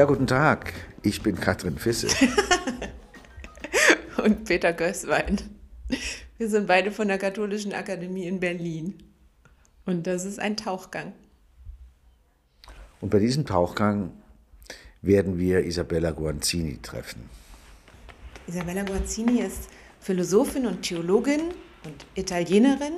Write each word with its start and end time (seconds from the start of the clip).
Ja, 0.00 0.06
guten 0.06 0.26
Tag. 0.26 0.72
Ich 1.02 1.22
bin 1.22 1.38
Katrin 1.38 1.76
Fisse. 1.76 2.08
Und 4.24 4.46
Peter 4.46 4.72
Gößwein. 4.72 5.38
Wir 6.38 6.48
sind 6.48 6.66
beide 6.66 6.90
von 6.90 7.06
der 7.06 7.18
Katholischen 7.18 7.74
Akademie 7.74 8.26
in 8.26 8.40
Berlin. 8.40 8.94
Und 9.84 10.06
das 10.06 10.24
ist 10.24 10.40
ein 10.40 10.56
Tauchgang. 10.56 11.12
Und 13.02 13.10
bei 13.10 13.18
diesem 13.18 13.44
Tauchgang 13.44 14.12
werden 15.02 15.38
wir 15.38 15.66
Isabella 15.66 16.12
Guanzini 16.12 16.78
treffen. 16.80 17.28
Isabella 18.46 18.84
Guanzini 18.84 19.42
ist 19.42 19.68
Philosophin 20.00 20.64
und 20.64 20.80
Theologin 20.80 21.42
und 21.84 22.06
Italienerin. 22.14 22.94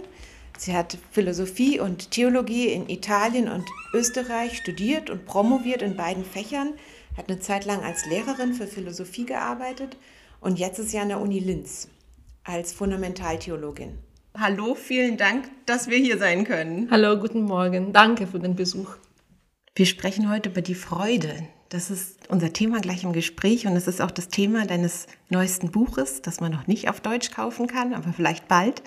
Sie 0.56 0.76
hat 0.76 0.96
Philosophie 1.10 1.80
und 1.80 2.12
Theologie 2.12 2.68
in 2.68 2.88
Italien 2.88 3.48
und 3.48 3.64
Österreich 3.92 4.56
studiert 4.56 5.10
und 5.10 5.26
promoviert 5.26 5.82
in 5.82 5.96
beiden 5.96 6.24
Fächern, 6.24 6.74
hat 7.16 7.28
eine 7.28 7.40
Zeit 7.40 7.64
lang 7.64 7.82
als 7.82 8.06
Lehrerin 8.06 8.54
für 8.54 8.66
Philosophie 8.66 9.26
gearbeitet 9.26 9.96
und 10.40 10.58
jetzt 10.58 10.78
ist 10.78 10.90
sie 10.90 10.98
an 10.98 11.08
der 11.08 11.20
Uni 11.20 11.38
Linz 11.38 11.88
als 12.44 12.72
Fundamentaltheologin. 12.72 13.98
Hallo, 14.36 14.74
vielen 14.74 15.16
Dank, 15.16 15.50
dass 15.66 15.88
wir 15.88 15.98
hier 15.98 16.18
sein 16.18 16.44
können. 16.44 16.90
Hallo, 16.90 17.18
guten 17.18 17.42
Morgen. 17.42 17.92
Danke 17.92 18.26
für 18.26 18.40
den 18.40 18.56
Besuch. 18.56 18.96
Wir 19.74 19.86
sprechen 19.86 20.30
heute 20.30 20.48
über 20.48 20.62
die 20.62 20.74
Freude. 20.74 21.46
Das 21.68 21.90
ist 21.90 22.28
unser 22.28 22.52
Thema 22.52 22.80
gleich 22.80 23.04
im 23.04 23.12
Gespräch 23.12 23.66
und 23.66 23.76
es 23.76 23.86
ist 23.86 24.00
auch 24.00 24.10
das 24.10 24.28
Thema 24.28 24.66
deines 24.66 25.06
neuesten 25.30 25.70
Buches, 25.70 26.22
das 26.22 26.40
man 26.40 26.52
noch 26.52 26.66
nicht 26.66 26.88
auf 26.88 27.00
Deutsch 27.00 27.30
kaufen 27.30 27.66
kann, 27.66 27.94
aber 27.94 28.12
vielleicht 28.12 28.48
bald. 28.48 28.82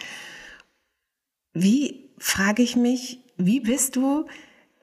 Wie, 1.53 2.09
frage 2.17 2.61
ich 2.61 2.75
mich, 2.75 3.19
wie 3.37 3.59
bist 3.59 3.95
du 3.95 4.25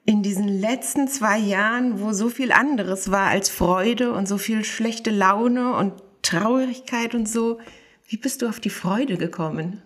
in 0.05 0.21
diesen 0.21 0.47
letzten 0.47 1.07
zwei 1.07 1.37
Jahren, 1.37 2.01
wo 2.01 2.11
so 2.11 2.29
viel 2.29 2.51
anderes 2.51 3.09
war 3.11 3.27
als 3.27 3.49
Freude 3.49 4.11
und 4.11 4.27
so 4.27 4.37
viel 4.37 4.65
schlechte 4.65 5.11
Laune 5.11 5.75
und 5.75 5.93
Traurigkeit 6.21 7.15
und 7.15 7.27
so, 7.27 7.59
wie 8.07 8.17
bist 8.17 8.41
du 8.41 8.47
auf 8.47 8.59
die 8.59 8.69
Freude 8.69 9.17
gekommen? 9.17 9.81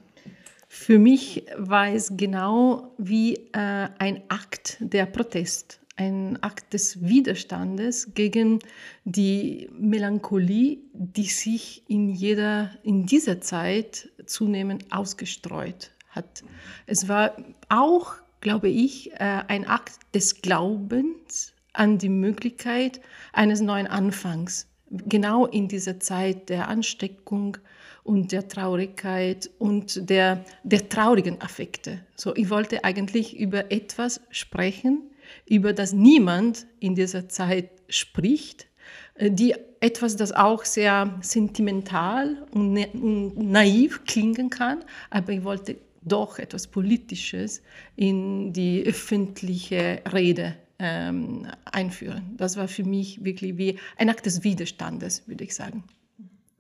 Für 0.68 1.00
mich 1.00 1.46
war 1.58 1.90
es 1.90 2.18
genau 2.18 2.94
wie 2.98 3.36
äh, 3.54 3.90
ein 4.00 4.22
Akt 4.28 4.78
der 4.80 5.06
Protest, 5.06 5.80
ein 5.96 6.42
Akt 6.44 6.74
des 6.74 7.02
Widerstandes 7.02 8.14
gegen 8.14 8.60
die 9.06 9.70
Melancholie, 9.80 10.80
die 10.94 11.26
sich 11.26 11.84
in, 11.88 12.10
jeder, 12.10 12.72
in 12.84 13.06
dieser 13.06 13.40
Zeit 13.40 14.10
zunehmend 14.26 14.92
ausgestreut 14.92 15.92
hat. 16.10 16.44
Es 16.86 17.08
war 17.08 17.36
auch, 17.70 18.16
glaube 18.42 18.70
ich, 18.70 19.12
äh, 19.14 19.44
ein 19.48 19.66
Akt 19.68 20.00
des 20.14 20.42
Glaubens 20.42 21.54
an 21.74 21.98
die 21.98 22.10
Möglichkeit 22.10 23.02
eines 23.34 23.62
neuen 23.62 23.88
Anfangs, 23.88 24.68
genau 24.90 25.46
in 25.46 25.68
dieser 25.68 26.00
Zeit 26.00 26.50
der 26.50 26.68
Ansteckung 26.68 27.58
und 28.04 28.32
der 28.32 28.48
Traurigkeit 28.48 29.50
und 29.60 30.10
der, 30.10 30.46
der 30.64 30.90
traurigen 30.90 31.42
Affekte. 31.42 32.00
So, 32.16 32.36
ich 32.36 32.50
wollte 32.50 32.84
eigentlich 32.84 33.38
über 33.38 33.72
etwas 33.72 34.22
sprechen, 34.30 35.12
über 35.46 35.74
das 35.74 35.92
niemand 35.94 36.68
in 36.80 36.96
dieser 36.96 37.28
Zeit 37.28 37.70
spricht, 37.90 38.68
äh, 39.16 39.30
die 39.30 39.56
etwas, 39.80 40.16
das 40.16 40.32
auch 40.32 40.66
sehr 40.66 41.20
sentimental 41.22 42.48
und, 42.52 42.78
und 42.96 43.38
naiv 43.38 44.06
klingen 44.06 44.50
kann, 44.50 44.84
aber 45.10 45.34
ich 45.34 45.44
wollte 45.44 45.78
doch 46.08 46.40
etwas 46.40 46.68
Politisches 46.68 47.62
in 47.96 48.54
die 48.54 48.84
öffentliche 48.86 50.02
Rede 50.12 50.56
ähm, 50.80 51.48
einführen. 51.66 52.36
Das 52.38 52.58
war 52.58 52.68
für 52.68 52.84
mich 52.84 53.24
wirklich 53.24 53.58
wie 53.58 53.80
ein 53.98 54.10
Akt 54.10 54.26
des 54.26 54.44
Widerstandes, 54.44 55.28
würde 55.28 55.44
ich 55.44 55.56
sagen. 55.56 55.84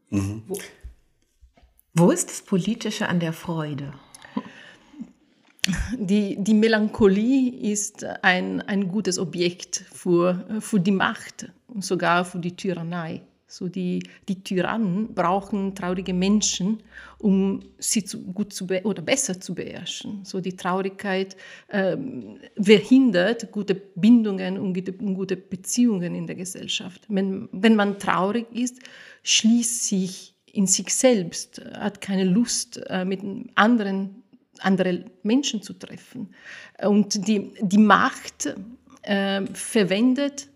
Mhm. 0.09 0.43
Wo, 0.47 0.59
wo 1.93 2.11
ist 2.11 2.29
das 2.29 2.41
Politische 2.41 3.09
an 3.09 3.19
der 3.19 3.33
Freude? 3.33 3.93
Die, 5.97 6.37
die 6.39 6.53
Melancholie 6.53 7.71
ist 7.73 8.05
ein, 8.21 8.61
ein 8.61 8.87
gutes 8.87 9.19
Objekt 9.19 9.83
für, 9.91 10.45
für 10.61 10.79
die 10.79 10.91
Macht 10.91 11.51
und 11.67 11.83
sogar 11.83 12.23
für 12.23 12.39
die 12.39 12.55
Tyrannei. 12.55 13.21
So 13.49 13.69
die, 13.69 14.03
die 14.27 14.43
Tyrannen 14.43 15.13
brauchen 15.13 15.73
traurige 15.73 16.13
Menschen, 16.13 16.83
um 17.17 17.61
sie 17.77 18.03
zu, 18.03 18.21
gut 18.33 18.51
zu 18.51 18.67
oder 18.83 19.01
besser 19.01 19.39
zu 19.39 19.55
beherrschen. 19.55 20.25
So 20.25 20.41
die 20.41 20.55
Traurigkeit 20.55 21.37
ähm, 21.69 22.39
verhindert 22.59 23.49
gute 23.51 23.75
Bindungen 23.75 24.57
und 24.57 24.73
gute, 24.73 24.91
und 24.91 25.15
gute 25.15 25.37
Beziehungen 25.37 26.13
in 26.13 26.27
der 26.27 26.35
Gesellschaft. 26.35 27.05
Wenn, 27.07 27.47
wenn 27.53 27.75
man 27.75 27.99
traurig 27.99 28.47
ist, 28.51 28.79
schließt 29.23 29.85
sich 29.85 30.35
in 30.51 30.67
sich 30.67 30.93
selbst, 30.93 31.61
hat 31.73 32.01
keine 32.01 32.25
Lust, 32.25 32.81
äh, 32.87 33.05
mit 33.05 33.21
anderen 33.55 34.23
andere 34.59 35.05
Menschen 35.23 35.61
zu 35.61 35.73
treffen. 35.73 36.33
Und 36.83 37.27
die, 37.27 37.53
die 37.61 37.77
Macht 37.77 38.55
äh, 39.03 39.45
verwendet 39.53 40.49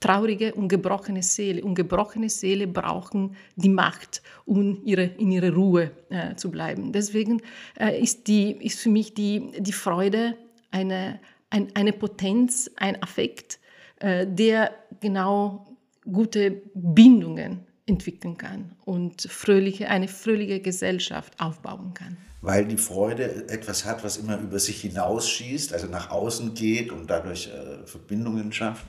traurige 0.00 0.54
und 0.54 0.68
gebrochene 0.68 1.22
Seele. 1.22 1.62
Und 1.62 1.74
gebrochene 1.74 2.30
Seele 2.30 2.66
brauchen 2.66 3.36
die 3.56 3.68
Macht, 3.68 4.22
um 4.46 4.82
ihre, 4.84 5.04
in 5.04 5.30
ihrer 5.30 5.52
Ruhe 5.52 5.92
äh, 6.08 6.34
zu 6.36 6.50
bleiben. 6.50 6.92
Deswegen 6.92 7.42
äh, 7.78 8.00
ist, 8.00 8.26
die, 8.26 8.52
ist 8.52 8.80
für 8.80 8.88
mich 8.88 9.14
die, 9.14 9.52
die 9.58 9.72
Freude 9.72 10.36
eine, 10.70 11.20
ein, 11.50 11.68
eine 11.74 11.92
Potenz, 11.92 12.70
ein 12.76 13.00
Affekt, 13.02 13.60
äh, 14.00 14.26
der 14.26 14.72
genau 15.00 15.76
gute 16.10 16.62
Bindungen 16.74 17.66
entwickeln 17.86 18.38
kann 18.38 18.72
und 18.84 19.22
fröhliche, 19.22 19.88
eine 19.88 20.08
fröhliche 20.08 20.60
Gesellschaft 20.60 21.38
aufbauen 21.38 21.92
kann. 21.92 22.16
Weil 22.42 22.64
die 22.64 22.78
Freude 22.78 23.48
etwas 23.48 23.84
hat, 23.84 24.02
was 24.02 24.16
immer 24.16 24.38
über 24.38 24.58
sich 24.58 24.80
hinausschießt, 24.80 25.74
also 25.74 25.88
nach 25.88 26.10
außen 26.10 26.54
geht 26.54 26.90
und 26.90 27.10
dadurch 27.10 27.48
äh, 27.48 27.86
Verbindungen 27.86 28.50
schafft. 28.52 28.86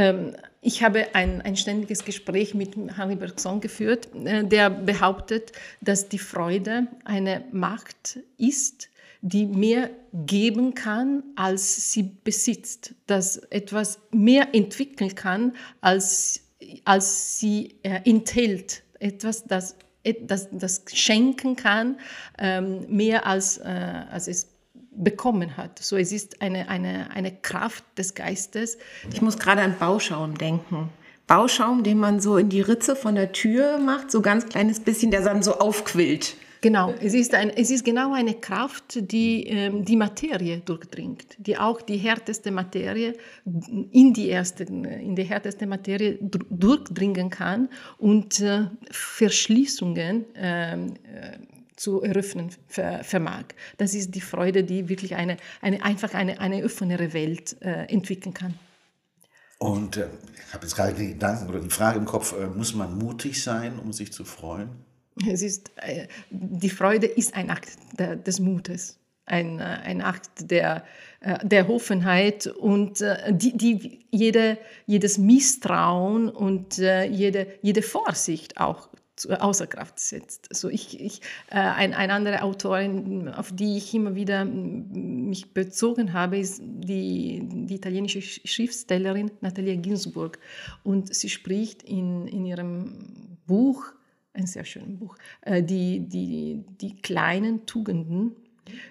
Ähm, 0.00 0.34
ich 0.62 0.82
habe 0.82 1.14
ein, 1.14 1.42
ein 1.42 1.56
ständiges 1.56 2.04
Gespräch 2.04 2.54
mit 2.54 2.74
Harry 2.96 3.16
Bergson 3.16 3.60
geführt, 3.60 4.08
äh, 4.24 4.44
der 4.44 4.70
behauptet, 4.70 5.52
dass 5.82 6.08
die 6.08 6.18
Freude 6.18 6.86
eine 7.04 7.44
Macht 7.52 8.18
ist, 8.38 8.88
die 9.20 9.44
mehr 9.44 9.90
geben 10.14 10.74
kann, 10.74 11.22
als 11.36 11.92
sie 11.92 12.10
besitzt, 12.24 12.94
dass 13.06 13.36
etwas 13.50 13.98
mehr 14.10 14.54
entwickeln 14.54 15.14
kann, 15.14 15.54
als, 15.82 16.40
als 16.86 17.38
sie 17.38 17.74
äh, 17.82 18.00
enthält, 18.04 18.82
etwas, 18.98 19.44
das, 19.44 19.76
das, 20.22 20.48
das 20.50 20.82
schenken 20.94 21.56
kann, 21.56 21.98
ähm, 22.38 22.86
mehr 22.88 23.26
als, 23.26 23.58
äh, 23.58 24.04
als 24.10 24.28
es 24.28 24.49
bekommen 25.02 25.56
hat. 25.56 25.78
So, 25.78 25.96
es 25.96 26.12
ist 26.12 26.42
eine, 26.42 26.68
eine, 26.68 27.10
eine 27.10 27.32
Kraft 27.32 27.84
des 27.96 28.14
Geistes. 28.14 28.78
Ich 29.12 29.22
muss 29.22 29.38
gerade 29.38 29.62
an 29.62 29.76
Bauschaum 29.78 30.36
denken. 30.36 30.90
Bauschaum, 31.26 31.82
den 31.84 31.98
man 31.98 32.20
so 32.20 32.36
in 32.36 32.48
die 32.48 32.60
Ritze 32.60 32.96
von 32.96 33.14
der 33.14 33.32
Tür 33.32 33.78
macht, 33.78 34.10
so 34.10 34.20
ganz 34.20 34.46
kleines 34.46 34.80
bisschen, 34.80 35.10
der 35.10 35.22
dann 35.22 35.42
so 35.42 35.58
aufquillt. 35.58 36.36
Genau, 36.62 36.92
es 37.00 37.14
ist, 37.14 37.34
ein, 37.34 37.48
es 37.48 37.70
ist 37.70 37.86
genau 37.86 38.12
eine 38.12 38.34
Kraft, 38.34 39.10
die 39.10 39.46
ähm, 39.46 39.82
die 39.84 39.96
Materie 39.96 40.58
durchdringt, 40.58 41.36
die 41.38 41.56
auch 41.56 41.80
die 41.80 41.96
härteste 41.96 42.50
Materie 42.50 43.14
in 43.92 44.12
die, 44.12 44.28
erste, 44.28 44.64
in 44.64 45.16
die 45.16 45.22
härteste 45.22 45.66
Materie 45.66 46.18
durchdringen 46.20 47.30
kann 47.30 47.70
und 47.96 48.40
äh, 48.40 48.64
Verschließungen 48.90 50.34
äh, 50.34 50.76
zu 51.80 52.02
eröffnen 52.02 52.50
vermag. 52.68 53.44
Das 53.78 53.94
ist 53.94 54.14
die 54.14 54.20
Freude, 54.20 54.64
die 54.64 54.90
wirklich 54.90 55.14
eine, 55.14 55.38
eine 55.62 55.82
einfach 55.82 56.12
eine, 56.12 56.38
eine 56.38 56.62
offenere 56.62 57.14
Welt 57.14 57.56
äh, 57.62 57.86
entwickeln 57.86 58.34
kann. 58.34 58.54
Und 59.58 59.96
äh, 59.96 60.08
ich 60.46 60.54
habe 60.54 60.64
jetzt 60.64 60.76
gerade 60.76 60.94
den 60.94 61.08
Gedanken 61.10 61.48
oder 61.48 61.60
die 61.60 61.70
Frage 61.70 61.98
im 61.98 62.04
Kopf, 62.04 62.34
äh, 62.38 62.46
muss 62.46 62.74
man 62.74 62.98
mutig 62.98 63.42
sein, 63.42 63.78
um 63.78 63.92
sich 63.92 64.12
zu 64.12 64.24
freuen? 64.24 64.68
Es 65.26 65.42
ist, 65.42 65.70
äh, 65.76 66.06
die 66.30 66.70
Freude 66.70 67.06
ist 67.06 67.34
ein 67.34 67.50
Akt 67.50 67.70
der, 67.98 68.16
des 68.16 68.40
Mutes, 68.40 68.98
ein, 69.26 69.58
äh, 69.58 69.62
ein 69.62 70.02
Akt 70.02 70.50
der, 70.50 70.84
äh, 71.20 71.46
der 71.46 71.68
Offenheit 71.68 72.46
und 72.46 73.04
die, 73.30 73.56
die 73.56 74.06
jede, 74.10 74.58
jedes 74.86 75.18
Misstrauen 75.18 76.28
und 76.28 76.78
jede, 76.78 77.46
jede 77.62 77.82
Vorsicht 77.82 78.58
auch 78.58 78.88
außer 79.28 79.66
Kraft 79.66 79.98
setzt. 79.98 80.48
Also 80.50 80.68
ich, 80.68 81.00
ich 81.00 81.20
äh, 81.50 81.56
ein, 81.56 81.94
eine 81.94 82.12
andere 82.12 82.42
Autorin, 82.42 83.28
auf 83.28 83.52
die 83.52 83.76
ich 83.76 83.94
immer 83.94 84.14
wieder 84.14 84.44
mich 84.44 85.52
bezogen 85.52 86.12
habe, 86.12 86.38
ist 86.38 86.62
die, 86.62 87.42
die 87.42 87.74
italienische 87.74 88.22
Schriftstellerin 88.22 89.30
Natalia 89.40 89.76
Ginsburg. 89.76 90.38
Und 90.82 91.14
sie 91.14 91.28
spricht 91.28 91.82
in, 91.82 92.26
in 92.26 92.46
ihrem 92.46 93.38
Buch, 93.46 93.84
ein 94.32 94.46
sehr 94.46 94.64
schönes 94.64 94.98
Buch, 94.98 95.16
äh, 95.42 95.62
die, 95.62 96.00
die, 96.00 96.64
die 96.80 96.96
kleinen 96.96 97.66
Tugenden 97.66 98.36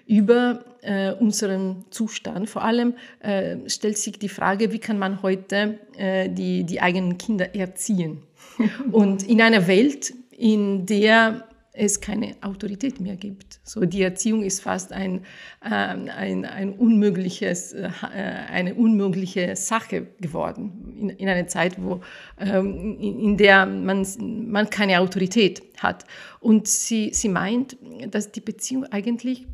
über 0.06 0.64
äh, 0.82 1.12
unseren 1.12 1.84
Zustand. 1.90 2.48
Vor 2.48 2.62
allem 2.62 2.94
äh, 3.20 3.56
stellt 3.66 3.98
sich 3.98 4.18
die 4.18 4.28
Frage, 4.28 4.72
wie 4.72 4.78
kann 4.78 4.98
man 4.98 5.22
heute 5.22 5.78
äh, 5.96 6.28
die, 6.28 6.64
die 6.64 6.80
eigenen 6.80 7.18
Kinder 7.18 7.54
erziehen? 7.54 8.22
Und 8.92 9.22
in 9.22 9.40
einer 9.40 9.66
Welt, 9.66 10.12
in 10.40 10.86
der 10.86 11.46
es 11.72 12.00
keine 12.00 12.34
Autorität 12.40 13.00
mehr 13.00 13.16
gibt. 13.16 13.60
So 13.62 13.84
die 13.84 14.02
Erziehung 14.02 14.42
ist 14.42 14.60
fast 14.60 14.92
ein, 14.92 15.24
ähm, 15.64 16.08
ein, 16.14 16.44
ein 16.44 16.72
unmögliches, 16.72 17.72
äh, 17.74 17.90
eine 18.02 18.74
unmögliche 18.74 19.54
Sache 19.54 20.08
geworden 20.20 20.94
in, 20.98 21.10
in 21.10 21.28
einer 21.28 21.46
Zeit, 21.46 21.80
wo, 21.80 22.00
ähm, 22.38 22.98
in, 22.98 23.36
der 23.36 23.66
man, 23.66 24.04
man 24.48 24.68
keine 24.68 25.00
Autorität 25.00 25.62
hat. 25.78 26.04
Und 26.40 26.66
sie, 26.66 27.10
sie 27.12 27.28
meint, 27.28 27.76
dass 28.10 28.32
die 28.32 28.40
Beziehung 28.40 28.84
eigentlich 28.86 29.46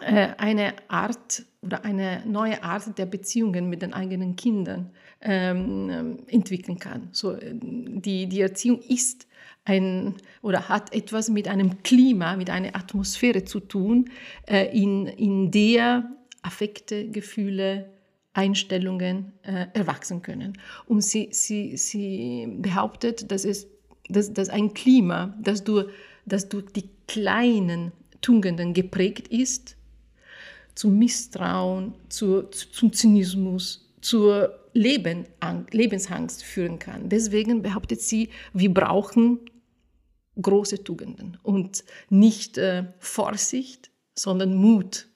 äh, 0.00 0.28
eine 0.38 0.72
Art 0.88 1.44
oder 1.60 1.84
eine 1.84 2.22
neue 2.26 2.62
Art 2.62 2.96
der 2.96 3.06
Beziehungen 3.06 3.68
mit 3.68 3.82
den 3.82 3.92
eigenen 3.92 4.36
Kindern 4.36 4.90
ähm, 5.20 6.18
entwickeln 6.28 6.78
kann. 6.78 7.08
So, 7.12 7.32
äh, 7.32 7.52
die, 7.52 8.26
die 8.26 8.40
Erziehung 8.40 8.80
ist 8.80 9.26
ein 9.66 10.14
oder 10.42 10.68
hat 10.68 10.94
etwas 10.94 11.28
mit 11.28 11.48
einem 11.48 11.82
Klima, 11.82 12.36
mit 12.36 12.50
einer 12.50 12.74
Atmosphäre 12.74 13.44
zu 13.44 13.60
tun, 13.60 14.10
äh, 14.46 14.66
in, 14.76 15.06
in 15.06 15.50
der 15.50 16.08
Affekte, 16.42 17.10
Gefühle, 17.10 17.90
Einstellungen 18.32 19.32
äh, 19.42 19.66
erwachsen 19.72 20.22
können. 20.22 20.58
Und 20.86 21.02
sie, 21.02 21.28
sie, 21.32 21.76
sie 21.76 22.46
behauptet, 22.58 23.30
dass, 23.30 23.44
es, 23.44 23.66
dass, 24.08 24.32
dass 24.32 24.48
ein 24.48 24.72
Klima, 24.72 25.34
das 25.42 25.64
durch, 25.64 25.90
das 26.26 26.48
durch 26.48 26.66
die 26.72 26.88
kleinen 27.08 27.92
Tugenden 28.20 28.74
geprägt 28.74 29.28
ist, 29.28 29.76
zum 30.74 30.98
Misstrauen, 30.98 31.94
zu, 32.08 32.42
zum 32.42 32.92
Zynismus, 32.92 33.90
zur 34.02 34.60
Leben, 34.74 35.24
Lebensangst 35.70 36.44
führen 36.44 36.78
kann. 36.78 37.08
Deswegen 37.08 37.62
behauptet 37.62 38.02
sie, 38.02 38.28
wir 38.52 38.72
brauchen 38.72 39.40
große 40.40 40.84
Tugenden 40.84 41.38
und 41.42 41.84
nicht 42.10 42.58
äh, 42.58 42.84
Vorsicht, 42.98 43.90
sondern 44.14 44.54
Mut 44.54 45.08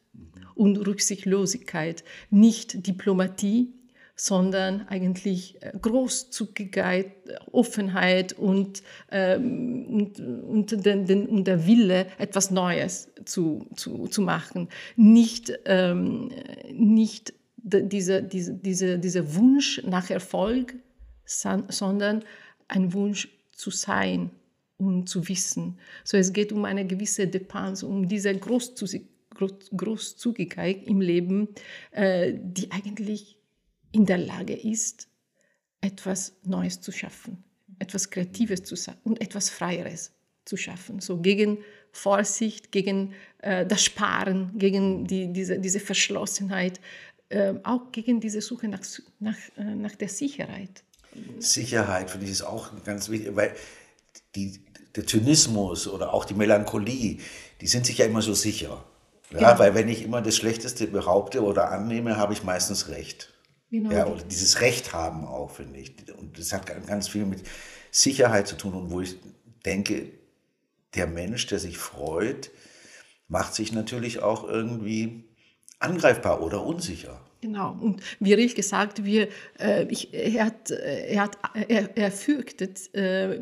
und 0.55 0.77
Rücksichtslosigkeit, 0.77 2.05
nicht 2.31 2.87
Diplomatie, 2.87 3.73
sondern 4.17 4.87
eigentlich 4.89 5.57
äh, 5.63 5.73
Großzügigkeit, 5.81 7.13
Offenheit 7.53 8.35
und, 8.35 8.83
ähm, 9.11 9.87
und, 9.87 10.21
und, 10.21 10.85
den, 10.85 11.07
den, 11.07 11.27
und, 11.27 11.45
der 11.47 11.67
Wille, 11.67 12.07
etwas 12.19 12.51
Neues 12.51 13.11
zu, 13.25 13.67
zu, 13.75 14.09
zu 14.09 14.21
machen. 14.21 14.69
Nicht, 14.97 15.53
ähm, 15.65 16.31
nicht 16.73 17.33
dieser 17.63 18.23
diese, 18.23 18.55
diese, 18.55 18.99
diese 18.99 19.35
Wunsch 19.35 19.83
nach 19.85 20.11
Erfolg, 20.11 20.75
sondern 21.25 22.25
ein 22.69 22.93
Wunsch 22.93 23.29
zu 23.53 23.71
sein 23.71 24.31
und 24.81 25.09
zu 25.09 25.29
wissen. 25.29 25.79
So 26.05 26.17
es 26.17 26.33
geht 26.33 26.53
um 26.53 26.65
eine 26.65 26.87
gewisse 26.87 27.27
Depense, 27.27 27.87
um 27.87 28.09
diese 28.09 28.35
Großzügigkeit 28.37 30.87
im 30.87 31.01
Leben, 31.01 31.49
äh, 31.93 32.35
die 32.37 32.71
eigentlich 32.73 33.39
in 33.93 34.07
der 34.07 34.19
Lage 34.19 34.55
ist, 34.55 35.09
etwas 35.81 36.37
Neues 36.45 36.81
zu 36.81 36.93
schaffen, 36.93 37.43
etwas 37.79 38.11
Kreatives 38.11 38.63
zu 38.63 38.77
schaffen 38.77 39.01
und 39.05 39.21
etwas 39.21 39.51
Freieres 39.51 40.13
zu 40.45 40.57
schaffen. 40.57 41.01
So 41.01 41.21
gegen 41.21 41.59
Vorsicht, 41.93 42.73
gegen 42.73 43.15
äh, 43.39 43.67
das 43.67 43.85
Sparen, 43.85 44.59
gegen 44.59 45.07
die, 45.07 45.33
diese, 45.33 45.59
diese 45.59 45.81
Verschlossenheit, 45.81 46.81
äh, 47.29 47.55
auch 47.63 47.93
gegen 47.93 48.21
diese 48.21 48.41
Suche 48.41 48.69
nach, 48.69 48.81
nach, 49.19 49.37
äh, 49.57 49.75
nach 49.75 49.97
der 49.97 50.09
Sicherheit. 50.09 50.83
Sicherheit 51.39 52.11
finde 52.11 52.27
ich 52.27 52.33
ist 52.33 52.43
auch 52.43 52.71
ganz 52.85 53.09
wichtig, 53.09 53.35
weil 53.35 53.55
die, 54.35 54.61
der 54.97 55.07
Zynismus 55.07 55.87
oder 55.87 56.13
auch 56.13 56.25
die 56.25 56.35
Melancholie, 56.35 57.19
die 57.61 57.67
sind 57.67 57.87
sich 57.87 57.99
ja 57.99 58.07
immer 58.07 58.23
so 58.23 58.35
sicher. 58.35 58.85
Ja, 59.31 59.39
genau. 59.39 59.59
Weil 59.59 59.75
wenn 59.75 59.89
ich 59.89 60.03
immer 60.03 60.23
das 60.23 60.37
Schlechteste 60.37 60.87
behaupte 60.87 61.43
oder 61.43 61.71
annehme, 61.71 62.17
habe 62.17 62.33
ich 62.33 62.43
meistens 62.43 62.89
recht. 62.89 63.33
Genau. 63.71 63.93
Ja, 63.93 64.07
oder 64.07 64.23
dieses 64.23 64.61
Recht 64.61 64.93
haben 64.93 65.25
auch, 65.25 65.51
finde 65.53 65.79
ich. 65.79 65.95
Und 66.19 66.39
das 66.39 66.53
hat 66.53 66.67
ganz 66.87 67.09
viel 67.09 67.25
mit 67.25 67.43
Sicherheit 67.93 68.49
zu 68.49 68.57
tun 68.57 68.75
und 68.75 68.91
wo 68.91 69.01
ich 69.01 69.17
denke, 69.65 70.11
der 70.95 71.07
Mensch, 71.07 71.47
der 71.47 71.61
sich 71.61 71.79
freut, 71.79 72.51
macht 73.29 73.55
sich 73.55 73.73
natürlich 73.73 74.23
auch 74.23 74.49
irgendwie 74.49 75.25
angreifbar 75.79 76.43
oder 76.43 76.65
unsicher. 76.65 77.21
Genau, 77.41 77.77
und 77.81 78.03
wie 78.19 78.35
Rill 78.35 78.53
gesagt, 78.53 79.05
wir, 79.05 79.29
äh, 79.59 79.87
ich, 79.89 80.13
er, 80.13 80.47
hat, 80.47 80.71
er, 80.71 81.23
hat, 81.23 81.39
er, 81.69 81.97
er 81.97 82.13
fürchtet, 82.13 82.95
äh, 82.95 83.41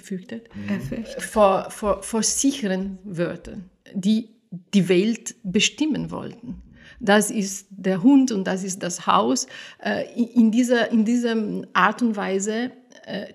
fürchtet 0.00 0.48
mhm. 0.54 1.04
vor, 1.18 1.70
vor, 1.70 2.02
vor 2.02 2.22
sicheren 2.22 2.98
Wörtern, 3.04 3.70
die 3.92 4.30
die 4.72 4.88
Welt 4.88 5.34
bestimmen 5.42 6.10
wollten. 6.10 6.62
Das 7.00 7.30
ist 7.30 7.66
der 7.70 8.02
Hund 8.02 8.32
und 8.32 8.44
das 8.44 8.64
ist 8.64 8.82
das 8.82 9.06
Haus. 9.06 9.46
Äh, 9.82 10.04
in 10.14 10.50
dieser, 10.50 10.90
in 10.90 11.04
dieser 11.04 11.36
Art 11.72 12.02
und 12.02 12.16
Weise 12.16 12.70
äh, 13.06 13.26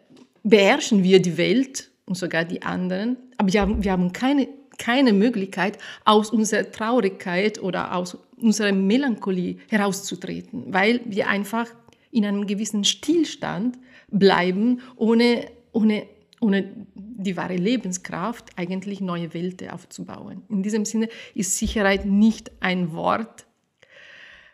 beherrschen 0.43 1.03
wir 1.03 1.21
die 1.21 1.37
Welt 1.37 1.91
und 2.05 2.15
sogar 2.15 2.45
die 2.45 2.61
anderen, 2.61 3.17
aber 3.37 3.53
wir 3.53 3.61
haben, 3.61 3.83
wir 3.83 3.91
haben 3.91 4.11
keine, 4.11 4.47
keine 4.77 5.13
Möglichkeit, 5.13 5.77
aus 6.05 6.31
unserer 6.31 6.71
Traurigkeit 6.71 7.61
oder 7.61 7.93
aus 7.95 8.17
unserer 8.37 8.71
Melancholie 8.71 9.57
herauszutreten, 9.67 10.73
weil 10.73 11.01
wir 11.05 11.27
einfach 11.27 11.67
in 12.11 12.25
einem 12.25 12.47
gewissen 12.47 12.83
Stillstand 12.83 13.77
bleiben, 14.09 14.81
ohne, 14.95 15.45
ohne 15.71 16.07
ohne 16.41 16.87
die 16.95 17.37
wahre 17.37 17.55
Lebenskraft 17.55 18.57
eigentlich 18.57 19.01
neue 19.01 19.33
Welten 19.33 19.69
aufzubauen. 19.69 20.43
In 20.49 20.63
diesem 20.63 20.85
Sinne 20.85 21.09
ist 21.35 21.57
Sicherheit 21.57 22.05
nicht 22.05 22.51
ein 22.61 22.93
Wort, 22.93 23.45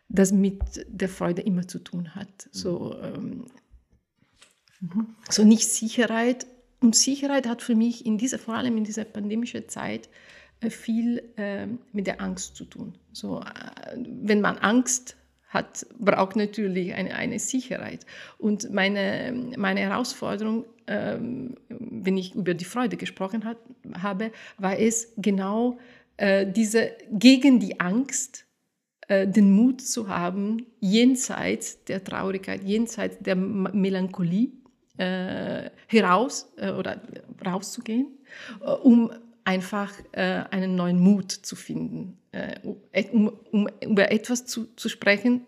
das 0.09 0.31
mit 0.31 0.85
der 0.87 1.09
Freude 1.09 1.41
immer 1.41 1.67
zu 1.67 1.79
tun 1.79 2.15
hat. 2.15 2.49
So, 2.51 2.95
ähm, 3.01 3.45
so 5.29 5.43
nicht 5.43 5.69
Sicherheit. 5.69 6.47
Und 6.79 6.95
Sicherheit 6.95 7.47
hat 7.47 7.61
für 7.61 7.75
mich 7.75 8.05
in 8.05 8.17
dieser, 8.17 8.37
vor 8.37 8.55
allem 8.55 8.77
in 8.77 8.83
dieser 8.83 9.05
pandemischen 9.05 9.67
Zeit 9.69 10.09
äh, 10.59 10.69
viel 10.69 11.23
äh, 11.37 11.67
mit 11.91 12.07
der 12.07 12.21
Angst 12.21 12.55
zu 12.55 12.65
tun. 12.65 12.93
So, 13.11 13.41
äh, 13.41 13.95
wenn 13.95 14.41
man 14.41 14.57
Angst 14.57 15.15
hat, 15.55 15.87
braucht 15.97 16.35
natürlich 16.35 16.93
eine, 16.93 17.15
eine 17.15 17.39
Sicherheit. 17.39 18.05
Und 18.37 18.71
meine, 18.71 19.53
meine 19.57 19.79
Herausforderung 19.79 20.65
ähm, 20.87 21.55
wenn 21.69 22.17
ich 22.17 22.35
über 22.35 22.53
die 22.53 22.65
Freude 22.65 22.97
gesprochen 22.97 23.43
hat, 23.43 23.57
habe, 24.01 24.31
war 24.57 24.77
es 24.77 25.13
genau 25.17 25.79
äh, 26.17 26.45
diese 26.45 26.91
gegen 27.11 27.59
die 27.59 27.79
Angst 27.79 28.45
äh, 29.07 29.27
den 29.27 29.51
Mut 29.51 29.81
zu 29.81 30.07
haben, 30.07 30.65
jenseits 30.79 31.83
der 31.85 32.03
Traurigkeit, 32.03 32.63
jenseits 32.63 33.17
der 33.19 33.35
Melancholie 33.35 34.51
äh, 34.97 35.71
heraus 35.87 36.51
äh, 36.57 36.71
oder 36.71 37.01
rauszugehen, 37.43 38.07
äh, 38.61 38.69
um 38.69 39.11
einfach 39.47 39.93
einen 40.13 40.73
neuen 40.73 40.99
Mut 40.99 41.31
zu 41.31 41.55
finden, 41.55 42.17
um, 43.11 43.31
um, 43.51 43.69
über 43.81 44.11
etwas 44.11 44.45
zu, 44.45 44.67
zu 44.75 44.89
sprechen, 44.89 45.45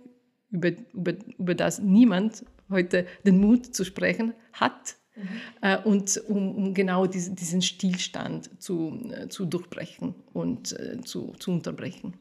über, 0.51 0.71
über, 0.93 1.13
über 1.37 1.55
das 1.55 1.79
niemand 1.79 2.45
heute 2.69 3.05
den 3.25 3.39
Mut 3.39 3.75
zu 3.75 3.83
sprechen 3.83 4.33
hat, 4.53 4.97
Mhm. 5.17 5.77
und 5.83 6.23
um, 6.27 6.55
um, 6.55 6.73
genau 6.73 7.07
diesen, 7.07 7.35
diesen 7.35 7.61
Stillstand 7.61 8.61
zu, 8.61 9.09
äh, 9.11 9.27
zu 9.29 9.45
durchbrechen 9.45 10.13
und 10.33 10.73
äh, 10.73 11.01
zu, 11.01 11.33
zu 11.39 11.51
unterbrechen. 11.51 12.13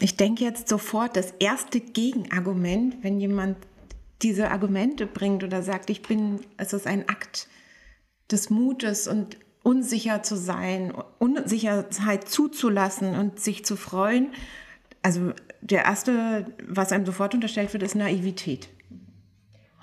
Ich 0.00 0.16
denke 0.16 0.44
jetzt 0.44 0.68
sofort, 0.68 1.16
das 1.16 1.32
erste 1.38 1.80
Gegenargument, 1.80 3.02
wenn 3.02 3.20
jemand 3.20 3.58
diese 4.22 4.50
Argumente 4.50 5.06
bringt 5.06 5.42
oder 5.42 5.62
sagt, 5.62 5.90
ich 5.90 6.02
bin, 6.02 6.40
es 6.56 6.72
ist 6.72 6.86
ein 6.86 7.08
Akt 7.08 7.48
des 8.30 8.48
Mutes 8.48 9.08
und 9.08 9.36
unsicher 9.62 10.22
zu 10.22 10.36
sein, 10.36 10.92
Unsicherheit 11.18 12.28
zuzulassen 12.28 13.14
und 13.14 13.40
sich 13.40 13.64
zu 13.64 13.76
freuen. 13.76 14.28
Also 15.02 15.32
der 15.60 15.84
erste, 15.84 16.46
was 16.66 16.92
einem 16.92 17.06
sofort 17.06 17.34
unterstellt 17.34 17.72
wird, 17.72 17.82
ist 17.82 17.94
Naivität. 17.94 18.68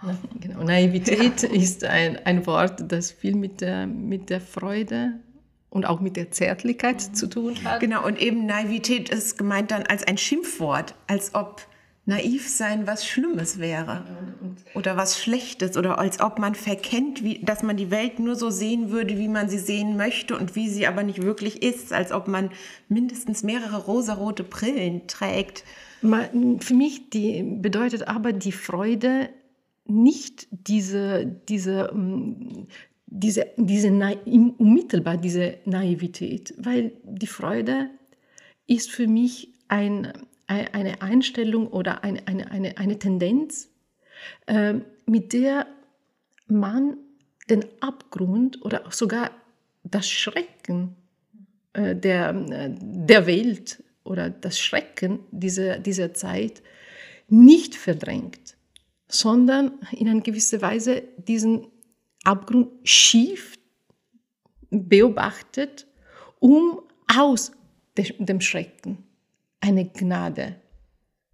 Genau. 0.39 0.63
Naivität 0.63 1.43
ja. 1.43 1.49
ist 1.49 1.83
ein, 1.83 2.17
ein 2.25 2.47
Wort, 2.47 2.89
das 2.89 3.11
viel 3.11 3.35
mit 3.35 3.59
der, 3.59 3.85
mit 3.85 4.29
der 4.29 4.39
Freude 4.39 5.19
und 5.69 5.85
auch 5.85 5.99
mit 5.99 6.15
der 6.15 6.31
Zärtlichkeit 6.31 7.09
mhm. 7.09 7.13
zu 7.13 7.27
tun 7.27 7.55
hat. 7.63 7.79
Genau, 7.79 8.05
und 8.05 8.17
eben 8.19 8.45
Naivität 8.45 9.09
ist 9.09 9.37
gemeint 9.37 9.71
dann 9.71 9.83
als 9.83 10.07
ein 10.07 10.17
Schimpfwort, 10.17 10.95
als 11.07 11.35
ob 11.35 11.67
naiv 12.09 12.49
sein 12.49 12.87
was 12.87 13.05
Schlimmes 13.05 13.59
wäre. 13.59 14.03
oder 14.73 14.97
was 14.97 15.21
Schlechtes 15.21 15.77
oder 15.77 15.99
als 15.99 16.19
ob 16.19 16.39
man 16.39 16.55
verkennt, 16.55 17.23
wie, 17.23 17.39
dass 17.43 17.63
man 17.63 17.77
die 17.77 17.91
Welt 17.91 18.19
nur 18.19 18.35
so 18.35 18.49
sehen 18.49 18.89
würde, 18.89 19.17
wie 19.17 19.27
man 19.27 19.47
sie 19.49 19.59
sehen 19.59 19.95
möchte 19.95 20.37
und 20.37 20.55
wie 20.55 20.69
sie 20.69 20.87
aber 20.87 21.03
nicht 21.03 21.21
wirklich 21.21 21.61
ist, 21.61 21.93
als 21.93 22.11
ob 22.11 22.27
man 22.27 22.49
mindestens 22.87 23.43
mehrere 23.43 23.77
rosarote 23.77 24.43
Brillen 24.43 25.07
trägt. 25.07 25.63
Für 26.01 26.73
mich 26.73 27.09
die, 27.09 27.43
bedeutet 27.43 28.07
aber 28.07 28.33
die 28.33 28.53
Freude 28.53 29.29
nicht 29.85 30.47
diese, 30.51 31.25
diese, 31.47 31.91
mm, 31.93 32.67
diese, 33.05 33.47
diese 33.57 33.89
unmittelbar 33.89 35.17
diese 35.17 35.57
Naivität, 35.65 36.53
weil 36.57 36.93
die 37.03 37.27
Freude 37.27 37.89
ist 38.67 38.91
für 38.91 39.07
mich 39.07 39.49
ein, 39.67 40.13
eine 40.49 41.01
Einstellung 41.01 41.67
oder 41.67 42.03
eine, 42.03 42.27
eine, 42.27 42.49
eine, 42.51 42.77
eine 42.77 42.97
Tendenz, 42.97 43.69
äh, 44.47 44.75
mit 45.05 45.33
der 45.33 45.67
man 46.47 46.97
den 47.49 47.65
Abgrund 47.81 48.63
oder 48.63 48.83
sogar 48.89 49.31
das 49.83 50.09
Schrecken 50.09 50.95
äh, 51.73 51.95
der, 51.95 52.29
äh, 52.29 52.69
der 52.71 53.27
Welt 53.27 53.83
oder 54.03 54.29
das 54.29 54.59
Schrecken 54.59 55.19
dieser, 55.31 55.77
dieser 55.77 56.13
Zeit 56.13 56.63
nicht 57.27 57.75
verdrängt, 57.75 58.57
sondern 59.07 59.73
in 59.91 60.09
einer 60.09 60.21
gewissen 60.21 60.61
Weise 60.61 61.03
diesen 61.17 61.67
Abgrund 62.23 62.69
schief 62.83 63.55
beobachtet, 64.71 65.85
um 66.39 66.81
aus 67.07 67.51
dem 67.97 68.41
Schrecken 68.41 69.08
eine 69.61 69.85
Gnade 69.89 70.55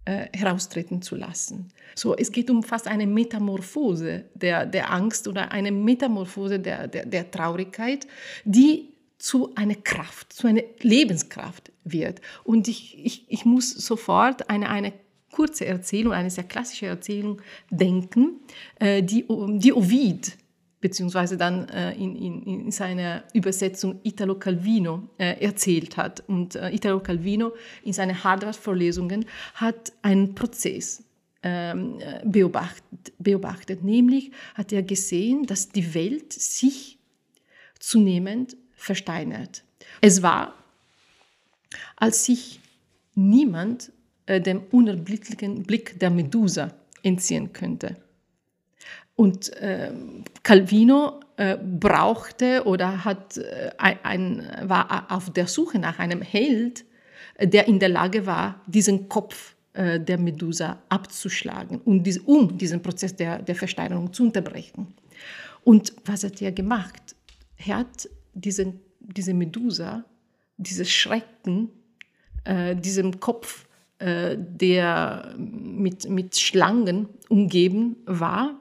äh, 0.04 0.26
heraustreten 0.36 1.02
zu 1.02 1.16
lassen. 1.16 1.68
So, 1.94 2.16
es 2.16 2.30
geht 2.30 2.50
um 2.50 2.62
fast 2.62 2.86
eine 2.86 3.06
Metamorphose 3.06 4.26
der, 4.34 4.66
der 4.66 4.92
Angst 4.92 5.26
oder 5.28 5.50
eine 5.50 5.72
Metamorphose 5.72 6.60
der, 6.60 6.88
der, 6.88 7.06
der 7.06 7.30
Traurigkeit, 7.30 8.06
die 8.44 8.92
zu 9.18 9.54
einer 9.54 9.74
Kraft, 9.74 10.32
zu 10.32 10.46
einer 10.46 10.62
Lebenskraft 10.80 11.72
wird. 11.84 12.20
Und 12.44 12.68
ich, 12.68 13.04
ich, 13.04 13.24
ich 13.28 13.44
muss 13.44 13.70
sofort 13.70 14.50
eine, 14.50 14.68
eine 14.68 14.92
kurze 15.32 15.66
Erzählung, 15.66 16.12
eine 16.12 16.30
sehr 16.30 16.44
klassische 16.44 16.86
Erzählung 16.86 17.42
denken, 17.70 18.40
äh, 18.78 19.02
die, 19.02 19.26
die 19.58 19.72
Ovid 19.72 20.36
beziehungsweise 20.86 21.36
dann 21.36 21.68
äh, 21.70 21.94
in, 21.94 22.14
in, 22.14 22.42
in, 22.44 22.70
seiner 22.70 23.24
Übersetzung 23.32 23.98
Italo 24.04 24.36
Calvino 24.36 25.08
äh, 25.18 25.44
erzählt 25.44 25.96
hat. 25.96 26.22
Und 26.28 26.54
äh, 26.54 26.70
Italo 26.70 27.00
Calvino 27.00 27.54
in 27.82 27.92
seinen 27.92 28.22
Harvard-Vorlesungen 28.22 29.26
hat 29.54 29.92
einen 30.02 30.36
Prozess 30.36 31.02
ähm, 31.42 31.98
beobachtet, 32.24 33.12
beobachtet. 33.18 33.82
Nämlich 33.82 34.30
hat 34.54 34.72
er 34.72 34.84
gesehen, 34.84 35.44
dass 35.46 35.70
die 35.70 35.92
Welt 35.92 36.32
sich 36.32 37.00
zunehmend 37.80 38.56
versteinert. 38.76 39.64
Es 40.00 40.22
war, 40.22 40.54
als 41.96 42.24
sich 42.26 42.60
niemand 43.16 43.90
äh, 44.26 44.40
dem 44.40 44.62
unerblicklichen 44.70 45.64
Blick 45.64 45.98
der 45.98 46.10
Medusa 46.10 46.72
entziehen 47.02 47.52
könnte. 47.52 47.96
Und 49.16 49.52
äh, 49.56 49.90
Calvino 50.42 51.20
äh, 51.36 51.56
brauchte 51.56 52.64
oder 52.64 53.04
hat, 53.04 53.38
äh, 53.38 53.70
ein, 53.78 54.46
war 54.62 55.10
auf 55.10 55.32
der 55.32 55.46
Suche 55.46 55.78
nach 55.78 55.98
einem 55.98 56.22
Held, 56.22 56.84
der 57.40 57.66
in 57.66 57.78
der 57.78 57.88
Lage 57.88 58.26
war, 58.26 58.60
diesen 58.66 59.08
Kopf 59.08 59.54
äh, 59.72 60.00
der 60.00 60.18
Medusa 60.18 60.78
abzuschlagen, 60.88 61.80
um, 61.84 62.02
dies, 62.02 62.18
um 62.18 62.56
diesen 62.56 62.80
Prozess 62.80 63.14
der, 63.14 63.42
der 63.42 63.54
Versteinerung 63.54 64.12
zu 64.12 64.22
unterbrechen. 64.22 64.94
Und 65.64 65.92
was 66.04 66.24
hat 66.24 66.40
er 66.40 66.52
gemacht? 66.52 67.16
Er 67.66 67.78
hat 67.78 68.08
diesen, 68.32 68.80
diese 69.00 69.34
Medusa, 69.34 70.04
dieses 70.56 70.90
Schrecken, 70.90 71.70
äh, 72.44 72.76
diesem 72.76 73.20
Kopf, 73.20 73.66
äh, 73.98 74.36
der 74.38 75.34
mit, 75.36 76.08
mit 76.08 76.36
Schlangen 76.38 77.08
umgeben 77.28 77.96
war, 78.06 78.60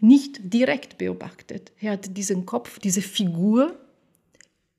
nicht 0.00 0.52
direkt 0.52 0.98
beobachtet. 0.98 1.72
Er 1.80 1.92
hat 1.92 2.16
diesen 2.16 2.46
Kopf, 2.46 2.78
diese 2.78 3.02
Figur 3.02 3.78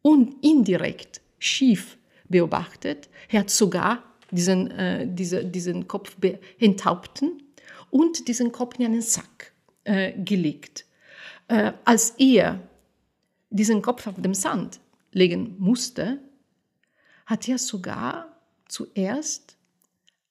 und 0.02 0.44
indirekt 0.44 1.22
schief 1.40 1.98
beobachtet. 2.30 3.10
Er 3.30 3.42
hat 3.42 3.50
sogar 3.50 4.04
diesen, 4.32 4.72
äh, 4.72 5.08
diese, 5.10 5.46
diesen 5.46 5.88
Kopf 5.88 6.18
enthaupten 6.60 7.44
und 7.90 8.28
diesen 8.28 8.52
Kopf 8.52 8.78
in 8.80 8.86
einen 8.86 9.02
Sack 9.02 9.54
äh, 9.84 10.14
gelegt. 10.22 10.86
Äh, 11.48 11.74
als 11.86 12.12
er 12.18 12.60
diesen 13.50 13.82
Kopf 13.82 14.08
auf 14.08 14.22
dem 14.22 14.34
Sand 14.34 14.80
legen 15.12 15.56
musste, 15.58 16.20
hat 17.26 17.48
er 17.48 17.58
sogar 17.58 18.38
zuerst 18.68 19.58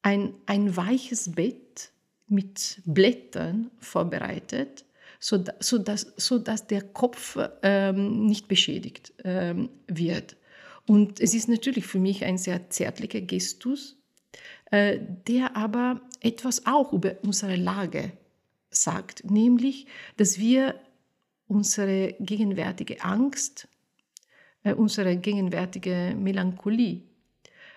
ein, 0.02 0.35
ein 0.47 0.76
weiches 0.76 1.33
Bett 1.33 1.90
mit 2.28 2.80
Blättern 2.85 3.71
vorbereitet, 3.78 4.85
so, 5.18 5.42
so, 5.61 5.78
dass, 5.78 6.12
so 6.16 6.38
dass 6.38 6.66
der 6.66 6.83
Kopf 6.83 7.38
ähm, 7.62 8.26
nicht 8.26 8.49
beschädigt 8.49 9.12
ähm, 9.25 9.71
wird. 9.87 10.37
Und 10.87 11.21
es 11.21 11.35
ist 11.35 11.49
natürlich 11.49 11.87
für 11.87 11.99
mich 11.99 12.25
ein 12.25 12.38
sehr 12.38 12.71
zärtlicher 12.71 13.21
Gestus, 13.21 13.97
äh, 14.71 14.99
der 15.26 15.56
aber 15.56 16.00
etwas 16.21 16.66
auch 16.66 16.92
über 16.92 17.16
unsere 17.23 17.56
Lage 17.56 18.12
sagt, 18.71 19.28
nämlich, 19.28 19.87
dass 20.16 20.38
wir 20.38 20.75
unsere 21.49 22.14
gegenwärtige 22.21 23.02
Angst, 23.02 23.68
äh, 24.64 24.75
unsere 24.75 25.16
gegenwärtige 25.16 26.14
Melancholie 26.18 27.02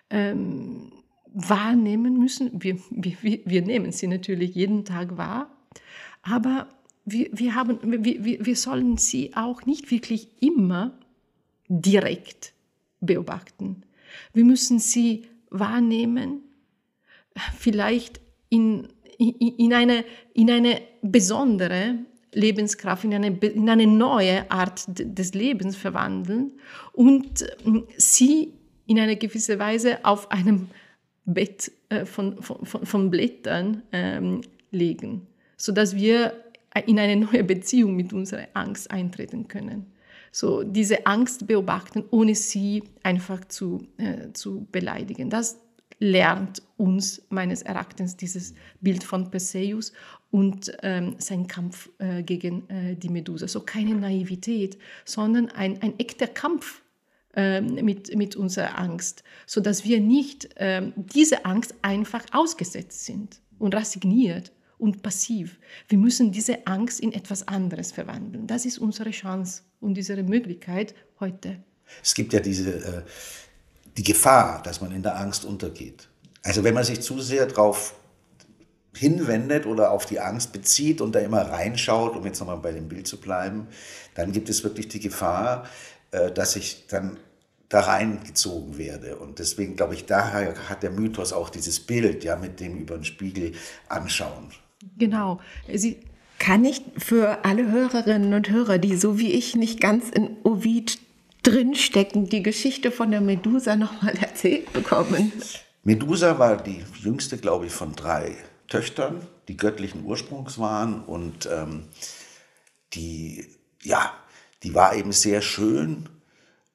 ähm, 0.10 0.92
wahrnehmen 1.34 2.18
müssen. 2.18 2.62
Wir, 2.62 2.78
wir, 2.90 3.40
wir 3.46 3.62
nehmen 3.62 3.92
sie 3.92 4.08
natürlich 4.08 4.56
jeden 4.56 4.86
Tag 4.86 5.18
wahr, 5.18 5.50
aber 6.22 6.68
wir, 7.06 7.30
wir, 7.32 7.56
haben, 7.56 7.80
wir, 7.82 8.46
wir 8.46 8.56
sollen 8.56 8.98
sie 8.98 9.36
auch 9.36 9.66
nicht 9.66 9.92
wirklich 9.92 10.30
immer 10.42 10.94
direkt 11.68 12.54
beobachten. 13.00 13.84
Wir 14.34 14.44
müssen 14.44 14.80
sie 14.80 15.26
wahrnehmen, 15.50 16.42
vielleicht 17.58 18.20
in, 18.50 18.88
in, 19.18 19.34
in, 19.34 19.74
eine, 19.74 20.04
in 20.34 20.52
eine 20.52 20.82
besondere 21.02 22.00
Lebenskraft, 22.34 23.04
in 23.04 23.14
eine, 23.14 23.38
in 23.38 23.70
eine 23.70 23.88
neue 23.88 24.50
Art 24.52 24.86
des 24.88 25.34
Lebens 25.34 25.76
verwandeln 25.76 26.54
und 26.94 27.46
sie 27.98 28.54
in 28.86 29.00
einer 29.00 29.16
gewissen 29.16 29.60
Weise 29.60 30.04
auf 30.04 30.32
einem 30.32 30.70
Bett 31.34 31.72
äh, 31.90 32.06
von, 32.06 32.42
von, 32.42 32.66
von, 32.66 33.10
Blättern 33.10 33.84
ähm, 33.92 34.42
legen, 34.72 35.28
sodass 35.58 35.96
wir 35.96 36.34
in 36.86 37.00
eine 37.00 37.16
neue 37.16 37.44
Beziehung 37.44 37.96
mit 37.96 38.14
unserer 38.14 38.48
Angst 38.54 38.92
eintreten 38.92 39.48
können. 39.48 39.88
So 40.32 40.64
diese 40.64 41.06
Angst 41.08 41.48
beobachten, 41.48 42.04
ohne 42.12 42.36
sie 42.36 42.84
einfach 43.04 43.46
zu, 43.46 43.88
äh, 43.98 44.32
zu 44.34 44.68
beleidigen. 44.72 45.30
Das 45.30 45.60
lernt 46.00 46.62
uns 46.78 47.22
meines 47.30 47.62
Erachtens 47.62 48.16
dieses 48.16 48.54
Bild 48.80 49.04
von 49.04 49.30
Perseus 49.32 49.92
und 50.32 50.72
ähm, 50.84 51.16
sein 51.18 51.48
Kampf 51.48 51.90
äh, 51.98 52.24
gegen 52.24 52.70
äh, 52.70 52.96
die 52.96 53.10
Medusa. 53.10 53.48
So 53.48 53.62
keine 53.62 53.96
Naivität, 53.96 54.78
sondern 55.04 55.50
ein, 55.50 55.82
ein 55.82 55.98
echter 56.00 56.28
Kampf 56.28 56.82
mit, 57.36 58.16
mit 58.16 58.36
unserer 58.36 58.78
Angst, 58.80 59.24
sodass 59.46 59.84
wir 59.84 60.00
nicht 60.02 60.50
ähm, 60.58 60.94
diese 60.96 61.46
Angst 61.46 61.76
einfach 61.82 62.26
ausgesetzt 62.32 63.06
sind 63.06 63.40
und 63.60 63.76
resigniert 63.76 64.52
und 64.80 65.04
passiv. 65.04 65.60
Wir 65.88 65.98
müssen 65.98 66.32
diese 66.32 66.66
Angst 66.66 67.00
in 67.00 67.12
etwas 67.12 67.48
anderes 67.48 67.92
verwandeln. 67.92 68.48
Das 68.48 68.66
ist 68.66 68.80
unsere 68.80 69.12
Chance 69.12 69.62
und 69.80 69.98
unsere 69.98 70.24
Möglichkeit 70.24 70.96
heute. 71.20 71.64
Es 72.02 72.14
gibt 72.16 72.34
ja 72.34 72.40
diese, 72.40 72.72
äh, 72.72 73.02
die 73.98 74.04
Gefahr, 74.04 74.64
dass 74.64 74.82
man 74.82 74.92
in 74.92 75.04
der 75.04 75.18
Angst 75.18 75.46
untergeht. 75.46 76.08
Also 76.44 76.64
wenn 76.64 76.74
man 76.74 76.84
sich 76.84 77.02
zu 77.02 77.20
sehr 77.20 77.46
darauf 77.46 77.96
hinwendet 78.96 79.66
oder 79.66 79.92
auf 79.92 80.06
die 80.06 80.20
Angst 80.20 80.52
bezieht 80.52 81.02
und 81.02 81.14
da 81.14 81.20
immer 81.20 81.42
reinschaut, 81.42 82.16
um 82.16 82.26
jetzt 82.26 82.40
nochmal 82.40 82.58
bei 82.58 82.72
dem 82.72 82.88
Bild 82.88 83.08
zu 83.08 83.20
bleiben, 83.20 83.68
dann 84.16 84.32
gibt 84.32 84.50
es 84.50 84.64
wirklich 84.64 84.88
die 84.88 85.00
Gefahr, 85.00 85.68
dass 86.12 86.56
ich 86.56 86.88
dann 86.88 87.18
da 87.70 87.82
reingezogen 87.82 88.78
werde. 88.78 89.18
Und 89.18 89.40
deswegen 89.40 89.76
glaube 89.76 89.94
ich, 89.94 90.06
daher 90.06 90.56
hat 90.70 90.82
der 90.82 90.90
Mythos 90.90 91.34
auch 91.34 91.50
dieses 91.50 91.80
Bild, 91.80 92.24
ja, 92.24 92.36
mit 92.36 92.60
dem 92.60 92.78
über 92.78 92.96
den 92.96 93.06
Spiegel 93.06 93.54
anschauen. 93.88 94.52
Genau. 94.98 95.40
Sie 95.72 95.98
kann 96.40 96.66
ich 96.66 96.82
für 96.98 97.46
alle 97.46 97.72
Hörerinnen 97.72 98.34
und 98.34 98.50
Hörer, 98.50 98.80
die 98.80 98.96
so 98.96 99.20
wie 99.20 99.34
ich 99.34 99.56
nicht 99.56 99.80
ganz 99.80 100.10
in 100.10 100.38
Ovid 100.44 100.98
drinstecken, 101.44 102.28
die 102.28 102.44
Geschichte 102.44 102.92
von 102.92 103.12
der 103.12 103.22
Medusa 103.22 103.76
nochmal 103.76 104.18
erzählt 104.22 104.72
bekommen? 104.74 105.32
Medusa 105.84 106.40
war 106.40 106.58
die 106.58 106.84
jüngste, 107.02 107.38
glaube 107.38 107.68
ich, 107.68 107.72
von 107.72 107.94
drei 107.94 108.36
Töchtern, 108.68 109.28
die 109.48 109.58
göttlichen 109.58 110.04
Ursprungs 110.06 110.60
waren 110.60 111.02
und 111.04 111.48
ähm, 111.52 111.86
die, 112.94 113.46
ja, 113.84 114.14
die 114.64 114.74
war 114.74 114.96
eben 114.96 115.12
sehr 115.12 115.42
schön. 115.42 116.10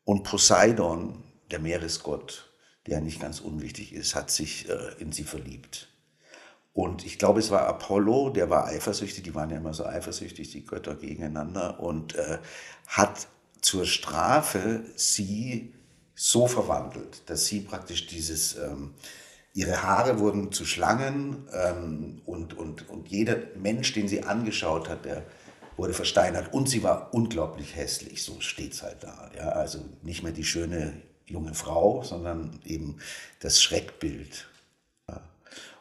Und 0.05 0.25
Poseidon, 0.25 1.23
der 1.50 1.59
Meeresgott, 1.59 2.50
der 2.87 3.00
nicht 3.00 3.21
ganz 3.21 3.41
unwichtig 3.41 3.93
ist, 3.93 4.14
hat 4.14 4.31
sich 4.31 4.69
äh, 4.69 4.93
in 4.99 5.12
sie 5.12 5.25
verliebt. 5.25 5.88
Und 6.75 7.07
ich 7.07 7.19
glaube, 7.19 7.38
es 7.38 7.50
war 7.50 7.67
Apollo, 7.67 8.31
der 8.31 8.50
war 8.50 8.67
eifersüchtig, 8.67 9.23
die 9.23 9.35
waren 9.35 9.50
ja 9.50 9.59
immer 9.59 9.73
so 9.73 9.87
eifersüchtig, 9.87 10.50
die 10.50 10.67
Götter 10.67 10.97
gegeneinander, 10.97 11.79
und 11.81 12.17
äh, 12.17 12.38
hat 12.88 13.29
zur 13.61 13.87
Strafe 13.87 14.85
sie 14.97 15.73
so 16.17 16.47
verwandelt, 16.49 17.23
dass 17.26 17.47
sie 17.47 17.61
praktisch 17.61 18.07
dieses, 18.07 18.57
ähm, 18.57 18.95
ihre 19.55 19.83
Haare 19.83 20.19
wurden 20.19 20.50
zu 20.50 20.64
Schlangen 20.64 21.49
ähm, 21.53 22.23
und, 22.26 22.59
und, 22.59 22.88
und 22.88 23.09
jeder 23.09 23.37
Mensch, 23.57 23.93
den 23.93 24.09
sie 24.09 24.25
angeschaut 24.25 24.88
hat, 24.88 25.05
der 25.05 25.25
wurde 25.76 25.93
versteinert 25.93 26.52
und 26.52 26.69
sie 26.69 26.83
war 26.83 27.12
unglaublich 27.12 27.76
hässlich, 27.76 28.23
so 28.23 28.40
steht 28.40 28.73
es 28.73 28.83
halt 28.83 29.02
da. 29.02 29.31
Ja? 29.37 29.50
Also 29.50 29.81
nicht 30.02 30.23
mehr 30.23 30.33
die 30.33 30.45
schöne 30.45 30.93
junge 31.26 31.54
Frau, 31.54 32.02
sondern 32.02 32.61
eben 32.64 32.99
das 33.40 33.62
Schreckbild. 33.62 34.47
Ja? 35.09 35.21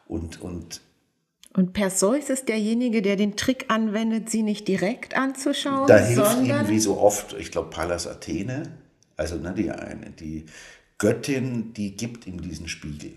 Und, 0.06 0.40
und 0.40 0.80
und 1.56 1.72
Perseus 1.72 2.30
ist 2.30 2.48
derjenige, 2.48 3.00
der 3.00 3.14
den 3.14 3.36
Trick 3.36 3.66
anwendet, 3.68 4.28
sie 4.28 4.42
nicht 4.42 4.66
direkt 4.66 5.16
anzuschauen, 5.16 5.86
da 5.86 5.98
hilft 5.98 6.42
ihm 6.42 6.68
wie 6.68 6.80
so 6.80 6.98
oft, 6.98 7.32
ich 7.34 7.52
glaube, 7.52 7.70
Pallas 7.70 8.08
Athene, 8.08 8.76
also 9.16 9.36
ne, 9.36 9.54
die, 9.56 9.70
eine, 9.70 10.10
die 10.10 10.46
Göttin, 10.98 11.72
die 11.72 11.96
gibt 11.96 12.26
ihm 12.26 12.42
diesen 12.42 12.66
Spiegel. 12.66 13.12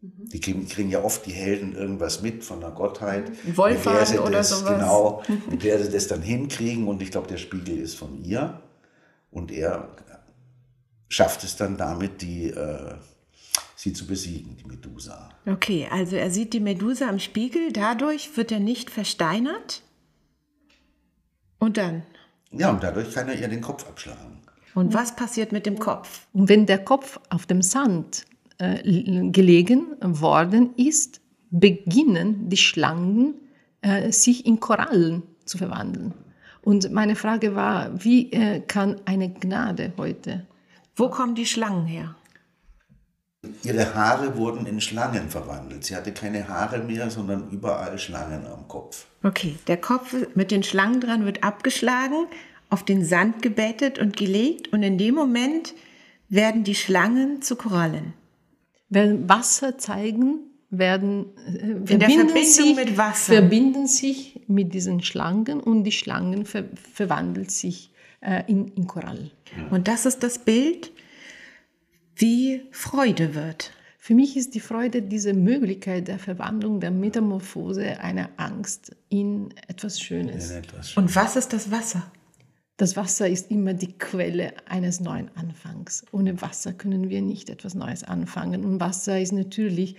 Mhm. 0.00 0.28
Die 0.28 0.40
kriegen, 0.40 0.68
kriegen, 0.68 0.90
ja 0.90 1.02
oft 1.02 1.26
die 1.26 1.32
Helden 1.32 1.74
irgendwas 1.74 2.22
mit 2.22 2.44
von 2.44 2.60
der 2.60 2.70
Gottheit. 2.70 3.30
Wohlfahrten 3.56 4.20
oder 4.20 4.30
das, 4.30 4.50
sowas. 4.50 4.78
Genau, 4.78 5.22
mit 5.50 5.64
der 5.64 5.82
sie 5.82 5.90
das 5.90 6.06
dann 6.06 6.22
hinkriegen 6.22 6.86
und 6.86 7.02
ich 7.02 7.10
glaube, 7.10 7.28
der 7.28 7.38
Spiegel 7.38 7.78
ist 7.78 7.94
von 7.94 8.22
ihr 8.24 8.60
und 9.30 9.50
er 9.50 9.88
schafft 11.08 11.42
es 11.44 11.56
dann 11.56 11.76
damit, 11.76 12.22
die, 12.22 12.50
äh, 12.50 12.94
sie 13.74 13.92
zu 13.92 14.06
besiegen, 14.06 14.56
die 14.56 14.64
Medusa. 14.64 15.30
Okay, 15.46 15.88
also 15.90 16.16
er 16.16 16.30
sieht 16.30 16.52
die 16.52 16.60
Medusa 16.60 17.08
im 17.08 17.18
Spiegel, 17.18 17.72
dadurch 17.72 18.36
wird 18.36 18.52
er 18.52 18.60
nicht 18.60 18.90
versteinert 18.90 19.82
und 21.58 21.76
dann? 21.76 22.02
Ja, 22.52 22.70
und 22.70 22.82
dadurch 22.82 23.12
kann 23.12 23.28
er 23.28 23.38
ihr 23.38 23.48
den 23.48 23.60
Kopf 23.60 23.86
abschlagen. 23.86 24.38
Und 24.74 24.94
was 24.94 25.16
passiert 25.16 25.50
mit 25.50 25.66
dem 25.66 25.78
Kopf? 25.78 26.26
Und 26.32 26.48
wenn 26.48 26.66
der 26.66 26.78
Kopf 26.78 27.18
auf 27.30 27.46
dem 27.46 27.62
Sand 27.62 28.26
gelegen 28.58 29.86
worden 30.00 30.74
ist, 30.76 31.20
beginnen 31.50 32.48
die 32.48 32.56
Schlangen 32.56 33.34
äh, 33.82 34.10
sich 34.10 34.46
in 34.46 34.60
Korallen 34.60 35.22
zu 35.44 35.58
verwandeln. 35.58 36.14
Und 36.62 36.92
meine 36.92 37.16
Frage 37.16 37.54
war, 37.54 38.04
wie 38.04 38.32
äh, 38.32 38.60
kann 38.60 39.00
eine 39.04 39.32
Gnade 39.32 39.92
heute? 39.96 40.46
Wo 40.96 41.08
kommen 41.08 41.34
die 41.34 41.46
Schlangen 41.46 41.86
her? 41.86 42.16
Ihre 43.62 43.94
Haare 43.94 44.36
wurden 44.36 44.66
in 44.66 44.80
Schlangen 44.80 45.30
verwandelt. 45.30 45.84
Sie 45.84 45.94
hatte 45.94 46.12
keine 46.12 46.48
Haare 46.48 46.80
mehr, 46.80 47.08
sondern 47.08 47.48
überall 47.50 47.96
Schlangen 47.98 48.44
am 48.46 48.66
Kopf. 48.66 49.06
Okay, 49.22 49.54
der 49.68 49.76
Kopf 49.76 50.14
mit 50.34 50.50
den 50.50 50.64
Schlangen 50.64 51.00
dran 51.00 51.24
wird 51.24 51.44
abgeschlagen 51.44 52.26
auf 52.68 52.84
den 52.84 53.04
Sand 53.04 53.40
gebettet 53.42 53.98
und 53.98 54.16
gelegt 54.16 54.72
und 54.72 54.82
in 54.82 54.98
dem 54.98 55.14
Moment 55.14 55.74
werden 56.28 56.64
die 56.64 56.74
Schlangen 56.74 57.40
zu 57.40 57.56
Korallen. 57.56 58.12
Wenn 58.88 59.28
Wasser 59.28 59.78
zeigen, 59.78 60.40
werden 60.70 61.26
äh, 61.46 61.86
Verbindung 61.86 62.44
sich, 62.44 62.76
mit 62.76 62.96
Wasser 62.96 63.34
verbinden 63.34 63.86
sich 63.86 64.40
mit 64.48 64.74
diesen 64.74 65.02
Schlangen 65.02 65.60
und 65.60 65.84
die 65.84 65.92
Schlangen 65.92 66.44
ver 66.44 66.64
verwandeln 66.74 67.48
sich 67.48 67.90
äh, 68.20 68.42
in, 68.46 68.68
in 68.68 68.86
Korall. 68.86 69.30
Und 69.70 69.88
das 69.88 70.04
ist 70.04 70.22
das 70.22 70.38
Bild, 70.38 70.92
wie 72.16 72.62
Freude 72.70 73.34
wird. 73.34 73.72
Für 73.98 74.14
mich 74.14 74.36
ist 74.36 74.54
die 74.54 74.60
Freude 74.60 75.02
diese 75.02 75.34
Möglichkeit 75.34 76.08
der 76.08 76.18
Verwandlung, 76.18 76.80
der 76.80 76.90
Metamorphose 76.90 78.00
einer 78.00 78.30
Angst 78.36 78.96
in 79.08 79.54
etwas 79.68 80.00
Schönes. 80.00 80.50
In 80.50 80.58
etwas 80.58 80.90
Schönes. 80.90 80.96
Und 80.96 81.14
was 81.14 81.36
ist 81.36 81.52
das 81.52 81.70
Wasser? 81.70 82.10
Das 82.78 82.96
Wasser 82.96 83.28
ist 83.28 83.50
immer 83.50 83.74
die 83.74 83.98
Quelle 83.98 84.52
eines 84.68 85.00
neuen 85.00 85.36
Anfangs. 85.36 86.04
Ohne 86.12 86.40
Wasser 86.40 86.72
können 86.72 87.10
wir 87.10 87.20
nicht 87.20 87.50
etwas 87.50 87.74
Neues 87.74 88.04
anfangen. 88.04 88.64
Und 88.64 88.78
Wasser 88.78 89.20
ist 89.20 89.32
natürlich 89.32 89.96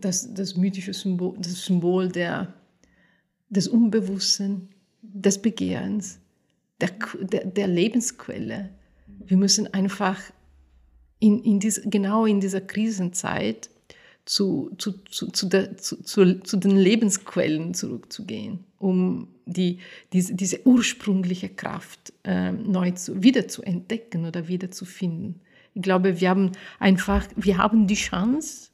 das, 0.00 0.32
das 0.32 0.56
mythische 0.56 0.94
Symbol, 0.94 1.36
das 1.38 1.66
Symbol 1.66 2.08
der, 2.08 2.54
des 3.50 3.68
Unbewussten, 3.68 4.70
des 5.02 5.42
Begehrens, 5.42 6.18
der, 6.80 6.92
der, 7.20 7.44
der 7.44 7.66
Lebensquelle. 7.66 8.70
Wir 9.06 9.36
müssen 9.36 9.72
einfach 9.74 10.18
in, 11.18 11.44
in 11.44 11.60
dies, 11.60 11.82
genau 11.84 12.24
in 12.24 12.40
dieser 12.40 12.62
Krisenzeit 12.62 13.68
zu, 14.24 14.70
zu, 14.78 14.92
zu, 15.10 15.28
zu, 15.28 15.48
der, 15.48 15.76
zu, 15.78 16.02
zu, 16.02 16.40
zu 16.40 16.56
den 16.56 16.76
Lebensquellen 16.76 17.74
zurückzugehen, 17.74 18.64
um 18.78 19.28
die, 19.46 19.78
diese, 20.12 20.34
diese 20.34 20.66
ursprüngliche 20.66 21.48
Kraft 21.48 22.12
äh, 22.24 22.52
neu 22.52 22.92
zu, 22.92 23.22
wieder 23.22 23.48
zu 23.48 23.62
entdecken 23.62 24.24
oder 24.24 24.48
wieder 24.48 24.70
zu 24.70 24.84
finden. 24.84 25.40
Ich 25.74 25.82
glaube, 25.82 26.20
wir 26.20 26.30
haben 26.30 26.52
einfach, 26.78 27.26
wir 27.34 27.58
haben 27.58 27.86
die 27.86 27.94
Chance, 27.94 28.70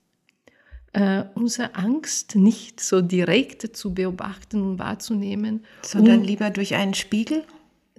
äh, 0.92 1.24
unsere 1.34 1.74
Angst 1.74 2.34
nicht 2.34 2.80
so 2.80 3.00
direkt 3.00 3.76
zu 3.76 3.94
beobachten 3.94 4.62
und 4.62 4.78
wahrzunehmen. 4.78 5.64
Sondern 5.82 6.20
um, 6.20 6.24
lieber 6.24 6.50
durch 6.50 6.74
einen 6.74 6.94
Spiegel? 6.94 7.44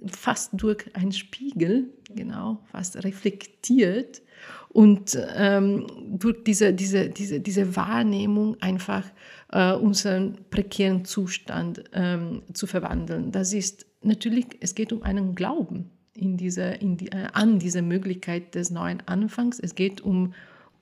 Fast 0.06 0.50
durch 0.54 0.94
einen 0.94 1.12
Spiegel, 1.12 1.90
genau, 2.14 2.60
fast 2.70 3.02
reflektiert 3.02 4.22
und 4.72 5.18
ähm, 5.36 5.86
durch 6.18 6.44
diese, 6.44 6.72
diese, 6.72 7.08
diese, 7.08 7.40
diese 7.40 7.74
Wahrnehmung 7.74 8.56
einfach 8.60 9.04
äh, 9.50 9.72
unseren 9.72 10.38
prekären 10.50 11.04
Zustand 11.04 11.82
ähm, 11.92 12.42
zu 12.52 12.66
verwandeln. 12.66 13.32
Das 13.32 13.52
ist 13.52 13.86
natürlich, 14.02 14.46
es 14.60 14.74
geht 14.74 14.92
um 14.92 15.02
einen 15.02 15.34
Glauben 15.34 15.90
in 16.14 16.36
diese, 16.36 16.62
in 16.62 16.96
die, 16.96 17.08
äh, 17.08 17.26
an 17.32 17.58
diese 17.58 17.82
Möglichkeit 17.82 18.54
des 18.54 18.70
neuen 18.70 19.02
Anfangs. 19.06 19.58
Es 19.58 19.74
geht 19.74 20.02
um, 20.02 20.34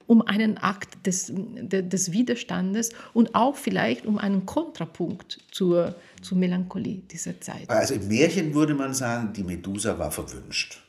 um 0.07 0.21
einen 0.21 0.59
Akt 0.59 1.07
des, 1.07 1.33
des 1.35 2.13
Widerstandes 2.13 2.91
und 3.15 3.35
auch 3.35 3.57
vielleicht 3.57 4.05
um 4.05 4.19
einen 4.19 4.45
Kontrapunkt 4.45 5.39
zur, 5.51 5.95
zur 6.21 6.37
Melancholie 6.37 7.03
dieser 7.11 7.41
Zeit. 7.41 7.71
Also 7.71 7.95
im 7.95 8.07
Märchen 8.09 8.53
würde 8.53 8.75
man 8.75 8.93
sagen, 8.93 9.33
die 9.33 9.45
Medusa 9.45 9.99
war 9.99 10.11
verwünscht. 10.11 10.83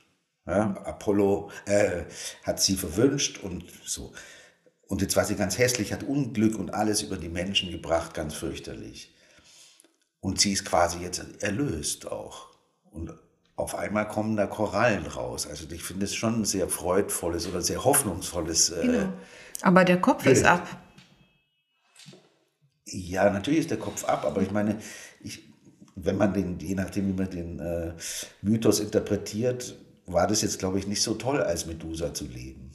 Ja, 0.46 0.74
Apollo 0.84 1.52
äh, 1.66 2.06
hat 2.44 2.60
sie 2.60 2.76
verwünscht 2.76 3.40
und 3.44 3.66
so. 3.86 4.14
Und 4.88 5.02
jetzt 5.02 5.16
war 5.16 5.26
sie 5.26 5.36
ganz 5.36 5.58
hässlich, 5.60 5.94
hat 5.94 6.04
Unglück 6.04 6.58
und 6.58 6.74
alles 6.74 7.04
über 7.04 7.18
die 7.18 7.30
Menschen 7.30 7.72
gebracht, 7.72 8.16
ganz 8.16 8.34
fürchterlich. 8.34 9.16
Und 10.20 10.42
sie 10.42 10.54
ist 10.54 10.66
quasi 10.66 11.00
jetzt 11.00 11.22
erlöst 11.44 12.12
auch. 12.12 12.48
Und 12.90 13.14
auf 13.56 13.76
einmal 13.76 14.08
kommen 14.08 14.36
da 14.36 14.48
Korallen 14.48 15.06
raus. 15.06 15.46
Also 15.46 15.66
ich 15.70 15.84
finde 15.84 16.06
es 16.06 16.16
schon 16.16 16.42
ein 16.42 16.46
sehr 16.46 16.70
freudvolles 16.70 17.48
oder 17.48 17.62
sehr 17.62 17.84
hoffnungsvolles. 17.84 18.72
Äh, 18.72 18.82
genau. 18.82 19.14
Aber 19.62 19.86
der 19.86 20.02
Kopf 20.02 20.24
Bild. 20.24 20.38
ist 20.38 20.46
ab. 20.46 20.66
Ja, 22.86 23.30
natürlich 23.30 23.60
ist 23.60 23.70
der 23.70 23.78
Kopf 23.78 24.06
ab, 24.06 24.26
aber 24.26 24.42
ich 24.42 24.52
meine, 24.52 24.80
ich, 25.22 25.44
wenn 25.96 26.18
man 26.18 26.34
den, 26.34 26.58
je 26.60 26.74
nachdem, 26.74 27.10
wie 27.10 27.22
man 27.22 27.30
den 27.30 27.60
äh, 27.60 27.94
Mythos 28.42 28.80
interpretiert, 28.80 29.76
war 30.12 30.28
das 30.28 30.42
jetzt, 30.42 30.60
glaube 30.60 30.80
ich, 30.80 30.88
nicht 30.88 31.02
so 31.02 31.14
toll, 31.16 31.42
als 31.42 31.66
Medusa 31.66 32.14
zu 32.14 32.26
leben. 32.26 32.72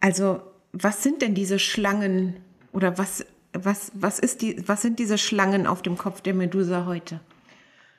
Also, 0.00 0.42
was 0.72 1.02
sind 1.02 1.22
denn 1.22 1.34
diese 1.34 1.58
Schlangen 1.58 2.36
oder 2.72 2.98
was, 2.98 3.24
was, 3.52 3.92
was, 3.94 4.18
ist 4.18 4.42
die, 4.42 4.66
was 4.68 4.82
sind 4.82 4.98
diese 4.98 5.18
Schlangen 5.18 5.66
auf 5.66 5.82
dem 5.82 5.96
Kopf 5.96 6.20
der 6.20 6.34
Medusa 6.34 6.86
heute? 6.86 7.20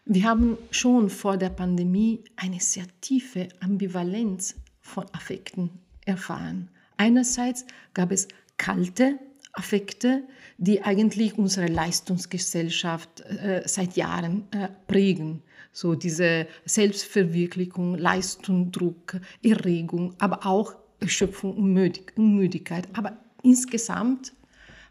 Wir 0.06 0.26
haben 0.26 0.58
schon 0.70 1.10
vor 1.10 1.38
der 1.38 1.50
Pandemie 1.50 2.24
eine 2.36 2.60
sehr 2.60 2.86
tiefe 3.02 3.48
Ambivalenz 3.60 4.56
von 4.82 5.06
Affekten 5.14 5.72
erfahren. 6.06 6.70
Einerseits 6.98 7.66
gab 7.94 8.12
es 8.12 8.28
kalte 8.58 9.18
Affekte, 9.54 10.24
die 10.58 10.84
eigentlich 10.84 11.38
unsere 11.38 11.68
Leistungsgesellschaft 11.68 13.22
äh, 13.22 13.64
seit 13.66 13.96
Jahren 13.96 14.48
äh, 14.52 14.68
prägen. 14.88 15.42
So 15.76 15.94
diese 15.94 16.48
Selbstverwirklichung, 16.64 17.98
Leistung, 17.98 18.72
Druck, 18.72 19.20
Erregung, 19.44 20.16
aber 20.20 20.46
auch 20.46 20.74
Erschöpfung 21.02 21.54
und 21.58 21.74
Müdigkeit. 22.16 22.88
Aber 22.94 23.18
insgesamt 23.44 24.32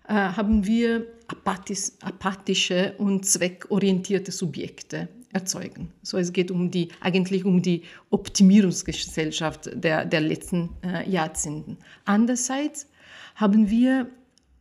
äh, 0.07 0.13
haben 0.13 0.67
wir 0.67 1.07
apathisch, 1.27 1.93
apathische 2.03 2.93
und 2.99 3.25
zweckorientierte 3.25 4.31
Subjekte 4.31 5.09
erzeugen. 5.33 5.91
So 6.03 6.19
es 6.19 6.35
geht 6.35 6.51
um 6.51 6.71
die, 6.71 6.91
eigentlich 7.01 7.47
um 7.47 7.63
die 7.63 7.85
Optimierungsgesellschaft 8.11 9.71
der, 9.73 10.05
der 10.05 10.21
letzten 10.21 10.69
äh, 10.85 11.09
Jahrzehnten. 11.09 11.79
Andererseits 12.05 12.89
haben 13.37 13.71
wir 13.71 14.11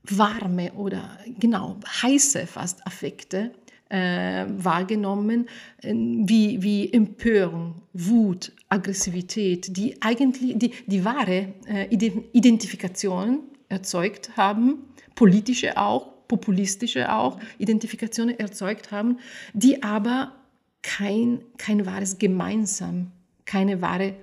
warme 0.03 0.71
oder 0.71 1.17
genau 1.37 1.81
heiße 2.01 2.47
fast 2.47 2.87
Affekte 2.87 3.51
äh, 3.93 4.45
wahrgenommen, 4.57 5.47
äh, 5.81 5.93
wie, 5.93 6.61
wie 6.63 6.91
Empörung, 6.91 7.83
Wut, 7.93 8.51
Aggressivität, 8.69 9.77
die 9.77 10.01
eigentlich 10.01 10.57
die, 10.57 10.71
die 10.87 11.05
wahre 11.05 11.53
äh, 11.67 11.87
Identifikation 11.93 13.39
erzeugt 13.69 14.35
haben, 14.35 14.79
politische 15.15 15.77
auch, 15.77 16.27
populistische 16.27 17.13
auch 17.13 17.39
Identifikationen 17.59 18.39
erzeugt 18.39 18.91
haben, 18.91 19.19
die 19.53 19.83
aber 19.83 20.33
kein, 20.81 21.41
kein 21.57 21.85
wahres 21.85 22.17
Gemeinsam, 22.17 23.11
keine 23.45 23.81
wahre 23.81 24.15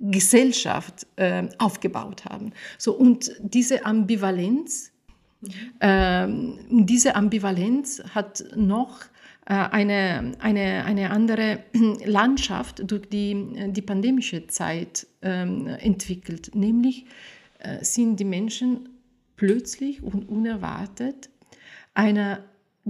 Gesellschaft 0.00 1.06
äh, 1.16 1.48
aufgebaut 1.58 2.24
haben. 2.24 2.52
So, 2.78 2.92
und 2.92 3.32
diese 3.42 3.84
Ambivalenz, 3.84 4.92
mhm. 5.42 5.50
ähm, 5.80 6.58
diese 6.86 7.14
Ambivalenz 7.14 8.02
hat 8.14 8.42
noch 8.56 9.00
eine, 9.54 10.32
eine, 10.38 10.84
eine 10.84 11.10
andere 11.10 11.64
Landschaft 12.04 12.82
durch 12.90 13.08
die, 13.08 13.70
die 13.72 13.82
pandemische 13.82 14.46
Zeit 14.46 15.06
ähm, 15.22 15.66
entwickelt. 15.66 16.54
Nämlich 16.54 17.06
äh, 17.58 17.84
sind 17.84 18.20
die 18.20 18.24
Menschen 18.24 18.88
plötzlich 19.36 20.02
und 20.02 20.28
unerwartet 20.28 21.30
einer 21.94 22.44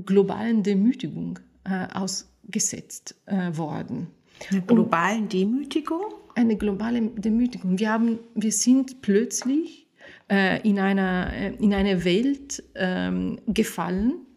globalen 0.05 0.63
Demütigung 0.63 1.39
äh, 1.65 1.87
ausgesetzt 1.95 3.15
äh, 3.27 3.57
worden. 3.57 4.09
Einer 4.51 4.61
globalen 4.63 5.29
Demütigung? 5.29 6.03
Eine 6.35 6.57
globale 6.57 7.01
Demütigung. 7.03 7.79
Wir, 7.79 7.93
haben, 7.93 8.19
wir 8.35 8.53
sind 8.53 9.03
plötzlich 9.03 9.87
äh, 10.31 10.61
in, 10.69 10.79
einer, 10.79 11.33
äh, 11.33 11.55
in 11.57 11.75
eine 11.75 12.05
Welt 12.05 12.63
ähm, 12.75 13.39
gefallen, 13.47 14.13
äh, 14.13 14.30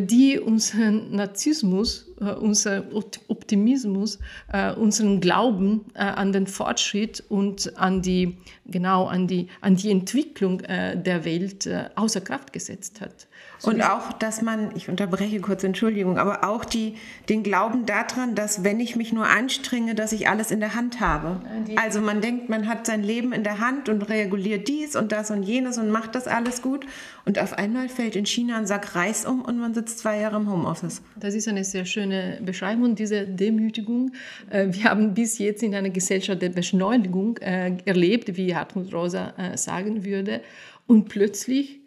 die 0.00 0.38
unseren 0.38 1.16
Narzissmus, 1.16 2.06
äh, 2.20 2.32
unser 2.32 2.84
Optimismus, 3.28 4.18
äh, 4.52 4.72
unseren 4.74 5.20
Glauben 5.20 5.86
an 5.94 6.32
den 6.32 6.46
Fortschritt 6.46 7.22
und 7.28 7.76
an 7.76 8.00
die, 8.02 8.38
genau, 8.66 9.06
an 9.06 9.26
die, 9.26 9.48
an 9.60 9.76
die 9.76 9.90
Entwicklung 9.90 10.58
der 10.58 11.24
Welt 11.24 11.68
außer 11.96 12.20
Kraft 12.20 12.52
gesetzt 12.52 13.00
hat. 13.00 13.26
Und 13.62 13.82
auch, 13.82 14.12
dass 14.12 14.42
man, 14.42 14.74
ich 14.74 14.88
unterbreche 14.88 15.40
kurz, 15.40 15.62
Entschuldigung, 15.62 16.18
aber 16.18 16.48
auch 16.48 16.64
die, 16.64 16.96
den 17.28 17.42
Glauben 17.42 17.86
daran, 17.86 18.34
dass 18.34 18.64
wenn 18.64 18.80
ich 18.80 18.96
mich 18.96 19.12
nur 19.12 19.26
anstrenge, 19.26 19.94
dass 19.94 20.12
ich 20.12 20.28
alles 20.28 20.50
in 20.50 20.60
der 20.60 20.74
Hand 20.74 21.00
habe. 21.00 21.40
Also 21.76 22.00
man 22.00 22.20
denkt, 22.20 22.48
man 22.48 22.66
hat 22.66 22.86
sein 22.86 23.02
Leben 23.02 23.32
in 23.32 23.44
der 23.44 23.60
Hand 23.60 23.88
und 23.88 24.02
reguliert 24.08 24.68
dies 24.68 24.96
und 24.96 25.12
das 25.12 25.30
und 25.30 25.42
jenes 25.42 25.78
und 25.78 25.90
macht 25.90 26.14
das 26.14 26.26
alles 26.26 26.62
gut. 26.62 26.86
Und 27.24 27.38
auf 27.38 27.52
einmal 27.52 27.88
fällt 27.88 28.16
in 28.16 28.26
China 28.26 28.58
ein 28.58 28.66
Sack 28.66 28.96
Reis 28.96 29.24
um 29.24 29.42
und 29.42 29.58
man 29.58 29.74
sitzt 29.74 30.00
zwei 30.00 30.18
Jahre 30.18 30.36
im 30.36 30.50
Homeoffice. 30.50 31.02
Das 31.16 31.34
ist 31.34 31.46
eine 31.46 31.62
sehr 31.62 31.84
schöne 31.84 32.40
Beschreibung, 32.44 32.96
diese 32.96 33.26
Demütigung. 33.26 34.12
Äh, 34.50 34.68
wir 34.70 34.84
haben 34.84 35.14
bis 35.14 35.38
jetzt 35.38 35.62
in 35.62 35.74
einer 35.74 35.90
Gesellschaft 35.90 36.42
der 36.42 36.48
Beschleunigung 36.48 37.38
äh, 37.38 37.76
erlebt, 37.84 38.36
wie 38.36 38.54
Hartmut 38.54 38.92
Rosa 38.92 39.34
äh, 39.36 39.56
sagen 39.56 40.04
würde. 40.04 40.40
Und 40.86 41.08
plötzlich 41.08 41.80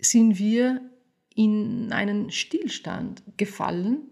sind 0.00 0.38
wir 0.38 0.80
in 1.34 1.92
einen 1.92 2.30
Stillstand 2.30 3.22
gefallen 3.36 4.02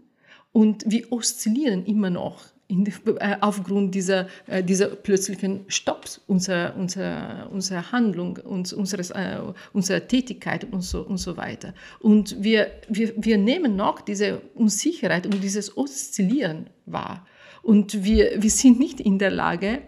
und 0.53 0.85
wir 0.87 1.13
oszillieren 1.13 1.85
immer 1.87 2.11
noch 2.11 2.45
die, 2.71 2.93
äh, 3.19 3.37
aufgrund 3.41 3.95
dieser, 3.95 4.29
äh, 4.47 4.63
dieser 4.63 4.89
plötzlichen 4.89 5.65
Stopps 5.69 6.21
unserer, 6.27 6.77
unserer, 6.77 7.49
unserer 7.53 7.93
Handlung, 7.93 8.39
uns, 8.39 8.73
unseres, 8.73 9.11
äh, 9.11 9.39
unserer 9.73 10.07
Tätigkeit 10.07 10.65
und 10.73 10.83
so, 10.83 11.03
und 11.03 11.19
so 11.19 11.37
weiter. 11.37 11.75
Und 12.01 12.43
wir, 12.43 12.71
wir, 12.89 13.13
wir 13.17 13.39
nehmen 13.39 13.77
noch 13.77 14.01
diese 14.01 14.41
Unsicherheit 14.55 15.27
und 15.27 15.43
dieses 15.43 15.77
Oszillieren 15.77 16.71
wahr. 16.87 17.27
Und 17.63 18.05
wir, 18.05 18.43
wir 18.43 18.51
sind 18.51 18.79
nicht 18.79 19.01
in 19.01 19.19
der 19.19 19.31
Lage, 19.31 19.83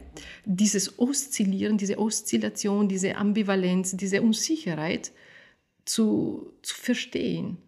dieses 0.45 0.99
Oszillieren, 0.99 1.79
diese 1.79 1.99
Oszillation, 1.99 2.88
diese 2.88 3.16
Ambivalenz, 3.16 3.97
diese 3.97 4.21
Unsicherheit 4.21 5.12
zu, 5.85 6.53
zu 6.62 6.75
verstehen 6.75 7.59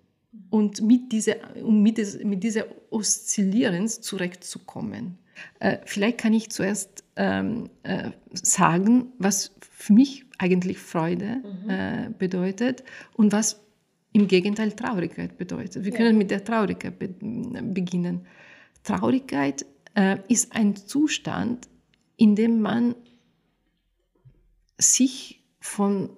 und 0.51 0.83
mit 0.83 1.13
dieser, 1.13 1.37
um 1.63 1.83
mit, 1.83 1.99
des, 1.99 2.23
mit 2.23 2.43
dieser 2.43 2.67
Oszillierens 2.91 4.01
zurechtzukommen. 4.01 5.19
Äh, 5.59 5.79
vielleicht 5.85 6.19
kann 6.19 6.33
ich 6.33 6.51
zuerst 6.51 7.05
ähm, 7.17 7.71
äh, 7.83 8.11
sagen, 8.33 9.13
was 9.19 9.53
für 9.61 9.93
mich 9.93 10.25
eigentlich 10.39 10.79
Freude 10.79 11.43
mhm. 11.43 11.71
äh, 11.71 12.11
bedeutet 12.19 12.85
und 13.15 13.33
was 13.33 13.61
im 14.13 14.29
Gegenteil 14.29 14.73
Traurigkeit 14.73 15.37
bedeutet. 15.37 15.85
Wir 15.85 15.93
ja. 15.93 15.99
können 15.99 16.17
mit 16.17 16.31
der 16.31 16.45
Traurigkeit 16.45 16.99
be 16.99 17.09
beginnen. 17.09 18.27
Traurigkeit 18.85 19.67
äh, 19.95 20.19
ist 20.29 20.55
ein 20.55 20.77
Zustand, 20.77 21.69
in 22.17 22.37
dem 22.37 22.61
man 22.61 22.95
sich 24.79 25.43
von 25.59 26.11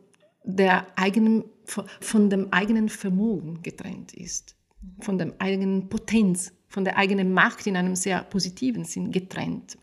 der 0.44 0.86
eigenen 0.96 1.44
von 1.66 2.30
dem 2.30 2.52
eigenen 2.52 2.88
Vermögen 2.88 3.62
getrennt 3.62 4.14
ist, 4.14 4.56
von 5.00 5.18
der 5.18 5.34
eigenen 5.38 5.88
Potenz, 5.88 6.52
von 6.68 6.84
der 6.84 6.96
eigenen 6.96 7.32
Macht 7.32 7.66
in 7.66 7.76
einem 7.76 7.96
sehr 7.96 8.22
positiven 8.22 8.84
Sinn 8.84 9.10
getrennt 9.12 9.76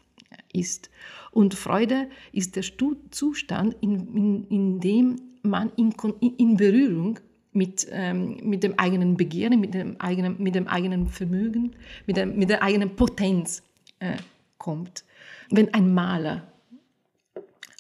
ist. 0.53 0.89
Und 1.31 1.53
Freude 1.55 2.09
ist 2.31 2.55
der 2.55 2.63
Zustand, 3.11 3.75
in, 3.81 4.15
in, 4.15 4.47
in 4.49 4.79
dem 4.79 5.21
man 5.41 5.71
in, 5.75 5.93
in 6.37 6.57
Berührung 6.57 7.19
mit, 7.51 7.87
ähm, 7.91 8.37
mit 8.43 8.63
dem 8.63 8.77
eigenen 8.79 9.17
Begehren, 9.17 9.59
mit 9.59 9.73
dem 9.73 9.99
eigenen, 9.99 10.41
mit 10.41 10.55
dem 10.55 10.67
eigenen 10.67 11.07
Vermögen, 11.07 11.75
mit, 12.07 12.17
der, 12.17 12.25
mit 12.25 12.49
der 12.49 12.63
eigenen 12.63 12.95
Potenz 12.95 13.61
äh, 13.99 14.17
kommt. 14.57 15.03
Wenn 15.49 15.73
ein 15.73 15.93
Maler 15.93 16.47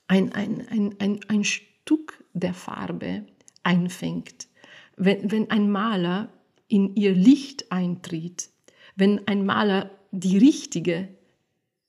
ein, 0.07 0.31
ein, 0.33 0.67
ein, 0.69 0.95
ein, 0.99 1.19
ein 1.27 1.43
Stück 1.43 2.23
der 2.33 2.53
Farbe 2.53 3.25
einfängt. 3.63 4.47
Wenn, 4.95 5.31
wenn 5.31 5.49
ein 5.49 5.71
Maler 5.71 6.31
in 6.67 6.95
ihr 6.95 7.13
Licht 7.13 7.71
eintritt, 7.71 8.49
wenn 8.95 9.27
ein 9.27 9.45
Maler 9.45 9.91
die 10.11 10.37
richtige, 10.37 11.09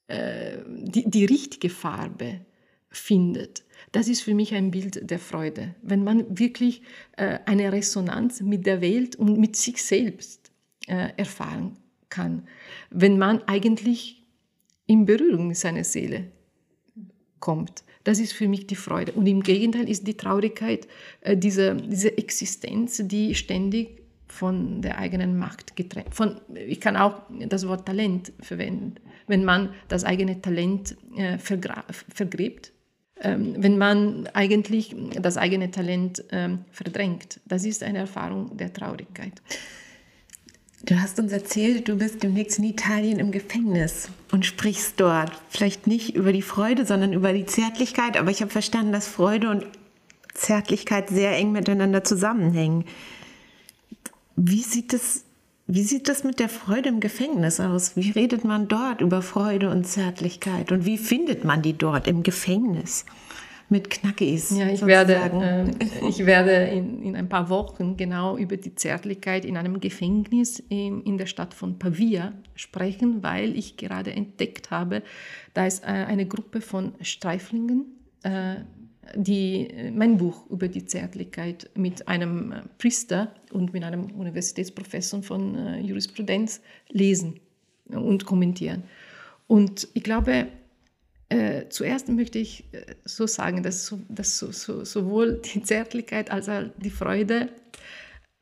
äh, 0.07 0.57
die, 0.67 1.09
die 1.09 1.25
richtige 1.25 1.69
Farbe 1.69 2.41
findet, 2.89 3.63
das 3.91 4.07
ist 4.07 4.21
für 4.21 4.33
mich 4.33 4.53
ein 4.53 4.71
Bild 4.71 5.09
der 5.09 5.19
Freude. 5.19 5.75
Wenn 5.81 6.03
man 6.03 6.37
wirklich 6.37 6.81
äh, 7.17 7.39
eine 7.45 7.71
Resonanz 7.71 8.41
mit 8.41 8.65
der 8.65 8.81
Welt 8.81 9.15
und 9.15 9.37
mit 9.37 9.55
sich 9.55 9.83
selbst 9.83 10.51
äh, 10.87 11.09
erfahren 11.17 11.77
kann. 12.09 12.47
Wenn 12.89 13.17
man 13.17 13.41
eigentlich 13.43 14.23
in 14.85 15.05
Berührung 15.05 15.47
mit 15.47 15.57
seiner 15.57 15.83
Seele 15.83 16.31
kommt. 17.39 17.84
Das 18.05 18.19
ist 18.19 18.31
für 18.31 18.47
mich 18.47 18.67
die 18.67 18.75
Freude. 18.75 19.11
Und 19.11 19.27
im 19.27 19.43
Gegenteil 19.43 19.89
ist 19.89 20.07
die 20.07 20.15
Traurigkeit 20.15 20.87
äh, 21.21 21.35
diese, 21.35 21.75
diese 21.75 22.17
Existenz, 22.17 23.01
die 23.03 23.35
ständig 23.35 24.01
von 24.27 24.81
der 24.81 24.97
eigenen 24.97 25.37
Macht 25.37 25.75
getrennt. 25.75 26.13
Von, 26.13 26.39
ich 26.53 26.79
kann 26.79 26.95
auch 26.95 27.21
das 27.47 27.67
Wort 27.67 27.85
Talent 27.85 28.31
verwenden. 28.41 28.95
Wenn 29.27 29.43
man 29.43 29.73
das 29.87 30.03
eigene 30.03 30.41
Talent 30.41 30.95
äh, 31.17 31.37
vergräbt, 31.37 32.71
ähm, 33.21 33.55
wenn 33.57 33.77
man 33.77 34.27
eigentlich 34.33 34.95
das 35.19 35.37
eigene 35.37 35.71
Talent 35.71 36.23
ähm, 36.31 36.65
verdrängt. 36.71 37.39
Das 37.45 37.65
ist 37.65 37.81
eine 37.81 37.99
Erfahrung 37.99 38.55
der 38.57 38.73
Traurigkeit. 38.73 39.41
Du 40.83 41.01
hast 41.01 41.19
uns 41.19 41.31
erzählt, 41.31 41.87
du 41.87 41.95
bist 41.95 42.21
demnächst 42.21 42.59
in 42.59 42.65
Italien 42.65 43.17
im 43.17 43.31
Gefängnis 43.31 44.09
und 44.31 44.45
sprichst 44.45 44.99
dort. 44.99 45.31
Vielleicht 45.49 45.87
nicht 45.87 46.15
über 46.15 46.31
die 46.31 46.41
Freude, 46.41 46.85
sondern 46.85 47.13
über 47.13 47.33
die 47.33 47.45
Zärtlichkeit. 47.45 48.17
Aber 48.17 48.29
ich 48.29 48.41
habe 48.41 48.51
verstanden, 48.51 48.91
dass 48.91 49.07
Freude 49.07 49.49
und 49.49 49.65
Zärtlichkeit 50.33 51.09
sehr 51.09 51.35
eng 51.37 51.51
miteinander 51.51 52.03
zusammenhängen. 52.03 52.85
Wie 54.35 54.61
sieht 54.61 54.93
es, 54.93 55.23
wie 55.65 55.83
sieht 55.83 56.09
das 56.09 56.23
mit 56.23 56.39
der 56.39 56.49
Freude 56.49 56.89
im 56.89 56.99
Gefängnis 56.99 57.59
aus? 57.59 57.95
Wie 57.95 58.11
redet 58.11 58.43
man 58.43 58.67
dort 58.67 59.01
über 59.01 59.21
Freude 59.21 59.71
und 59.71 59.87
Zärtlichkeit? 59.87 60.71
Und 60.71 60.85
wie 60.85 60.97
findet 60.97 61.45
man 61.45 61.61
die 61.61 61.77
dort 61.77 62.07
im 62.07 62.21
Gefängnis? 62.21 63.05
Mit 63.69 63.89
Knackis. 63.89 64.51
Ja, 64.51 64.67
ich 64.67 64.85
werde, 64.85 65.15
äh, 65.15 66.07
ich 66.07 66.25
werde 66.25 66.51
in, 66.51 67.01
in 67.01 67.15
ein 67.15 67.29
paar 67.29 67.49
Wochen 67.49 67.97
genau 67.97 68.37
über 68.37 68.57
die 68.57 68.75
Zärtlichkeit 68.75 69.45
in 69.45 69.57
einem 69.57 69.79
Gefängnis 69.79 70.59
in, 70.69 71.01
in 71.03 71.17
der 71.17 71.25
Stadt 71.25 71.53
von 71.53 71.79
Pavia 71.79 72.33
sprechen, 72.55 73.23
weil 73.23 73.57
ich 73.57 73.77
gerade 73.77 74.11
entdeckt 74.11 74.71
habe, 74.71 75.01
da 75.53 75.65
ist 75.65 75.83
äh, 75.83 75.87
eine 75.87 76.27
Gruppe 76.27 76.61
von 76.61 76.93
Streiflingen, 77.01 77.85
äh, 78.23 78.55
die 79.15 79.69
äh, 79.69 79.91
mein 79.91 80.17
Buch 80.17 80.49
über 80.49 80.67
die 80.67 80.85
Zärtlichkeit 80.85 81.69
mit 81.75 82.07
einem 82.07 82.51
äh, 82.51 82.61
Priester 82.77 83.33
und 83.51 83.73
mit 83.73 83.83
einem 83.83 84.11
Universitätsprofessor 84.11 85.23
von 85.23 85.55
äh, 85.55 85.79
Jurisprudenz 85.79 86.61
lesen 86.89 87.39
und 87.89 88.25
kommentieren. 88.25 88.83
Und 89.47 89.87
ich 89.93 90.03
glaube, 90.03 90.47
Äh, 91.29 91.69
zuerst 91.69 92.07
möchte 92.09 92.37
ich 92.37 92.65
äh, 92.71 92.95
so 93.03 93.25
sagen, 93.25 93.63
dass, 93.63 93.95
dass 94.09 94.37
so, 94.37 94.51
so, 94.51 94.85
sowohl 94.85 95.41
die 95.41 95.63
Zärtlichkeit 95.63 96.29
als 96.29 96.49
auch 96.49 96.63
die 96.77 96.91
Freude 96.91 97.49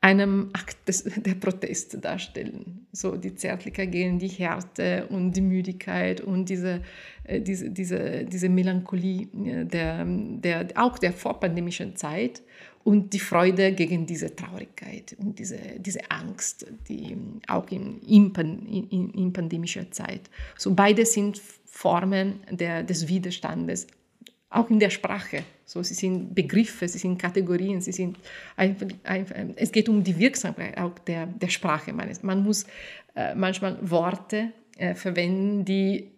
einem 0.04 0.50
Akt 0.52 0.86
des, 0.86 1.02
der 1.16 1.34
Protest 1.34 2.04
darstellen. 2.04 2.86
So 2.92 3.16
die 3.16 3.34
Zärtlichkeit 3.34 3.90
gegen 3.90 4.18
die 4.18 4.28
Härte 4.28 5.06
und 5.08 5.32
die 5.32 5.40
Müdigkeit 5.40 6.20
und 6.20 6.50
diese, 6.50 6.82
äh, 7.24 7.40
diese, 7.40 7.70
diese, 7.70 8.24
diese 8.24 8.50
Melancholie 8.50 9.28
äh, 9.32 9.64
der, 9.64 10.04
der, 10.04 10.68
auch 10.74 10.98
der 10.98 11.14
vorpandemischen 11.14 11.96
Zeit 11.96 12.42
und 12.84 13.14
die 13.14 13.18
Freude 13.18 13.72
gegen 13.72 14.04
diese 14.04 14.36
Traurigkeit 14.36 15.16
und 15.18 15.38
diese, 15.38 15.58
diese 15.78 16.10
Angst, 16.10 16.66
die 16.86 17.16
auch 17.48 17.66
in, 17.70 17.98
in, 18.02 18.30
in, 18.90 19.10
in 19.10 19.32
pandemischer 19.32 19.90
Zeit. 19.90 20.28
So 20.58 20.74
beide 20.74 21.06
sind 21.06 21.40
Formen 21.74 22.40
der, 22.50 22.84
des 22.84 23.08
Widerstandes, 23.08 23.88
auch 24.48 24.70
in 24.70 24.78
der 24.78 24.90
Sprache. 24.90 25.42
So, 25.64 25.82
sie 25.82 25.94
sind 25.94 26.32
Begriffe, 26.32 26.86
sie 26.86 26.98
sind 26.98 27.18
Kategorien, 27.18 27.80
sie 27.80 27.90
sind 27.90 28.16
einfach, 28.56 28.86
einfach, 29.02 29.34
es 29.56 29.72
geht 29.72 29.88
um 29.88 30.04
die 30.04 30.16
Wirksamkeit 30.16 30.78
auch 30.78 30.96
der, 31.00 31.26
der 31.26 31.48
Sprache. 31.48 31.92
Man 31.92 32.44
muss 32.44 32.64
äh, 33.16 33.34
manchmal 33.34 33.76
Worte 33.82 34.52
äh, 34.78 34.94
verwenden, 34.94 35.64
die 35.64 36.12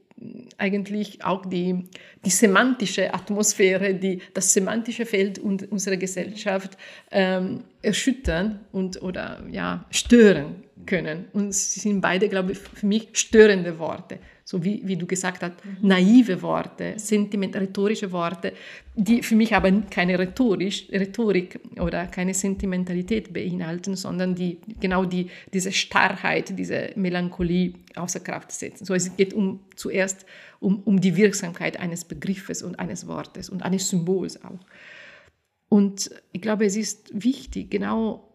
eigentlich 0.58 1.24
auch 1.24 1.46
die, 1.46 1.84
die 2.24 2.30
semantische 2.30 3.12
Atmosphäre, 3.12 3.94
die, 3.94 4.20
das 4.34 4.52
semantische 4.52 5.06
Feld 5.06 5.38
unserer 5.38 5.96
Gesellschaft 5.96 6.76
ähm, 7.10 7.64
erschüttern 7.80 8.60
und, 8.72 9.00
oder 9.02 9.42
ja, 9.50 9.86
stören 9.90 10.64
können. 10.84 11.26
Und 11.32 11.54
sie 11.54 11.80
sind 11.80 12.00
beide, 12.02 12.28
glaube 12.28 12.52
ich, 12.52 12.58
für 12.58 12.86
mich 12.86 13.08
störende 13.14 13.78
Worte 13.78 14.18
so 14.48 14.62
wie, 14.62 14.80
wie 14.84 14.96
du 14.96 15.06
gesagt 15.06 15.42
hast, 15.42 15.54
naive 15.82 16.40
Worte, 16.40 16.94
sentiment, 16.98 17.56
rhetorische 17.56 18.12
Worte, 18.12 18.52
die 18.94 19.20
für 19.20 19.34
mich 19.34 19.52
aber 19.52 19.72
keine 19.90 20.16
Rhetorisch, 20.16 20.88
Rhetorik 20.92 21.58
oder 21.80 22.06
keine 22.06 22.32
Sentimentalität 22.32 23.32
beinhalten, 23.32 23.96
sondern 23.96 24.36
die 24.36 24.58
genau 24.78 25.04
die, 25.04 25.30
diese 25.52 25.72
Starrheit, 25.72 26.56
diese 26.56 26.92
Melancholie 26.94 27.72
außer 27.96 28.20
Kraft 28.20 28.52
setzen. 28.52 28.84
So, 28.84 28.94
es 28.94 29.16
geht 29.16 29.34
um, 29.34 29.64
zuerst 29.74 30.24
um, 30.60 30.80
um 30.84 31.00
die 31.00 31.16
Wirksamkeit 31.16 31.80
eines 31.80 32.04
Begriffes 32.04 32.62
und 32.62 32.78
eines 32.78 33.08
Wortes 33.08 33.50
und 33.50 33.64
eines 33.64 33.88
Symbols 33.88 34.44
auch. 34.44 34.60
Und 35.68 36.08
ich 36.30 36.40
glaube, 36.40 36.66
es 36.66 36.76
ist 36.76 37.10
wichtig, 37.12 37.68
genau 37.68 38.32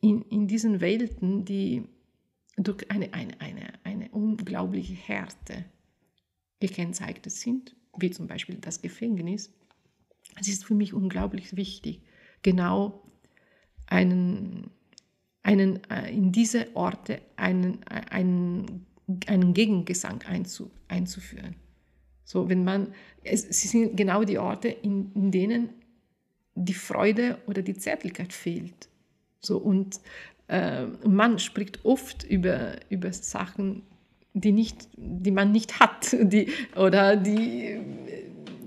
in, 0.00 0.22
in 0.30 0.48
diesen 0.48 0.80
Welten, 0.80 1.44
die 1.44 1.84
durch 2.56 2.90
eine, 2.90 3.12
eine, 3.12 3.40
eine, 3.40 3.72
eine 3.84 4.08
unglaubliche 4.10 4.94
Härte 4.94 5.64
gekennzeichnet 6.60 7.30
sind, 7.30 7.76
wie 7.98 8.10
zum 8.10 8.26
Beispiel 8.26 8.56
das 8.56 8.80
Gefängnis. 8.80 9.52
Es 10.40 10.48
ist 10.48 10.64
für 10.64 10.74
mich 10.74 10.94
unglaublich 10.94 11.56
wichtig, 11.56 12.02
genau 12.42 13.02
einen, 13.86 14.70
einen, 15.42 15.82
äh, 15.90 16.12
in 16.12 16.32
diese 16.32 16.74
Orte 16.74 17.20
einen, 17.36 17.84
einen, 17.84 18.86
einen 19.26 19.54
Gegengesang 19.54 20.22
einzu, 20.22 20.70
einzuführen. 20.88 21.56
So, 22.24 22.48
wenn 22.48 22.64
man, 22.64 22.92
es, 23.22 23.42
sie 23.42 23.68
sind 23.68 23.96
genau 23.96 24.24
die 24.24 24.38
Orte, 24.38 24.68
in, 24.68 25.12
in 25.12 25.30
denen 25.30 25.70
die 26.54 26.74
Freude 26.74 27.38
oder 27.46 27.62
die 27.62 27.76
Zärtlichkeit 27.76 28.32
fehlt. 28.32 28.88
So, 29.40 29.58
und 29.58 30.00
äh, 30.48 30.84
man 31.04 31.38
spricht 31.38 31.84
oft 31.84 32.24
über, 32.24 32.72
über 32.88 33.12
Sachen, 33.12 33.82
die, 34.34 34.52
nicht, 34.52 34.88
die 34.96 35.30
man 35.30 35.52
nicht 35.52 35.80
hat. 35.80 36.14
Die, 36.20 36.48
oder 36.76 37.16
die, 37.16 37.78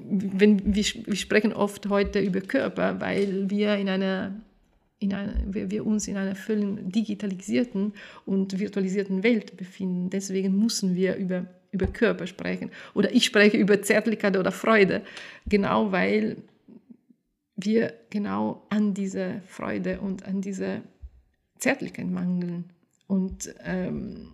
wenn, 0.09 0.75
wir, 0.75 0.83
wir 0.83 1.15
sprechen 1.15 1.53
oft 1.53 1.87
heute 1.89 2.19
über 2.19 2.41
Körper, 2.41 2.99
weil 2.99 3.49
wir 3.49 3.75
in 3.75 3.89
einer 3.89 4.33
in 5.01 5.13
einer, 5.13 5.33
wir, 5.45 5.71
wir 5.71 5.85
uns 5.85 6.07
in 6.07 6.17
einer 6.17 6.35
völlig 6.35 6.91
digitalisierten 6.91 7.93
und 8.25 8.59
virtualisierten 8.59 9.23
Welt 9.23 9.55
befinden. 9.55 10.09
Deswegen 10.09 10.59
müssen 10.59 10.93
wir 10.95 11.15
über, 11.15 11.45
über 11.71 11.87
Körper 11.87 12.27
sprechen. 12.27 12.69
Oder 12.93 13.13
ich 13.13 13.23
spreche 13.23 13.55
über 13.55 13.81
Zärtlichkeit 13.81 14.35
oder 14.35 14.51
Freude, 14.51 15.01
genau 15.47 15.93
weil 15.93 16.35
wir 17.55 17.93
genau 18.09 18.65
an 18.69 18.93
diese 18.93 19.41
Freude 19.47 20.01
und 20.01 20.25
an 20.25 20.41
diese 20.41 20.81
Zärtlichkeit 21.59 22.07
mangeln. 22.07 22.65
Und 23.07 23.53
ähm, 23.63 24.29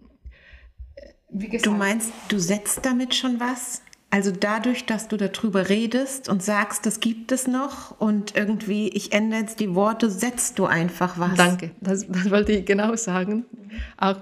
wie 1.29 1.47
gesagt, 1.47 1.65
du 1.65 1.71
meinst, 1.71 2.11
du 2.29 2.39
setzt 2.39 2.85
damit 2.85 3.15
schon 3.15 3.39
was? 3.39 3.81
Also 4.09 4.31
dadurch, 4.31 4.85
dass 4.85 5.07
du 5.07 5.17
darüber 5.17 5.67
redest 5.67 6.29
und 6.29 6.41
sagst, 6.41 6.85
das 6.85 6.99
gibt 6.99 7.31
es 7.31 7.47
noch 7.47 7.99
und 7.99 8.35
irgendwie, 8.35 8.87
ich 8.89 9.11
ändere 9.11 9.41
jetzt 9.41 9.59
die 9.59 9.75
Worte, 9.75 10.09
setzt 10.09 10.57
du 10.57 10.65
einfach 10.65 11.19
was. 11.19 11.35
Danke, 11.35 11.71
das, 11.81 12.07
das 12.07 12.29
wollte 12.29 12.53
ich 12.53 12.65
genau 12.65 12.95
sagen. 12.95 13.45
Auch 13.97 14.17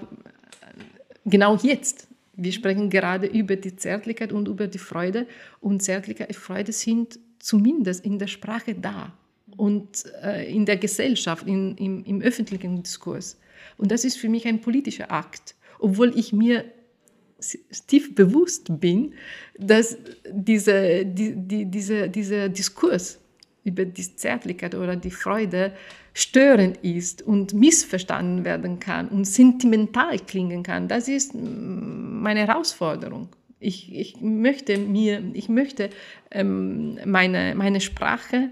genau 1.24 1.56
jetzt. 1.56 2.08
Wir 2.36 2.50
sprechen 2.50 2.90
gerade 2.90 3.26
über 3.28 3.54
die 3.54 3.76
Zärtlichkeit 3.76 4.32
und 4.32 4.48
über 4.48 4.66
die 4.66 4.78
Freude. 4.78 5.28
Und 5.60 5.82
Zärtlichkeit 5.82 6.28
und 6.28 6.36
Freude 6.36 6.72
sind 6.72 7.20
zumindest 7.38 8.04
in 8.04 8.18
der 8.18 8.26
Sprache 8.26 8.74
da 8.74 9.12
und 9.56 10.04
äh, 10.22 10.50
in 10.52 10.66
der 10.66 10.76
Gesellschaft, 10.76 11.46
in, 11.46 11.76
im, 11.76 12.04
im 12.04 12.22
öffentlichen 12.22 12.82
Diskurs. 12.82 13.38
Und 13.76 13.90
das 13.90 14.04
ist 14.04 14.16
für 14.16 14.28
mich 14.28 14.46
ein 14.46 14.60
politischer 14.60 15.10
Akt, 15.10 15.54
obwohl 15.78 16.16
ich 16.16 16.32
mir 16.32 16.64
tief 17.86 18.14
bewusst 18.14 18.80
bin, 18.80 19.14
dass 19.58 19.98
diese, 20.30 21.04
die, 21.04 21.34
die, 21.36 21.66
diese, 21.66 22.08
dieser 22.08 22.48
Diskurs 22.48 23.20
über 23.64 23.84
die 23.84 24.16
Zärtlichkeit 24.16 24.74
oder 24.74 24.96
die 24.96 25.10
Freude 25.10 25.72
störend 26.12 26.78
ist 26.82 27.22
und 27.22 27.54
missverstanden 27.54 28.44
werden 28.44 28.78
kann 28.78 29.08
und 29.08 29.24
sentimental 29.24 30.18
klingen 30.18 30.62
kann. 30.62 30.86
Das 30.86 31.08
ist 31.08 31.34
meine 31.34 32.46
Herausforderung. 32.46 33.28
Ich, 33.58 33.94
ich 33.94 34.20
möchte 34.20 34.76
mir, 34.78 35.22
ich 35.32 35.48
möchte 35.48 35.88
ähm, 36.30 36.98
meine, 37.06 37.54
meine 37.56 37.80
Sprache 37.80 38.50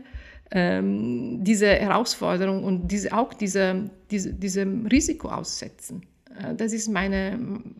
ähm, 0.54 1.42
diese 1.42 1.66
Herausforderung 1.66 2.62
und 2.62 2.88
diese, 2.88 3.12
auch 3.12 3.32
diese, 3.32 3.90
diese, 4.10 4.34
diesem 4.34 4.86
Risiko 4.86 5.28
aussetzen. 5.28 6.02
Äh, 6.38 6.54
das 6.54 6.74
ist 6.74 6.88
meine, 6.88 7.38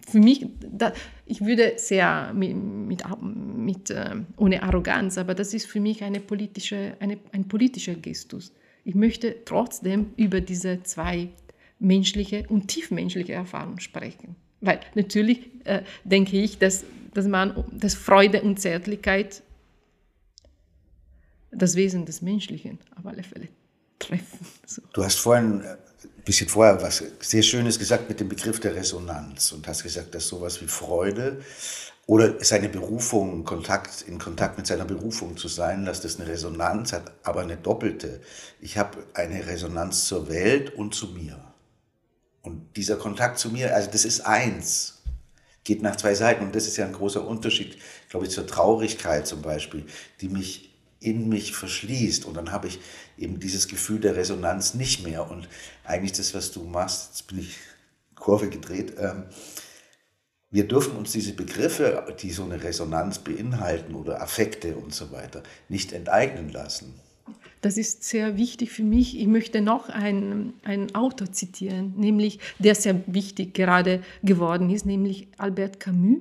für 0.08 0.18
mich, 0.18 0.46
da, 0.70 0.92
ich 1.26 1.44
würde 1.44 1.74
sehr 1.76 2.32
mit, 2.35 2.56
mit, 2.56 3.02
mit, 3.56 3.90
äh, 3.90 4.16
ohne 4.38 4.62
Arroganz, 4.62 5.18
aber 5.18 5.35
das 5.35 5.52
ist 5.52 5.66
für 5.66 5.80
mich 5.80 6.02
eine 6.02 6.20
politische, 6.20 6.94
eine, 6.98 7.18
ein 7.32 7.46
politischer 7.46 7.94
Gestus. 7.94 8.52
Ich 8.85 8.94
möchte 8.94 9.37
trotzdem 9.44 10.14
über 10.16 10.40
diese 10.40 10.82
zwei 10.82 11.28
menschliche 11.78 12.46
und 12.48 12.68
tiefmenschliche 12.68 13.35
Erfahrungen 13.35 13.80
sprechen. 13.80 14.35
Weil 14.62 14.80
natürlich 14.94 15.40
äh, 15.64 15.82
denke 16.04 16.40
ich, 16.40 16.58
dass, 16.58 16.85
dass 17.12 17.26
man 17.28 17.64
dass 17.70 17.94
Freude 17.94 18.42
und 18.42 18.61
Zärtlichkeit 18.61 19.42
das 21.52 21.76
Wesen 21.76 22.06
des 22.06 22.22
Menschlichen 22.22 22.78
auf 22.98 23.06
alle 23.06 23.22
Fälle 23.22 23.48
treffen. 23.98 24.46
So. 24.66 24.82
Du 24.92 25.04
hast 25.04 25.18
vorhin 25.18 25.60
ein 25.60 25.64
äh, 25.64 25.76
bisschen 26.24 26.48
vorher 26.48 26.80
was 26.82 27.04
sehr 27.20 27.42
Schönes 27.42 27.78
gesagt 27.78 28.08
mit 28.08 28.18
dem 28.20 28.28
Begriff 28.28 28.58
der 28.58 28.74
Resonanz 28.74 29.52
und 29.52 29.66
hast 29.68 29.82
gesagt, 29.82 30.14
dass 30.14 30.26
sowas 30.26 30.60
wie 30.60 30.66
Freude 30.66 31.40
oder 32.06 32.42
seine 32.42 32.68
Berufung, 32.68 33.44
Kontakt, 33.44 34.02
in 34.08 34.18
Kontakt 34.18 34.58
mit 34.58 34.66
seiner 34.66 34.84
Berufung 34.84 35.36
zu 35.36 35.46
sein, 35.46 35.84
dass 35.84 36.00
das 36.00 36.18
eine 36.18 36.28
Resonanz 36.28 36.92
hat, 36.92 37.12
aber 37.22 37.42
eine 37.42 37.56
doppelte. 37.56 38.20
Ich 38.60 38.76
habe 38.76 38.98
eine 39.14 39.46
Resonanz 39.46 40.06
zur 40.06 40.28
Welt 40.28 40.74
und 40.74 40.94
zu 40.94 41.08
mir. 41.08 41.38
Und 42.42 42.76
dieser 42.76 42.96
Kontakt 42.96 43.38
zu 43.38 43.50
mir, 43.50 43.74
also 43.74 43.88
das 43.90 44.04
ist 44.04 44.22
eins, 44.22 45.02
geht 45.62 45.80
nach 45.80 45.94
zwei 45.94 46.14
Seiten. 46.14 46.44
Und 46.44 46.56
das 46.56 46.66
ist 46.66 46.76
ja 46.76 46.86
ein 46.86 46.92
großer 46.92 47.24
Unterschied, 47.24 47.78
glaube 48.10 48.26
ich, 48.26 48.32
zur 48.32 48.48
Traurigkeit 48.48 49.28
zum 49.28 49.42
Beispiel, 49.42 49.86
die 50.20 50.28
mich 50.28 50.71
in 51.04 51.28
mich 51.28 51.54
verschließt. 51.54 52.24
Und 52.24 52.36
dann 52.36 52.52
habe 52.52 52.68
ich 52.68 52.78
eben 53.18 53.40
dieses 53.40 53.68
Gefühl 53.68 54.00
der 54.00 54.16
Resonanz 54.16 54.74
nicht 54.74 55.04
mehr. 55.04 55.30
Und 55.30 55.48
eigentlich 55.84 56.12
das, 56.12 56.34
was 56.34 56.52
du 56.52 56.64
machst, 56.64 57.10
jetzt 57.10 57.26
bin 57.28 57.40
ich 57.40 57.56
Kurve 58.14 58.48
gedreht, 58.48 58.94
ähm, 58.98 59.24
wir 60.52 60.68
dürfen 60.68 60.96
uns 60.96 61.12
diese 61.12 61.32
Begriffe, 61.32 62.14
die 62.20 62.30
so 62.30 62.44
eine 62.44 62.62
Resonanz 62.62 63.18
beinhalten 63.18 63.94
oder 63.94 64.20
Affekte 64.20 64.76
und 64.76 64.94
so 64.94 65.10
weiter, 65.10 65.42
nicht 65.70 65.94
enteignen 65.94 66.50
lassen. 66.50 66.92
Das 67.62 67.78
ist 67.78 68.04
sehr 68.04 68.36
wichtig 68.36 68.70
für 68.70 68.82
mich. 68.82 69.18
Ich 69.18 69.28
möchte 69.28 69.62
noch 69.62 69.88
einen, 69.88 70.52
einen 70.62 70.94
Autor 70.94 71.32
zitieren, 71.32 71.94
nämlich 71.96 72.38
der 72.58 72.74
sehr 72.74 73.02
wichtig 73.06 73.54
gerade 73.54 74.02
geworden 74.22 74.68
ist, 74.68 74.84
nämlich 74.84 75.28
Albert 75.38 75.80
Camus. 75.80 76.18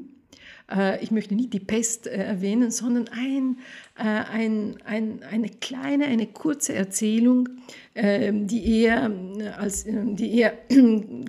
Äh, 0.71 1.03
ich 1.03 1.11
möchte 1.11 1.35
nicht 1.35 1.53
die 1.53 1.59
Pest 1.59 2.07
äh, 2.07 2.11
erwähnen, 2.11 2.71
sondern 2.71 3.07
ein, 3.09 3.57
äh, 3.97 4.03
ein, 4.03 4.77
ein, 4.85 5.23
eine 5.23 5.49
kleine, 5.49 6.05
eine 6.05 6.27
kurze 6.27 6.73
Erzählung, 6.73 7.49
die 7.93 8.83
er, 8.85 9.11
als, 9.57 9.83
die 9.85 10.39
er 10.39 10.53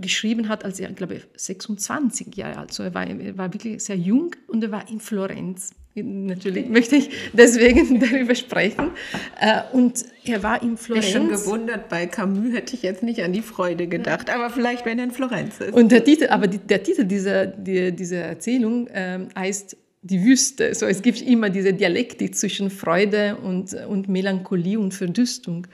geschrieben 0.00 0.48
hat, 0.48 0.64
als 0.64 0.78
er, 0.78 0.92
glaube 0.92 1.16
ich, 1.16 1.22
26 1.34 2.36
Jahre 2.36 2.58
alt 2.58 2.78
war. 2.78 2.86
Er 2.86 2.94
war, 2.94 3.08
er 3.08 3.36
war 3.36 3.52
wirklich 3.52 3.82
sehr 3.82 3.96
jung 3.96 4.36
und 4.46 4.62
er 4.62 4.70
war 4.70 4.88
in 4.88 5.00
Florenz. 5.00 5.72
Natürlich 5.94 6.68
möchte 6.68 6.96
ich 6.96 7.10
deswegen 7.32 8.00
darüber 8.00 8.34
sprechen. 8.34 8.90
Äh, 9.38 9.62
und 9.72 10.04
er 10.24 10.42
war 10.42 10.62
in 10.62 10.76
Florenz. 10.76 11.06
Ich 11.06 11.12
bin 11.12 11.22
schon 11.22 11.30
gewundert, 11.30 11.88
bei 11.88 12.06
Camus 12.06 12.54
hätte 12.54 12.74
ich 12.74 12.82
jetzt 12.82 13.02
nicht 13.02 13.22
an 13.22 13.32
die 13.32 13.42
Freude 13.42 13.86
gedacht, 13.86 14.30
aber 14.30 14.48
vielleicht, 14.48 14.86
wenn 14.86 14.98
er 14.98 15.04
in 15.04 15.10
Florenz 15.10 15.60
ist. 15.60 15.74
Und 15.74 15.92
der 15.92 16.02
Titel, 16.02 16.28
aber 16.28 16.46
der 16.46 16.82
Titel 16.82 17.04
dieser, 17.04 17.46
dieser 17.46 18.18
Erzählung 18.18 18.88
ähm, 18.92 19.28
heißt 19.36 19.76
die 20.02 20.22
Wüste. 20.24 20.74
So, 20.74 20.86
es 20.86 21.02
gibt 21.02 21.22
immer 21.22 21.48
diese 21.48 21.72
Dialektik 21.72 22.34
zwischen 22.34 22.70
Freude 22.70 23.36
und, 23.36 23.74
und 23.74 24.08
Melancholie 24.08 24.78
und 24.78 24.92
Verdüstung. 24.94 25.66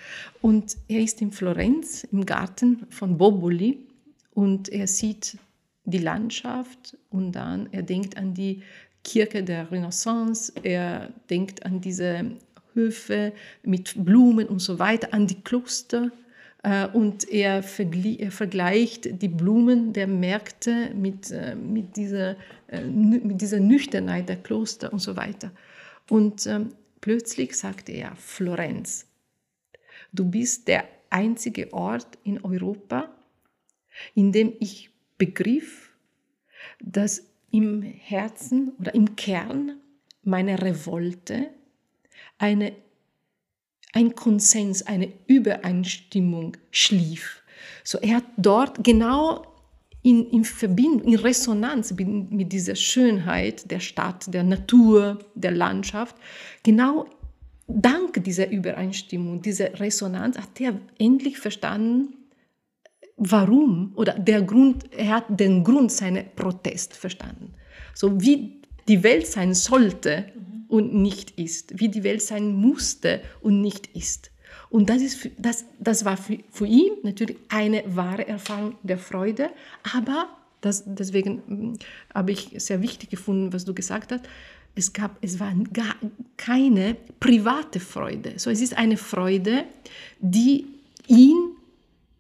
Und 0.43 0.77
er 0.89 1.01
ist 1.01 1.23
in 1.23 1.33
Florenz 1.33 2.05
im 2.13 2.27
Garten 2.27 2.87
von 2.91 3.17
Boboli 3.17 3.87
und 4.35 4.69
er 4.69 4.87
sieht 4.87 5.39
die 5.85 5.99
Landschaft 5.99 6.99
und 7.09 7.33
dann 7.33 7.69
er 7.73 7.83
denkt 7.83 8.19
an 8.19 8.35
die 8.35 8.63
Kirche 9.05 9.43
der 9.43 9.71
Renaissance, 9.71 10.53
er 10.63 11.11
denkt 11.31 11.65
an 11.65 11.81
diese 11.81 12.33
Höfe 12.75 13.33
mit 13.63 13.95
Blumen 14.05 14.47
und 14.47 14.61
so 14.61 14.79
weiter, 14.79 15.13
an 15.13 15.27
die 15.27 15.41
Kloster 15.41 16.11
äh, 16.63 16.87
und 16.89 17.29
er, 17.29 17.65
er, 17.65 18.33
vergleicht 18.33 19.23
die 19.23 19.29
Blumen 19.29 19.93
der 19.93 20.07
Märkte 20.07 20.93
mit, 20.95 21.31
äh, 21.31 21.55
mit, 21.55 21.97
dieser, 21.97 22.37
äh, 22.69 22.83
mit 22.85 23.41
dieser 23.41 23.61
Nüchternheit 23.61 24.29
der 24.29 24.37
Kloster 24.37 24.93
und 24.93 25.01
so 25.01 25.17
weiter. 25.17 25.53
Und 26.11 26.47
ähm, 26.47 26.71
plötzlich 27.01 27.57
sagte 27.57 27.93
er, 27.93 28.15
Florenz, 28.17 29.07
du 30.13 30.25
bist 30.25 30.69
der 30.69 30.85
einzige 31.11 31.73
Ort 31.73 32.19
in 32.25 32.43
Europa, 32.45 33.09
in 34.15 34.33
dem 34.33 34.53
ich 34.59 34.91
begriff, 35.17 35.91
dass 36.81 37.25
im 37.51 37.83
Herzen 37.83 38.73
oder 38.79 38.95
im 38.95 39.17
Kern 39.17 39.77
meiner 40.23 40.61
Revolte 40.63 41.49
eine, 42.39 42.73
ein 43.93 44.15
Konsens, 44.15 44.83
eine 44.83 45.13
Übereinstimmung 45.27 46.57
schlief. 46.71 47.43
So, 47.85 47.99
er 47.99 48.17
hat 48.17 48.25
dort 48.37 48.85
genau 48.85 49.47
in, 50.03 50.31
in 50.31 50.45
Verbindung, 50.45 51.13
in 51.13 51.17
Resonanz 51.17 51.93
mit, 51.93 52.31
mit 52.31 52.53
dieser 52.53 52.77
Schönheit 52.77 53.71
der 53.71 53.81
Stadt, 53.81 54.33
der 54.33 54.45
Natur, 54.45 55.19
der 55.35 55.51
Landschaft, 55.51 56.17
genau 56.63 57.07
dank 57.67 58.23
dieser 58.25 58.51
Übereinstimmung, 58.51 59.43
dieser 59.43 59.79
Resonanz 59.81 60.39
hat 60.39 60.61
er 60.61 60.81
endlich 60.99 61.39
verstanden, 61.39 62.15
warum 63.19 63.93
oder 63.97 64.13
der 64.13 64.43
Grund, 64.43 64.91
er 64.93 65.17
hat 65.17 65.25
den 65.29 65.65
Grund 65.65 65.93
seiner 65.93 66.23
Protest 66.23 66.95
verstanden. 66.95 67.53
So 67.95 68.21
wie 68.21 68.63
die 68.87 69.03
Welt 69.03 69.27
sein 69.27 69.55
sollte 69.55 70.33
und 70.69 70.95
nicht 70.95 71.39
ist, 71.39 71.79
wie 71.79 71.89
die 71.89 72.05
Welt 72.05 72.23
sein 72.23 72.55
musste 72.55 73.21
und 73.43 73.61
nicht 73.61 73.89
ist. 73.95 74.31
Und 74.71 74.89
das, 74.91 75.03
ist, 75.03 75.31
das, 75.39 75.65
das 75.79 76.05
war 76.05 76.17
für, 76.17 76.39
für 76.51 76.67
ihn 76.67 76.93
natürlich 77.03 77.37
eine 77.49 77.83
wahre 77.87 78.27
Erfahrung 78.27 78.77
der 78.83 78.99
Freude, 78.99 79.51
aber 79.95 80.29
das, 80.61 80.85
deswegen 80.87 81.43
hm, 81.47 81.79
habe 82.15 82.33
ich 82.33 82.51
sehr 82.57 82.83
wichtig 82.83 83.11
gefunden, 83.11 83.53
was 83.53 83.65
du 83.65 83.75
gesagt 83.75 84.13
hast. 84.13 84.25
Es, 84.75 84.93
gab, 84.93 85.17
es 85.23 85.41
war 85.41 85.53
gar 85.73 85.97
keine 86.37 86.97
private 87.19 87.81
Freude. 87.81 88.35
So, 88.37 88.51
es 88.51 88.61
ist 88.61 88.77
eine 88.77 88.97
Freude, 88.97 89.65
die 90.21 90.67
ihn 91.09 91.48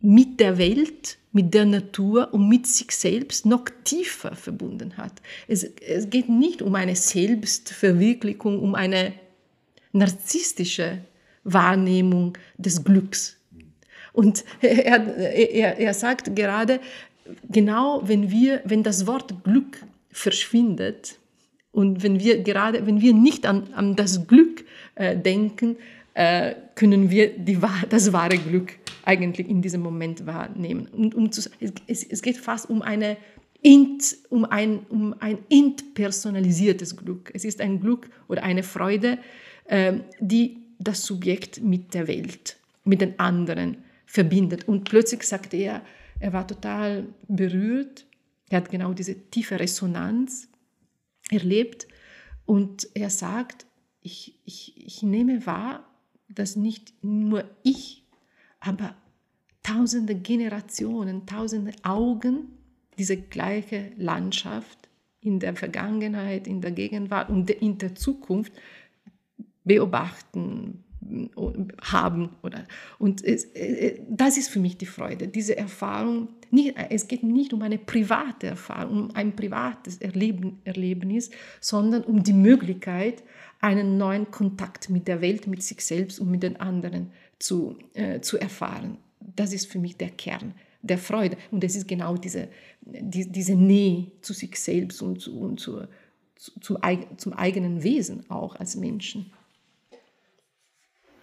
mit 0.00 0.40
der 0.40 0.58
Welt, 0.58 1.18
mit 1.32 1.54
der 1.54 1.64
Natur 1.64 2.32
und 2.32 2.48
mit 2.48 2.66
sich 2.66 2.90
selbst 2.92 3.46
noch 3.46 3.64
tiefer 3.84 4.34
verbunden 4.34 4.96
hat. 4.96 5.12
Es, 5.46 5.64
es 5.64 6.08
geht 6.10 6.28
nicht 6.28 6.62
um 6.62 6.74
eine 6.74 6.96
Selbstverwirklichung, 6.96 8.60
um 8.60 8.74
eine 8.74 9.12
narzisstische 9.92 10.98
Wahrnehmung 11.44 12.36
des 12.56 12.84
Glücks. 12.84 13.36
Und 14.12 14.44
er, 14.60 15.16
er, 15.16 15.78
er 15.78 15.94
sagt 15.94 16.34
gerade, 16.34 16.80
genau 17.50 18.02
wenn, 18.04 18.30
wir, 18.30 18.62
wenn 18.64 18.82
das 18.82 19.06
Wort 19.06 19.44
Glück 19.44 19.84
verschwindet 20.10 21.18
und 21.72 22.02
wenn 22.02 22.18
wir 22.20 22.42
gerade, 22.42 22.86
wenn 22.86 23.00
wir 23.00 23.14
nicht 23.14 23.46
an, 23.46 23.72
an 23.74 23.96
das 23.96 24.26
Glück 24.26 24.64
äh, 24.94 25.16
denken, 25.16 25.76
äh, 26.14 26.54
können 26.74 27.10
wir 27.10 27.36
die, 27.36 27.58
das 27.90 28.12
wahre 28.12 28.38
Glück 28.38 28.74
eigentlich 29.08 29.48
in 29.48 29.62
diesem 29.62 29.80
Moment 29.80 30.26
wahrnehmen. 30.26 30.86
Und 30.88 31.14
um 31.14 31.32
zu, 31.32 31.50
es, 31.86 32.04
es 32.04 32.22
geht 32.22 32.36
fast 32.36 32.68
um, 32.68 32.82
eine 32.82 33.16
int, 33.62 34.18
um, 34.28 34.44
ein, 34.44 34.80
um 34.90 35.14
ein 35.18 35.38
entpersonalisiertes 35.48 36.94
Glück. 36.94 37.30
Es 37.32 37.44
ist 37.44 37.62
ein 37.62 37.80
Glück 37.80 38.10
oder 38.28 38.42
eine 38.42 38.62
Freude, 38.62 39.18
äh, 39.64 39.94
die 40.20 40.58
das 40.78 41.04
Subjekt 41.04 41.62
mit 41.62 41.94
der 41.94 42.06
Welt, 42.06 42.58
mit 42.84 43.00
den 43.00 43.18
anderen 43.18 43.78
verbindet. 44.04 44.68
Und 44.68 44.84
plötzlich 44.84 45.22
sagte 45.22 45.56
er, 45.56 45.80
er 46.20 46.34
war 46.34 46.46
total 46.46 47.06
berührt, 47.28 48.04
er 48.50 48.58
hat 48.58 48.70
genau 48.70 48.92
diese 48.92 49.14
tiefe 49.30 49.58
Resonanz 49.58 50.48
erlebt 51.30 51.88
und 52.44 52.88
er 52.94 53.08
sagt, 53.08 53.64
ich, 54.02 54.38
ich, 54.44 54.74
ich 54.76 55.02
nehme 55.02 55.46
wahr, 55.46 55.84
dass 56.28 56.56
nicht 56.56 56.92
nur 57.02 57.44
ich, 57.62 58.04
aber 58.60 58.94
tausende 59.62 60.14
Generationen, 60.14 61.26
tausende 61.26 61.72
Augen 61.82 62.58
diese 62.98 63.16
gleiche 63.16 63.92
Landschaft 63.96 64.88
in 65.20 65.40
der 65.40 65.54
Vergangenheit, 65.54 66.46
in 66.46 66.60
der 66.60 66.72
Gegenwart 66.72 67.28
und 67.28 67.50
in 67.50 67.78
der 67.78 67.94
Zukunft 67.94 68.52
beobachten 69.64 70.84
haben 71.80 72.30
oder? 72.42 72.66
Und 72.98 73.24
es, 73.24 73.44
äh, 73.54 74.00
das 74.08 74.36
ist 74.36 74.48
für 74.48 74.58
mich 74.58 74.76
die 74.76 74.86
Freude 74.86 75.28
diese 75.28 75.56
Erfahrung. 75.56 76.28
Nicht, 76.50 76.74
es 76.90 77.08
geht 77.08 77.22
nicht 77.22 77.52
um 77.52 77.62
eine 77.62 77.78
private 77.78 78.48
Erfahrung 78.48 79.04
um 79.04 79.10
ein 79.14 79.36
privates 79.36 79.98
Erleben, 79.98 80.60
Erlebnis 80.64 81.30
sondern 81.60 82.02
um 82.04 82.22
die 82.22 82.32
Möglichkeit 82.32 83.22
einen 83.60 83.98
neuen 83.98 84.30
Kontakt 84.30 84.90
mit 84.90 85.08
der 85.08 85.20
Welt, 85.20 85.46
mit 85.46 85.62
sich 85.62 85.84
selbst 85.84 86.20
und 86.20 86.30
mit 86.30 86.42
den 86.42 86.58
anderen 86.58 87.12
zu, 87.38 87.76
äh, 87.94 88.20
zu 88.20 88.38
erfahren. 88.38 88.98
Das 89.20 89.52
ist 89.52 89.70
für 89.70 89.78
mich 89.78 89.96
der 89.96 90.10
Kern 90.10 90.54
der 90.82 90.98
Freude. 90.98 91.36
Und 91.50 91.64
es 91.64 91.74
ist 91.74 91.88
genau 91.88 92.16
diese, 92.16 92.48
die, 92.80 93.30
diese 93.30 93.54
Nähe 93.54 94.10
zu 94.22 94.32
sich 94.32 94.56
selbst 94.58 95.02
und, 95.02 95.20
zu, 95.20 95.38
und 95.38 95.60
zu, 95.60 95.86
zu, 96.36 96.52
zum, 96.60 97.32
eigenen 97.32 97.82
Wesen 97.82 98.28
auch 98.30 98.56
als 98.56 98.76
Menschen. 98.76 99.32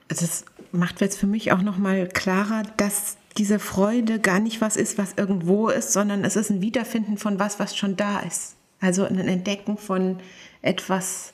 Das 0.07 0.45
macht 0.71 1.01
jetzt 1.01 1.17
für 1.17 1.27
mich 1.27 1.51
auch 1.51 1.61
nochmal 1.61 2.07
klarer, 2.07 2.63
dass 2.77 3.17
diese 3.37 3.59
Freude 3.59 4.19
gar 4.19 4.39
nicht 4.39 4.61
was 4.61 4.77
ist, 4.77 4.97
was 4.97 5.13
irgendwo 5.17 5.69
ist, 5.69 5.93
sondern 5.93 6.23
es 6.23 6.35
ist 6.35 6.51
ein 6.51 6.61
Wiederfinden 6.61 7.17
von 7.17 7.39
was, 7.39 7.59
was 7.59 7.75
schon 7.75 7.95
da 7.95 8.19
ist. 8.19 8.55
Also 8.79 9.03
ein 9.03 9.17
Entdecken 9.17 9.77
von 9.77 10.19
etwas, 10.61 11.33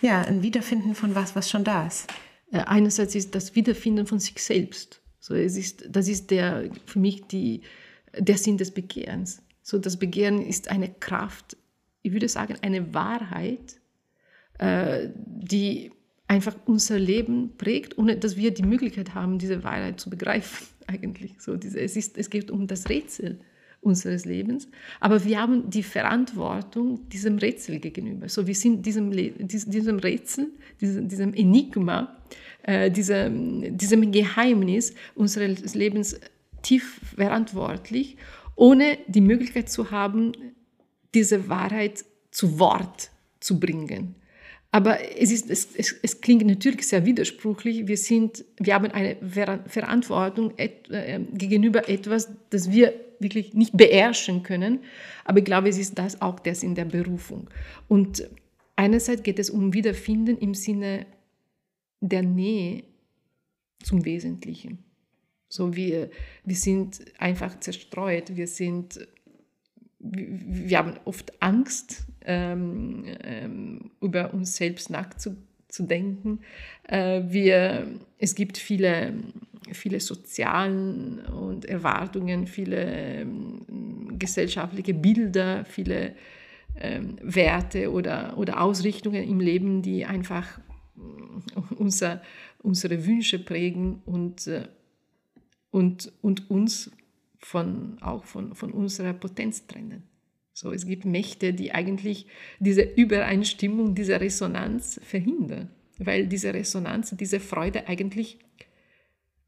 ja, 0.00 0.22
ein 0.22 0.42
Wiederfinden 0.42 0.94
von 0.94 1.14
was, 1.14 1.36
was 1.36 1.50
schon 1.50 1.62
da 1.62 1.86
ist. 1.86 2.06
Äh, 2.56 2.64
einerseits 2.66 3.14
ist 3.14 3.34
das 3.34 3.54
Wiederfinden 3.54 4.06
von 4.06 4.18
sich 4.18 4.42
selbst. 4.42 5.02
So, 5.20 5.34
es 5.34 5.56
ist, 5.56 5.84
das 5.90 6.08
ist 6.08 6.30
der, 6.30 6.70
für 6.86 6.98
mich 6.98 7.26
die, 7.26 7.62
der 8.18 8.38
Sinn 8.38 8.56
des 8.56 8.70
Begehrens. 8.70 9.42
So, 9.62 9.78
das 9.78 9.98
Begehren 9.98 10.40
ist 10.40 10.68
eine 10.70 10.88
Kraft, 10.88 11.56
ich 12.02 12.12
würde 12.12 12.28
sagen, 12.28 12.56
eine 12.62 12.94
Wahrheit, 12.94 13.80
äh, 14.58 15.08
die 15.14 15.90
einfach 16.28 16.56
unser 16.64 16.98
Leben 16.98 17.56
prägt, 17.58 17.98
ohne 17.98 18.16
dass 18.16 18.36
wir 18.36 18.54
die 18.54 18.62
Möglichkeit 18.62 19.14
haben, 19.14 19.38
diese 19.38 19.62
Wahrheit 19.62 20.00
zu 20.00 20.08
begreifen. 20.08 20.66
Eigentlich 20.86 21.34
so, 21.40 21.56
diese, 21.56 21.80
es, 21.80 21.96
ist, 21.96 22.16
es 22.16 22.30
geht 22.30 22.50
um 22.50 22.66
das 22.66 22.88
Rätsel 22.88 23.40
unseres 23.86 24.24
Lebens. 24.24 24.68
Aber 25.00 25.24
wir 25.24 25.40
haben 25.40 25.70
die 25.70 25.82
Verantwortung 25.82 27.08
diesem 27.08 27.38
Rätsel 27.38 27.78
gegenüber. 27.78 28.28
So, 28.28 28.46
wir 28.46 28.54
sind 28.54 28.84
diesem, 28.84 29.10
diesem 29.12 29.98
Rätsel, 29.98 30.48
diesem, 30.80 31.32
Enigma, 31.32 32.16
äh, 32.64 32.90
diesem, 32.90 33.78
diesem 33.78 34.10
Geheimnis 34.10 34.92
unseres 35.14 35.74
Lebens 35.74 36.20
tief 36.62 37.00
verantwortlich, 37.14 38.16
ohne 38.56 38.98
die 39.06 39.20
Möglichkeit 39.20 39.70
zu 39.70 39.90
haben, 39.90 40.32
diese 41.14 41.48
Wahrheit 41.48 42.04
zu 42.30 42.58
Wort 42.58 43.10
zu 43.40 43.60
bringen. 43.60 44.16
Aber 44.76 44.98
es, 45.18 45.32
ist, 45.32 45.48
es, 45.48 45.74
es, 45.74 45.94
es, 46.02 46.20
klingt 46.20 46.44
natürlich 46.44 46.86
sehr 46.86 47.06
widersprüchlich. 47.06 47.88
Wir, 47.88 47.96
sind, 47.96 48.44
wir 48.58 48.74
haben 48.74 48.90
eine 48.90 49.16
Verantwortung 49.66 50.52
äh, 50.58 50.68
gegenüber 51.32 51.88
etwas, 51.88 52.30
das 52.50 52.70
wir 52.70 52.92
wirklich 53.18 53.54
nicht 53.54 53.74
beherrschen 53.74 54.42
können. 54.42 54.80
Aber 55.24 55.38
ich 55.38 55.46
glaube, 55.46 55.70
es 55.70 55.78
ist 55.78 55.98
das 55.98 56.20
auch 56.20 56.38
der 56.40 56.54
Sinn 56.54 56.74
der 56.74 56.84
Berufung. 56.84 57.48
Und 57.88 58.28
einerseits 58.76 59.22
geht 59.22 59.38
es 59.38 59.48
um 59.48 59.72
Wiederfinden 59.72 60.36
im 60.36 60.52
Sinne 60.52 61.06
der 62.02 62.22
Nähe 62.22 62.84
zum 63.82 64.04
Wesentlichen. 64.04 64.84
So 65.48 65.74
wir, 65.74 66.10
wir 66.44 66.56
sind 66.56 67.00
einfach 67.16 67.58
zerstreut, 67.60 68.36
wir 68.36 68.46
sind 68.46 69.08
wir 69.98 70.78
haben 70.78 70.98
oft 71.06 71.32
Angst 71.42 72.04
ähm, 72.26 73.04
ähm, 73.22 73.90
über 74.00 74.34
uns 74.34 74.56
selbst 74.56 74.90
nachzudenken. 74.90 76.40
Äh, 76.88 77.22
wir, 77.28 77.86
es 78.18 78.34
gibt 78.34 78.58
viele, 78.58 79.14
viele 79.72 80.00
sozialen 80.00 81.20
und 81.26 81.64
Erwartungen, 81.64 82.46
viele 82.46 83.20
ähm, 83.20 84.18
gesellschaftliche 84.18 84.94
Bilder, 84.94 85.64
viele 85.64 86.14
ähm, 86.78 87.16
Werte 87.22 87.90
oder, 87.90 88.36
oder 88.36 88.60
Ausrichtungen 88.60 89.22
im 89.22 89.40
Leben, 89.40 89.82
die 89.82 90.04
einfach 90.04 90.58
äh, 90.58 91.74
unser, 91.76 92.22
unsere 92.58 93.06
Wünsche 93.06 93.38
prägen 93.38 94.02
und, 94.04 94.46
äh, 94.48 94.68
und, 95.70 96.12
und 96.22 96.50
uns 96.50 96.90
von, 97.38 97.98
auch 98.02 98.24
von, 98.24 98.54
von 98.54 98.72
unserer 98.72 99.12
Potenz 99.12 99.66
trennen. 99.66 100.02
So, 100.58 100.72
es 100.72 100.86
gibt 100.86 101.04
Mächte, 101.04 101.52
die 101.52 101.72
eigentlich 101.72 102.28
diese 102.60 102.80
Übereinstimmung, 102.80 103.94
diese 103.94 104.18
Resonanz 104.18 104.98
verhindern, 105.04 105.68
weil 105.98 106.28
diese 106.28 106.54
Resonanz, 106.54 107.14
diese 107.14 107.40
Freude 107.40 107.88
eigentlich 107.88 108.38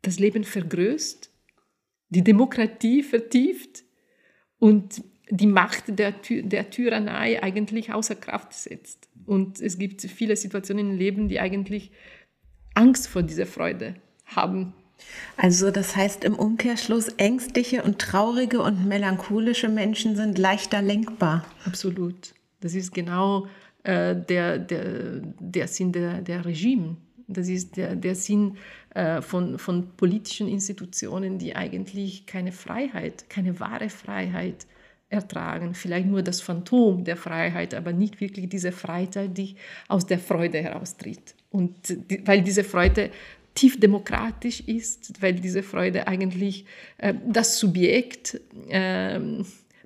das 0.02 0.18
Leben 0.18 0.44
vergrößt, 0.44 1.32
die 2.10 2.22
Demokratie 2.22 3.02
vertieft 3.02 3.84
und 4.58 5.02
die 5.30 5.46
Macht 5.46 5.98
der, 5.98 6.12
der 6.12 6.68
Tyrannei 6.68 7.42
eigentlich 7.42 7.90
außer 7.90 8.14
Kraft 8.14 8.52
setzt. 8.52 9.08
Und 9.24 9.62
es 9.62 9.78
gibt 9.78 10.02
viele 10.02 10.36
Situationen 10.36 10.90
im 10.90 10.98
Leben, 10.98 11.28
die 11.28 11.40
eigentlich 11.40 11.90
Angst 12.74 13.08
vor 13.08 13.22
dieser 13.22 13.46
Freude 13.46 13.94
haben. 14.26 14.74
Also 15.36 15.70
das 15.70 15.96
heißt 15.96 16.24
im 16.24 16.34
Umkehrschluss, 16.34 17.08
ängstliche 17.16 17.82
und 17.82 17.98
traurige 17.98 18.60
und 18.60 18.86
melancholische 18.86 19.68
Menschen 19.68 20.16
sind 20.16 20.38
leichter 20.38 20.82
lenkbar. 20.82 21.44
Absolut. 21.64 22.34
Das 22.60 22.74
ist 22.74 22.92
genau 22.92 23.46
äh, 23.84 24.16
der, 24.16 24.58
der, 24.58 25.20
der 25.38 25.68
Sinn 25.68 25.92
der, 25.92 26.20
der 26.22 26.44
Regime. 26.44 26.96
Das 27.28 27.48
ist 27.48 27.76
der, 27.76 27.94
der 27.94 28.14
Sinn 28.14 28.56
äh, 28.94 29.20
von, 29.20 29.58
von 29.58 29.94
politischen 29.96 30.48
Institutionen, 30.48 31.38
die 31.38 31.54
eigentlich 31.54 32.26
keine 32.26 32.52
Freiheit, 32.52 33.28
keine 33.28 33.60
wahre 33.60 33.90
Freiheit 33.90 34.66
ertragen. 35.10 35.74
Vielleicht 35.74 36.06
nur 36.06 36.22
das 36.22 36.40
Phantom 36.40 37.04
der 37.04 37.16
Freiheit, 37.16 37.74
aber 37.74 37.92
nicht 37.92 38.20
wirklich 38.20 38.48
diese 38.48 38.72
Freiheit, 38.72 39.36
die 39.36 39.56
aus 39.88 40.06
der 40.06 40.18
Freude 40.18 40.58
heraustritt. 40.58 41.34
Und 41.50 42.10
die, 42.10 42.26
weil 42.26 42.42
diese 42.42 42.64
Freude 42.64 43.10
tief 43.54 43.78
demokratisch 43.80 44.60
ist, 44.60 45.20
weil 45.20 45.34
diese 45.34 45.62
Freude 45.62 46.06
eigentlich 46.06 46.64
äh, 46.98 47.14
das 47.26 47.58
Subjekt 47.58 48.40
äh, 48.68 49.20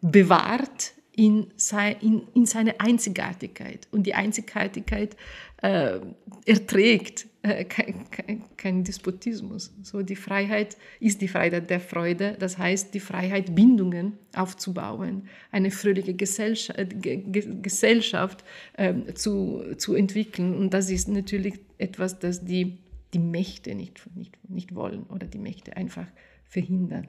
bewahrt 0.01 0.93
in, 1.15 1.49
sei, 1.57 1.97
in, 2.01 2.23
in 2.35 2.47
seine 2.47 2.81
Einzigartigkeit. 2.81 3.87
Und 3.91 4.07
die 4.07 4.15
Einzigartigkeit 4.15 5.17
äh, 5.59 6.01
erträgt 6.47 7.27
äh, 7.43 7.65
kein, 7.65 8.11
kein, 8.11 8.43
kein, 8.57 8.85
Despotismus. 8.85 9.73
So 9.83 10.03
die 10.03 10.17
Freiheit 10.17 10.77
ist 11.01 11.21
die 11.21 11.29
Freiheit 11.29 11.69
der 11.71 11.81
Freude, 11.81 12.37
das 12.39 12.57
heißt 12.57 12.95
die 12.95 13.01
Freiheit, 13.01 13.55
Bindungen 13.55 14.15
aufzubauen, 14.35 15.29
eine 15.51 15.71
fröhliche 15.71 16.15
Gesellschaft, 16.15 16.79
äh, 16.79 16.87
Gesellschaft 16.87 18.43
äh, 18.75 19.13
zu, 19.15 19.75
zu 19.77 19.95
entwickeln. 19.95 20.57
Und 20.57 20.73
das 20.73 20.91
ist 20.91 21.09
natürlich 21.09 21.61
etwas, 21.79 22.19
das 22.19 22.45
die, 22.45 22.79
die 23.13 23.19
Mächte 23.19 23.75
nicht, 23.75 24.03
nicht, 24.15 24.39
nicht 24.49 24.75
wollen 24.75 25.05
oder 25.05 25.27
die 25.27 25.39
Mächte 25.39 25.77
einfach 25.77 26.07
verhindern. 26.49 27.09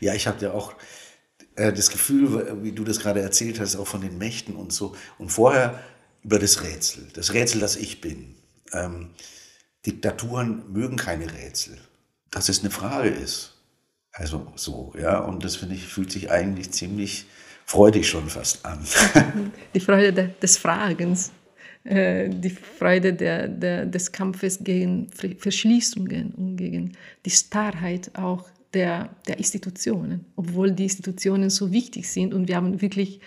Ja, 0.00 0.14
ich 0.14 0.26
habe 0.26 0.44
ja 0.44 0.52
auch 0.52 0.74
äh, 1.56 1.72
das 1.72 1.90
Gefühl, 1.90 2.58
wie 2.62 2.72
du 2.72 2.84
das 2.84 3.00
gerade 3.00 3.20
erzählt 3.20 3.60
hast, 3.60 3.76
auch 3.76 3.86
von 3.86 4.00
den 4.00 4.18
Mächten 4.18 4.56
und 4.56 4.72
so. 4.72 4.94
Und 5.18 5.30
vorher 5.30 5.80
über 6.22 6.38
das 6.38 6.62
Rätsel, 6.62 7.08
das 7.14 7.32
Rätsel, 7.32 7.60
das 7.60 7.76
ich 7.76 8.00
bin. 8.00 8.34
Ähm, 8.72 9.10
Diktaturen 9.86 10.70
mögen 10.72 10.96
keine 10.96 11.32
Rätsel. 11.32 11.78
Dass 12.30 12.48
es 12.48 12.60
eine 12.60 12.70
Frage 12.70 13.08
ist. 13.08 13.56
Also 14.12 14.52
so, 14.56 14.92
ja. 14.98 15.18
Und 15.18 15.44
das 15.44 15.56
finde 15.56 15.74
ich, 15.74 15.86
fühlt 15.86 16.12
sich 16.12 16.30
eigentlich 16.30 16.70
ziemlich 16.72 17.26
freudig 17.64 18.08
schon 18.08 18.28
fast 18.28 18.64
an. 18.64 18.84
Die 19.74 19.80
Freude 19.80 20.34
des 20.42 20.56
Fragens, 20.58 21.32
äh, 21.84 22.28
die 22.28 22.50
Freude 22.50 23.14
der, 23.14 23.48
der, 23.48 23.86
des 23.86 24.12
Kampfes 24.12 24.62
gegen 24.62 25.08
Verschließungen 25.38 26.32
und 26.32 26.56
gegen 26.56 26.92
die 27.24 27.30
Starrheit 27.30 28.10
auch 28.14 28.48
der, 28.74 29.08
der 29.26 29.38
Institutionen, 29.38 30.26
obwohl 30.36 30.72
die 30.72 30.84
Institutionen 30.84 31.50
so 31.50 31.72
wichtig 31.72 32.08
sind 32.10 32.34
und 32.34 32.48
wir 32.48 32.56
haben 32.56 32.80
wirklich 32.82 33.20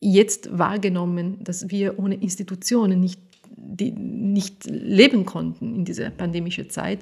jetzt 0.00 0.56
wahrgenommen, 0.56 1.42
dass 1.42 1.68
wir 1.70 1.98
ohne 1.98 2.14
Institutionen 2.14 3.00
nicht, 3.00 3.20
die 3.56 3.90
nicht 3.90 4.66
leben 4.66 5.24
konnten 5.24 5.74
in 5.74 5.84
dieser 5.84 6.10
pandemischen 6.10 6.70
Zeit, 6.70 7.00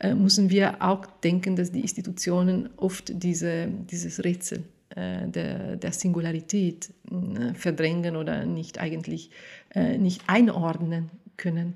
äh, 0.00 0.14
müssen 0.14 0.50
wir 0.50 0.82
auch 0.82 1.04
denken, 1.22 1.56
dass 1.56 1.72
die 1.72 1.80
Institutionen 1.80 2.70
oft 2.76 3.12
diese, 3.22 3.68
dieses 3.90 4.24
Rätsel 4.24 4.64
der, 4.94 5.76
der 5.76 5.92
Singularität 5.92 6.90
äh, 7.10 7.54
verdrängen 7.54 8.16
oder 8.16 8.46
nicht 8.46 8.78
eigentlich 8.78 9.30
äh, 9.74 9.98
nicht 9.98 10.22
einordnen 10.28 11.10
können. 11.36 11.74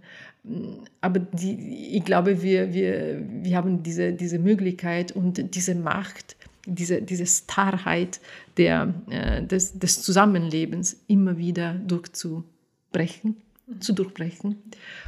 Aber 1.01 1.19
die, 1.19 1.97
ich 1.97 2.05
glaube, 2.05 2.43
wir, 2.43 2.73
wir, 2.73 3.23
wir 3.43 3.57
haben 3.57 3.83
diese, 3.83 4.13
diese 4.13 4.39
Möglichkeit 4.39 5.13
und 5.13 5.55
diese 5.55 5.75
Macht, 5.75 6.37
diese, 6.67 7.03
diese 7.03 7.27
Starrheit 7.27 8.21
der, 8.57 8.95
äh, 9.11 9.43
des, 9.45 9.79
des 9.79 10.03
Zusammenlebens 10.03 10.97
immer 11.09 11.37
wieder 11.37 11.75
durchzubrechen, 11.75 13.37
zu 13.81 13.93
durchbrechen 13.93 14.57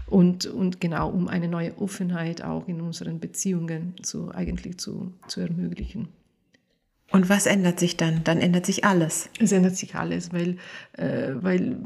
und, 0.07 0.47
und 0.47 0.81
genau 0.81 1.11
um 1.11 1.29
eine 1.29 1.49
neue 1.49 1.77
Offenheit 1.79 2.43
auch 2.43 2.69
in 2.69 2.81
unseren 2.81 3.19
Beziehungen 3.19 3.95
zu, 4.03 4.31
eigentlich 4.33 4.79
zu, 4.79 5.13
zu 5.29 5.41
ermöglichen. 5.41 6.09
Und 7.13 7.29
was 7.29 7.45
ändert 7.45 7.79
sich 7.79 7.99
dann? 7.99 8.25
Dann 8.25 8.39
ändert 8.41 8.65
sich 8.65 8.85
alles. 8.85 9.29
Es 9.39 9.53
ändert 9.53 9.77
sich 9.77 9.95
alles, 9.95 10.33
weil, 10.33 10.57
äh, 10.93 11.35
weil, 11.35 11.77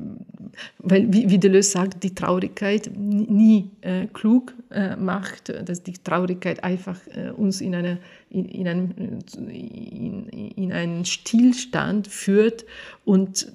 weil 0.79 1.13
wie, 1.13 1.29
wie 1.29 1.39
Deleuze 1.39 1.71
sagt, 1.71 2.05
die 2.05 2.15
Traurigkeit 2.15 2.93
nie 2.97 3.73
äh, 3.81 4.07
klug 4.07 4.55
äh, 4.71 4.95
macht, 4.95 5.49
dass 5.49 5.83
die 5.83 5.95
Traurigkeit 5.95 6.63
einfach 6.63 7.01
äh, 7.09 7.31
uns 7.31 7.61
in, 7.61 7.75
eine, 7.75 7.99
in, 8.31 8.45
in, 8.45 8.69
einen, 8.69 9.21
in, 9.51 10.29
in 10.29 10.73
einen 10.73 11.05
Stillstand 11.05 12.07
führt. 12.07 12.65
Und 13.05 13.53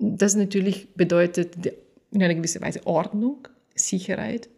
das 0.00 0.34
natürlich 0.34 0.94
bedeutet 0.94 1.54
in 2.10 2.22
einer 2.22 2.34
gewissen 2.34 2.60
Weise 2.60 2.84
Ordnung, 2.88 3.46
Sicherheit, 3.76 4.48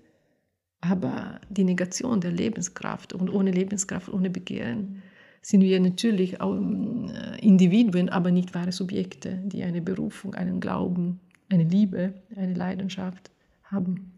aber 0.81 1.39
die 1.51 1.65
Negation 1.65 2.23
der 2.23 2.33
Lebenskraft 2.33 3.13
und 3.13 3.29
ohne 3.29 3.51
Lebenskraft, 3.51 4.09
ohne 4.09 4.31
Begehren 4.31 5.03
sind 5.43 5.63
wir 5.63 5.81
natürlich 5.81 6.41
auch 6.41 6.55
äh, 6.55 7.39
Individuen, 7.41 8.09
aber 8.09 8.31
nicht 8.31 8.55
wahre 8.55 8.73
Subjekte, 8.73 9.41
die 9.45 9.63
eine 9.63 9.81
Berufung, 9.81 10.35
einen 10.35 10.61
Glauben, 10.61 11.21
eine 11.49 11.65
Liebe, 11.65 12.15
eine 12.37 12.55
Leidenschaft 12.55 13.31
haben. 13.65 14.13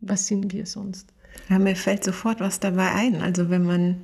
Was 0.00 0.26
sind 0.26 0.52
wir 0.52 0.66
sonst? 0.66 1.12
Ja, 1.48 1.58
mir 1.58 1.76
fällt 1.76 2.04
sofort 2.04 2.40
was 2.40 2.60
dabei 2.60 2.92
ein. 2.92 3.22
Also 3.22 3.50
wenn 3.50 3.64
man, 3.64 3.98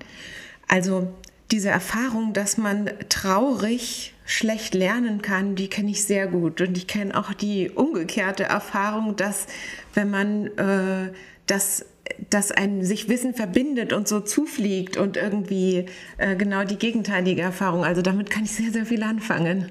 also 0.68 1.12
diese 1.50 1.68
Erfahrung, 1.68 2.32
dass 2.32 2.56
man 2.56 2.90
traurig 3.08 4.14
schlecht 4.24 4.74
lernen 4.74 5.20
kann, 5.22 5.54
die 5.54 5.68
kenne 5.68 5.90
ich 5.90 6.04
sehr 6.04 6.26
gut. 6.26 6.60
Und 6.60 6.76
ich 6.76 6.86
kenne 6.86 7.16
auch 7.16 7.32
die 7.34 7.70
umgekehrte 7.70 8.44
Erfahrung, 8.44 9.16
dass 9.16 9.46
wenn 9.92 10.10
man 10.10 10.46
äh, 10.56 11.12
das 11.46 11.84
dass 12.30 12.50
ein 12.50 12.84
sich 12.84 13.08
Wissen 13.08 13.34
verbindet 13.34 13.92
und 13.92 14.08
so 14.08 14.20
zufliegt 14.20 14.96
und 14.96 15.16
irgendwie 15.16 15.86
äh, 16.18 16.36
genau 16.36 16.64
die 16.64 16.78
gegenteilige 16.78 17.42
Erfahrung. 17.42 17.84
Also 17.84 18.02
damit 18.02 18.30
kann 18.30 18.44
ich 18.44 18.52
sehr, 18.52 18.70
sehr 18.70 18.86
viel 18.86 19.02
anfangen. 19.02 19.70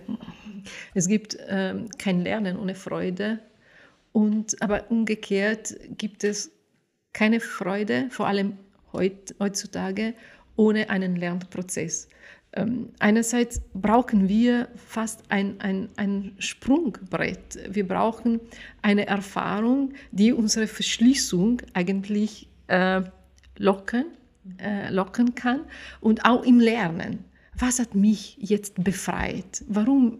Es 0.93 1.07
gibt 1.07 1.37
ähm, 1.47 1.89
kein 1.97 2.21
Lernen 2.21 2.57
ohne 2.57 2.75
Freude. 2.75 3.39
Und, 4.11 4.61
aber 4.61 4.91
umgekehrt 4.91 5.75
gibt 5.97 6.23
es 6.23 6.51
keine 7.13 7.39
Freude, 7.39 8.07
vor 8.09 8.27
allem 8.27 8.57
heut, 8.93 9.35
heutzutage, 9.39 10.13
ohne 10.55 10.89
einen 10.89 11.15
Lernprozess. 11.15 12.07
Ähm, 12.55 12.89
einerseits 12.99 13.61
brauchen 13.73 14.29
wir 14.29 14.67
fast 14.75 15.23
ein, 15.29 15.59
ein, 15.59 15.89
ein 15.97 16.35
Sprungbrett. 16.37 17.57
Wir 17.69 17.87
brauchen 17.87 18.39
eine 18.81 19.07
Erfahrung, 19.07 19.93
die 20.11 20.33
unsere 20.33 20.67
Verschließung 20.67 21.61
eigentlich 21.73 22.47
äh, 22.67 23.01
locken, 23.57 24.05
äh, 24.59 24.91
locken 24.91 25.33
kann 25.33 25.61
und 25.99 26.25
auch 26.25 26.43
im 26.43 26.59
Lernen. 26.59 27.25
Was 27.57 27.79
hat 27.79 27.93
mich 27.93 28.37
jetzt 28.39 28.83
befreit? 28.83 29.63
Warum? 29.67 30.19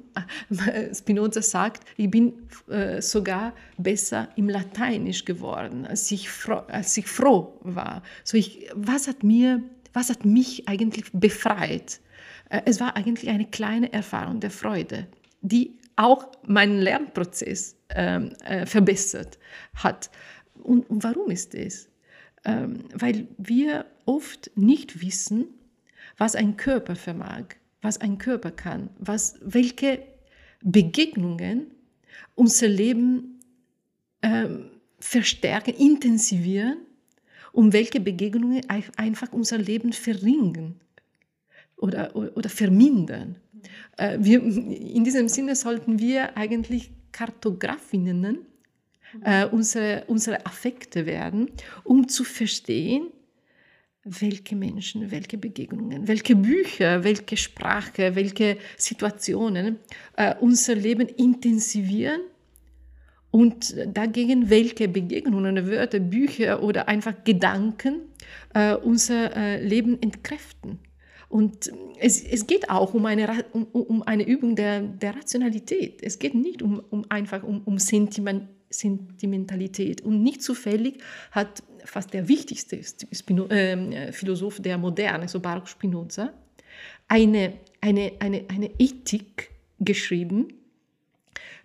Spinoza 0.94 1.42
sagt, 1.42 1.84
ich 1.98 2.10
bin 2.10 2.34
äh, 2.68 3.02
sogar 3.02 3.54
besser 3.78 4.30
im 4.36 4.50
Lateinisch 4.50 5.26
geworden, 5.26 5.86
als 5.86 6.12
ich 6.12 6.30
froh, 6.30 6.62
als 6.68 6.96
ich 6.98 7.08
froh 7.08 7.60
war. 7.62 8.04
So 8.24 8.38
ich, 8.38 8.70
was, 8.76 9.08
hat 9.08 9.24
mir, 9.24 9.64
was 9.94 10.10
hat 10.10 10.26
mich 10.26 10.68
eigentlich 10.68 11.06
befreit? 11.12 12.00
Äh, 12.50 12.62
es 12.66 12.80
war 12.80 12.96
eigentlich 12.96 13.30
eine 13.30 13.46
kleine 13.46 13.92
Erfahrung 13.94 14.40
der 14.40 14.52
Freude. 14.52 15.08
die 15.46 15.78
auch 15.96 16.28
meinen 16.48 16.80
Lernprozess 16.80 17.76
ähm, 17.90 18.34
äh, 18.46 18.66
verbessert 18.66 19.38
hat. 19.76 20.10
Und, 20.62 20.90
und, 20.90 21.04
warum 21.04 21.30
ist 21.30 21.54
das? 21.54 21.90
Ähm, 22.46 22.86
weil 22.94 23.28
wir 23.38 23.86
oft 24.06 24.52
nicht 24.56 25.02
wissen, 25.02 25.46
was 26.18 26.36
ein 26.36 26.58
Körper 26.58 26.96
vermag, 26.96 27.44
was 27.82 28.02
ein 28.02 28.18
Körper 28.18 28.52
kann, 28.52 28.90
was, 28.98 29.36
welche 29.42 30.00
Begegnungen 30.62 31.68
unser 32.36 32.68
Leben 32.68 33.40
ähm, 34.22 34.72
verstärken, 35.00 35.74
intensivieren 35.76 36.78
und 37.52 37.74
welche 37.74 38.00
Begegnungen 38.00 38.68
einfach 38.98 39.32
unser 39.32 39.58
Leben 39.58 39.94
verringern 39.94 40.80
oder, 41.78 42.16
oder, 42.16 42.50
vermindern. 42.50 43.38
Äh, 43.98 44.18
wir, 44.20 44.42
in 44.42 45.04
diesem 45.04 45.28
Sinne 45.28 45.56
sollten 45.56 46.00
wir 46.00 46.38
eigentlich 46.38 46.92
Kartografinnen 47.12 48.40
äh, 49.24 49.46
unsere, 49.46 50.04
unsere 50.08 50.46
Affekte 50.46 51.06
werden, 51.06 51.52
um 51.84 52.08
zu 52.08 52.24
verstehen, 52.24 53.08
welche 54.04 54.56
Menschen, 54.56 55.12
welche 55.12 55.38
Begegnungen, 55.38 56.08
welche 56.08 56.36
Bücher, 56.36 57.04
welche 57.04 57.38
Sprache, 57.38 58.16
welche 58.16 58.58
Situationen 58.78 59.78
äh, 60.18 60.36
unser 60.40 60.76
Leben 60.76 61.08
intensivieren 61.08 62.22
und 63.32 63.76
dagegen 63.88 64.50
welche 64.50 64.88
Begegnungen, 64.88 65.68
Wörter, 65.68 66.00
Bücher 66.00 66.62
oder 66.62 66.88
einfach 66.88 67.24
Gedanken 67.24 68.02
äh, 68.54 68.76
unser 68.76 69.36
äh, 69.36 69.66
Leben 69.66 70.02
entkräften. 70.02 70.80
Und 71.34 71.72
es, 71.98 72.24
es 72.24 72.46
geht 72.46 72.70
auch 72.70 72.94
um 72.94 73.08
eine, 73.08 73.44
um, 73.54 73.64
um 73.64 74.04
eine 74.04 74.24
Übung 74.24 74.56
der, 74.56 74.82
der 74.82 75.16
Rationalität. 75.16 76.04
Es 76.04 76.20
geht 76.20 76.36
nicht 76.36 76.62
um, 76.62 76.80
um 76.92 77.06
einfach 77.10 77.42
um, 77.42 77.64
um 77.66 77.80
Sentiment, 77.80 78.50
Sentimentalität. 78.70 80.02
Und 80.02 80.22
nicht 80.22 80.44
zufällig 80.44 81.00
hat 81.32 81.64
fast 81.86 82.14
der 82.14 82.28
wichtigste 82.28 82.80
Spino, 83.12 83.48
äh, 83.48 84.12
Philosoph 84.12 84.60
der 84.60 84.78
Moderne, 84.78 85.28
so 85.28 85.40
Baruch 85.40 85.66
Spinoza, 85.66 86.32
eine, 87.08 87.54
eine, 87.82 88.12
eine, 88.20 88.46
eine 88.50 88.70
Ethik 88.78 89.50
geschrieben, 89.80 90.54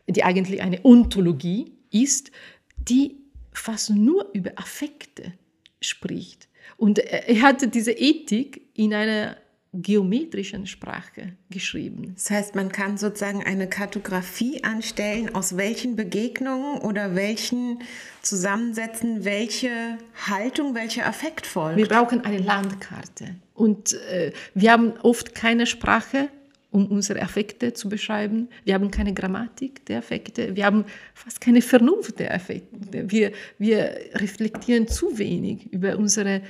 die 0.06 0.24
eigentlich 0.24 0.62
eine 0.62 0.82
Ontologie 0.82 1.74
ist, 1.90 2.30
die 2.78 3.16
fast 3.52 3.90
nur 3.90 4.30
über 4.32 4.52
Affekte 4.56 5.34
spricht. 5.82 6.48
Und 6.78 7.00
er 7.00 7.42
hatte 7.42 7.68
diese 7.68 7.92
Ethik 7.92 8.62
in 8.72 8.94
einer 8.94 9.36
geometrischen 9.74 10.66
Sprache 10.66 11.34
geschrieben. 11.50 12.12
Das 12.14 12.30
heißt, 12.30 12.54
man 12.54 12.72
kann 12.72 12.96
sozusagen 12.96 13.44
eine 13.44 13.68
Kartografie 13.68 14.64
anstellen, 14.64 15.34
aus 15.34 15.56
welchen 15.56 15.94
Begegnungen 15.94 16.80
oder 16.80 17.14
welchen 17.14 17.80
Zusammensätzen 18.22 19.24
welche 19.24 19.98
Haltung, 20.26 20.74
welcher 20.74 21.06
Affekt 21.06 21.46
folgt. 21.46 21.76
Wir 21.76 21.86
brauchen 21.86 22.22
eine 22.24 22.38
Landkarte. 22.38 23.36
Und 23.54 23.92
äh, 24.10 24.32
wir 24.54 24.72
haben 24.72 24.94
oft 25.02 25.34
keine 25.34 25.66
Sprache, 25.66 26.28
um 26.70 26.86
unsere 26.86 27.20
Affekte 27.20 27.72
zu 27.72 27.88
beschreiben. 27.88 28.48
Wir 28.64 28.74
haben 28.74 28.90
keine 28.90 29.12
Grammatik 29.12 29.84
der 29.86 29.98
Affekte. 29.98 30.56
Wir 30.56 30.64
haben 30.64 30.84
fast 31.14 31.40
keine 31.40 31.60
Vernunft 31.60 32.18
der 32.18 32.34
Affekte. 32.34 33.10
Wir, 33.10 33.32
wir 33.58 33.96
reflektieren 34.14 34.86
zu 34.86 35.18
wenig 35.18 35.72
über 35.72 35.96
unsere 35.96 36.42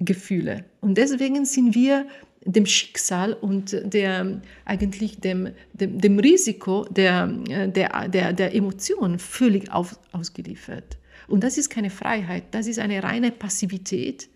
Gefühle. 0.00 0.64
Und 0.80 0.96
deswegen 0.96 1.44
sind 1.44 1.74
wir 1.74 2.06
dem 2.44 2.66
Schicksal 2.66 3.32
und 3.32 3.76
der, 3.84 4.40
eigentlich 4.64 5.20
dem, 5.20 5.50
dem, 5.72 5.98
dem 5.98 6.18
Risiko 6.18 6.84
der, 6.84 7.26
der, 7.26 8.08
der, 8.08 8.32
der 8.32 8.54
Emotionen 8.54 9.18
völlig 9.18 9.72
auf, 9.72 9.98
ausgeliefert. 10.12 10.98
Und 11.26 11.44
das 11.44 11.58
ist 11.58 11.68
keine 11.68 11.90
Freiheit, 11.90 12.44
das 12.52 12.66
ist 12.66 12.78
eine 12.78 13.02
reine 13.02 13.30
Passivität, 13.30 14.28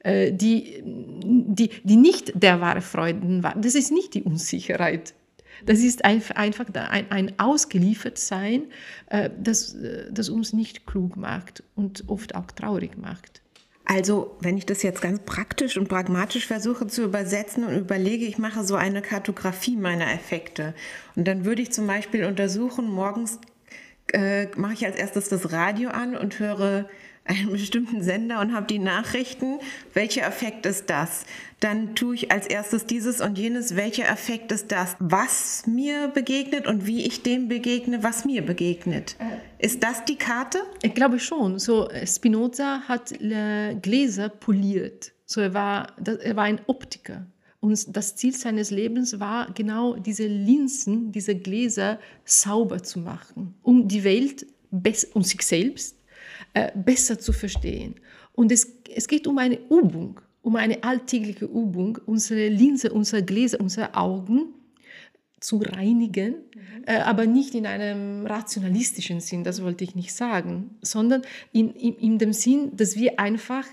äh, 0.00 0.32
die, 0.32 0.82
die, 0.84 1.70
die 1.84 1.96
nicht 1.96 2.32
der 2.42 2.60
wahre 2.60 2.80
Freuden 2.80 3.42
war. 3.42 3.54
Das 3.56 3.74
ist 3.74 3.92
nicht 3.92 4.14
die 4.14 4.22
Unsicherheit. 4.22 5.14
Das 5.66 5.80
ist 5.80 6.04
einfach 6.04 6.34
ein, 6.74 7.10
ein 7.10 7.38
Ausgeliefertsein, 7.38 8.64
äh, 9.08 9.30
das, 9.38 9.74
äh, 9.74 10.10
das 10.10 10.28
uns 10.28 10.52
nicht 10.52 10.86
klug 10.86 11.16
macht 11.16 11.62
und 11.74 12.04
oft 12.08 12.34
auch 12.34 12.50
traurig 12.50 12.96
macht. 12.96 13.39
Also, 13.84 14.36
wenn 14.40 14.56
ich 14.56 14.66
das 14.66 14.82
jetzt 14.82 15.02
ganz 15.02 15.20
praktisch 15.26 15.76
und 15.76 15.88
pragmatisch 15.88 16.46
versuche 16.46 16.86
zu 16.86 17.02
übersetzen 17.02 17.64
und 17.64 17.76
überlege, 17.76 18.24
ich 18.24 18.38
mache 18.38 18.62
so 18.62 18.76
eine 18.76 19.02
Kartografie 19.02 19.76
meiner 19.76 20.12
Effekte. 20.12 20.74
Und 21.16 21.26
dann 21.26 21.44
würde 21.44 21.62
ich 21.62 21.72
zum 21.72 21.86
Beispiel 21.86 22.24
untersuchen, 22.24 22.88
morgens 22.88 23.40
äh, 24.12 24.46
mache 24.56 24.74
ich 24.74 24.86
als 24.86 24.96
erstes 24.96 25.28
das 25.28 25.52
Radio 25.52 25.90
an 25.90 26.16
und 26.16 26.38
höre 26.38 26.88
einen 27.24 27.52
bestimmten 27.52 28.02
Sender 28.02 28.40
und 28.40 28.52
habe 28.54 28.66
die 28.66 28.78
Nachrichten. 28.78 29.58
Welcher 29.94 30.26
Effekt 30.26 30.66
ist 30.66 30.90
das? 30.90 31.24
Dann 31.60 31.94
tue 31.94 32.14
ich 32.14 32.32
als 32.32 32.46
erstes 32.46 32.86
dieses 32.86 33.20
und 33.20 33.38
jenes. 33.38 33.76
Welcher 33.76 34.08
Effekt 34.08 34.50
ist 34.50 34.72
das? 34.72 34.96
Was 34.98 35.66
mir 35.66 36.08
begegnet 36.08 36.66
und 36.66 36.86
wie 36.86 37.06
ich 37.06 37.22
dem 37.22 37.48
begegne, 37.48 38.02
was 38.02 38.24
mir 38.24 38.44
begegnet. 38.44 39.16
Ist 39.58 39.82
das 39.82 40.04
die 40.06 40.16
Karte? 40.16 40.58
Ich 40.82 40.94
glaube 40.94 41.18
schon. 41.18 41.58
So 41.58 41.88
Spinoza 42.04 42.80
hat 42.88 43.12
Gläser 43.18 44.28
poliert. 44.30 45.12
So 45.26 45.40
er 45.40 45.54
war, 45.54 45.94
er 46.04 46.34
war 46.34 46.44
ein 46.44 46.60
Optiker. 46.66 47.26
Und 47.60 47.94
das 47.94 48.16
Ziel 48.16 48.34
seines 48.34 48.70
Lebens 48.70 49.20
war 49.20 49.52
genau 49.52 49.94
diese 49.94 50.26
Linsen, 50.26 51.12
diese 51.12 51.34
Gläser 51.34 52.00
sauber 52.24 52.82
zu 52.82 53.00
machen, 53.00 53.54
um 53.62 53.86
die 53.86 54.02
Welt 54.02 54.46
und 55.12 55.26
sich 55.26 55.42
selbst 55.42 55.99
äh, 56.54 56.70
besser 56.74 57.18
zu 57.18 57.32
verstehen. 57.32 57.94
Und 58.32 58.52
es, 58.52 58.72
es 58.94 59.08
geht 59.08 59.26
um 59.26 59.38
eine 59.38 59.58
Übung, 59.68 60.20
um 60.42 60.56
eine 60.56 60.82
alltägliche 60.82 61.44
Übung, 61.44 61.98
unsere 62.06 62.48
Linse, 62.48 62.92
unsere 62.92 63.22
Gläser, 63.22 63.60
unsere 63.60 63.94
Augen 63.94 64.54
zu 65.40 65.58
reinigen, 65.58 66.34
mhm. 66.34 66.84
äh, 66.86 66.98
aber 66.98 67.26
nicht 67.26 67.54
in 67.54 67.66
einem 67.66 68.26
rationalistischen 68.26 69.20
Sinn, 69.20 69.42
das 69.42 69.62
wollte 69.62 69.84
ich 69.84 69.94
nicht 69.94 70.14
sagen, 70.14 70.76
sondern 70.82 71.22
in, 71.52 71.70
in, 71.74 71.94
in 71.96 72.18
dem 72.18 72.32
Sinn, 72.32 72.76
dass 72.76 72.96
wir 72.96 73.18
einfach 73.18 73.66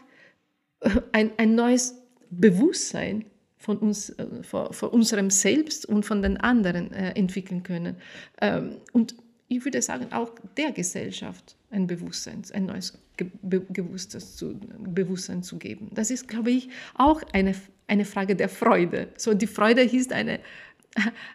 äh, 0.80 0.90
ein, 1.12 1.32
ein 1.38 1.56
neues 1.56 2.02
Bewusstsein 2.30 3.26
von, 3.58 3.78
uns, 3.78 4.16
von, 4.44 4.72
von 4.72 4.90
unserem 4.90 5.30
Selbst 5.30 5.86
und 5.86 6.06
von 6.06 6.22
den 6.22 6.38
anderen 6.38 6.92
äh, 6.94 7.12
entwickeln 7.12 7.64
können. 7.64 7.98
Ähm, 8.42 8.78
und 8.94 9.16
ich 9.48 9.64
würde 9.64 9.82
sagen, 9.82 10.12
auch 10.12 10.32
der 10.58 10.72
Gesellschaft 10.72 11.56
ein 11.72 11.88
Bewusstsein, 11.88 12.42
ein 12.54 12.66
neues 12.66 12.98
Bewusstsein 13.42 15.44
zu 15.44 15.58
geben. 15.58 15.90
Das 15.94 16.12
ist, 16.12 16.28
glaube 16.28 16.52
ich, 16.52 16.70
auch 16.96 17.22
eine, 17.34 17.56
eine 17.88 18.06
Frage 18.06 18.36
der 18.36 18.50
Freude. 18.50 19.10
So, 19.18 19.34
die 19.34 19.48
Freude 19.48 19.82
ist 19.84 20.12
eine, 20.12 20.40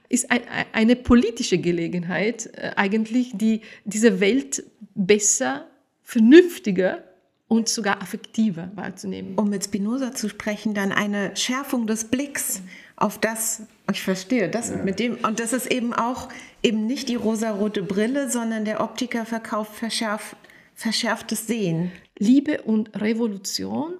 ist 0.08 0.30
ein, 0.30 0.42
eine 0.72 0.96
politische 0.96 1.58
Gelegenheit, 1.58 2.50
äh, 2.54 2.72
eigentlich 2.76 3.32
die, 3.34 3.62
diese 3.84 4.20
Welt 4.20 4.64
besser, 4.94 5.66
vernünftiger 6.02 7.04
und 7.48 7.68
sogar 7.68 8.00
affektiver 8.00 8.70
wahrzunehmen. 8.74 9.34
Um 9.36 9.50
mit 9.50 9.64
Spinoza 9.64 10.14
zu 10.14 10.28
sprechen, 10.28 10.74
dann 10.74 10.90
eine 10.90 11.36
Schärfung 11.36 11.86
des 11.86 12.04
Blicks 12.04 12.62
auf 12.96 13.18
das, 13.18 13.62
ich 13.90 14.02
verstehe, 14.02 14.48
das 14.48 14.70
ja. 14.70 14.76
mit 14.76 14.98
dem, 14.98 15.18
und 15.22 15.38
das 15.38 15.52
ist 15.52 15.70
eben 15.70 15.92
auch 15.92 16.28
eben 16.62 16.86
nicht 16.86 17.08
die 17.08 17.16
rosarote 17.16 17.82
Brille, 17.82 18.30
sondern 18.30 18.64
der 18.64 18.80
Optiker 18.80 19.26
verkauft 19.26 19.74
verschärf, 19.74 20.36
verschärftes 20.74 21.46
Sehen. 21.46 21.92
Liebe 22.18 22.62
und 22.62 23.00
Revolution 23.00 23.94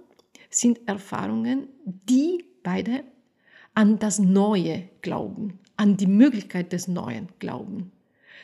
sind 0.51 0.81
Erfahrungen, 0.87 1.69
die 1.85 2.45
beide 2.63 3.05
an 3.75 3.99
das 3.99 4.19
Neue 4.19 4.89
glauben, 5.01 5.59
an 5.77 5.97
die 5.97 6.07
Möglichkeit 6.07 6.73
des 6.73 6.89
Neuen 6.89 7.29
glauben. 7.39 7.93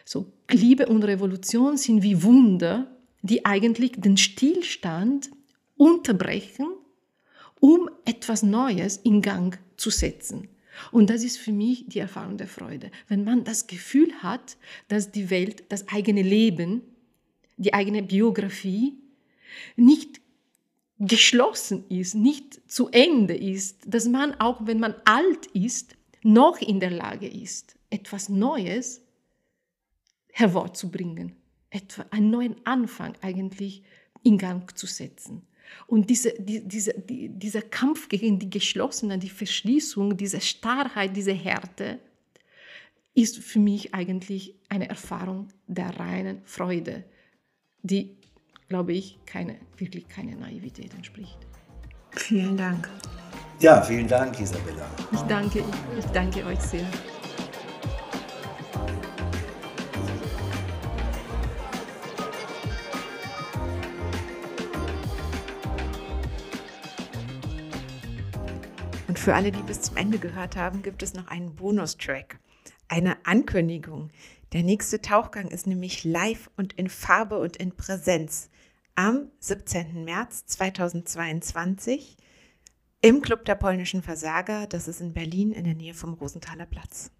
So 0.05 0.33
Liebe 0.51 0.87
und 0.87 1.05
Revolution 1.05 1.77
sind 1.77 2.03
wie 2.03 2.23
Wunder, 2.23 2.87
die 3.23 3.45
eigentlich 3.45 3.93
den 3.97 4.17
Stillstand 4.17 5.31
unterbrechen, 5.77 6.67
um 7.61 7.91
etwas 8.05 8.43
Neues 8.43 8.97
in 8.97 9.21
Gang 9.21 9.59
zu 9.77 9.91
setzen. 9.91 10.49
Und 10.93 11.11
das 11.11 11.25
ist 11.25 11.39
für 11.39 11.53
mich 11.53 11.85
die 11.87 11.99
Erfahrung 11.99 12.37
der 12.37 12.49
Freude. 12.49 12.91
Wenn 13.09 13.25
man 13.25 13.45
das 13.45 13.67
Gefühl 13.67 14.13
hat, 14.23 14.57
dass 14.89 15.11
die 15.11 15.31
Welt, 15.31 15.65
das 15.69 15.89
eigene 15.89 16.23
Leben, 16.23 16.83
die 17.57 17.75
eigene 17.75 18.03
Biografie 18.03 18.95
nicht 19.77 20.21
geschlossen 20.99 21.85
ist, 21.89 22.15
nicht 22.15 22.71
zu 22.71 22.89
Ende 22.89 23.37
ist, 23.37 23.79
dass 23.87 24.07
man 24.07 24.35
auch, 24.41 24.67
wenn 24.67 24.81
man 24.81 24.95
alt 25.05 25.47
ist, 25.47 25.97
noch 26.23 26.61
in 26.61 26.81
der 26.81 26.91
Lage 26.91 27.29
ist, 27.29 27.77
etwas 27.91 28.29
Neues 28.29 29.03
hervorzubringen 30.33 31.37
etwa 31.71 32.07
einen 32.11 32.31
neuen 32.31 32.57
Anfang 32.65 33.15
eigentlich 33.23 33.83
in 34.23 34.39
Gang 34.39 34.77
zu 34.77 34.87
setzen. 34.87 35.43
Und 35.87 36.11
diese, 36.11 36.35
die, 36.39 36.67
diese, 36.67 36.93
die, 36.95 37.29
dieser 37.29 37.63
Kampf 37.63 38.09
gegen 38.09 38.39
die 38.39 38.51
Geschlossene, 38.51 39.19
die 39.19 39.31
Verschließung, 39.31 40.17
diese 40.17 40.41
Starrheit, 40.41 41.17
diese 41.17 41.33
Härte, 41.33 41.99
ist 43.15 43.39
für 43.39 43.59
mich 43.59 43.95
eigentlich 43.95 44.55
eine 44.69 44.89
Erfahrung 44.89 45.49
der 45.67 45.99
reinen 45.99 46.43
Freude, 46.45 47.05
die, 47.83 48.17
glaube 48.69 48.93
ich, 48.93 49.19
keine, 49.27 49.57
wirklich 49.77 50.09
keine 50.09 50.37
Naivität 50.37 50.95
entspricht. 50.95 51.39
Vielen 52.13 52.57
Dank. 52.57 52.89
Ja, 53.61 53.83
vielen 53.83 54.07
Dank, 54.07 54.39
Isabella. 54.41 54.89
Ich 55.13 55.21
danke, 55.23 55.65
ich 55.99 56.05
danke 56.07 56.45
euch 56.45 56.61
sehr. 56.61 56.87
Für 69.19 69.35
alle, 69.35 69.51
die 69.53 69.63
bis 69.63 69.83
zum 69.83 69.97
Ende 69.97 70.19
gehört 70.19 70.57
haben, 70.57 70.81
gibt 70.81 71.03
es 71.03 71.13
noch 71.13 71.27
einen 71.27 71.55
Bonustrack, 71.55 72.39
eine 72.87 73.27
Ankündigung. 73.27 74.11
Der 74.53 74.63
nächste 74.63 75.03
Tauchgang 75.03 75.49
ist 75.49 75.67
nämlich 75.67 76.05
live 76.05 76.49
und 76.57 76.73
in 76.75 76.89
Farbe 76.89 77.39
und 77.39 77.57
in 77.57 77.77
Präsenz 77.77 78.49
am 78.95 79.31
17. 79.41 80.05
März 80.05 80.47
2022 80.47 82.17
im 83.03 83.21
Club 83.21 83.45
der 83.45 83.57
polnischen 83.57 84.03
Versager. 84.03 84.67
Das 84.67 84.89
ist 84.89 85.01
in 85.01 85.13
Berlin 85.13 85.53
in 85.53 85.65
der 85.65 85.75
Nähe 85.75 85.95
vom 85.95 86.15
Rosenthaler 86.15 86.67
Platz. 86.67 87.11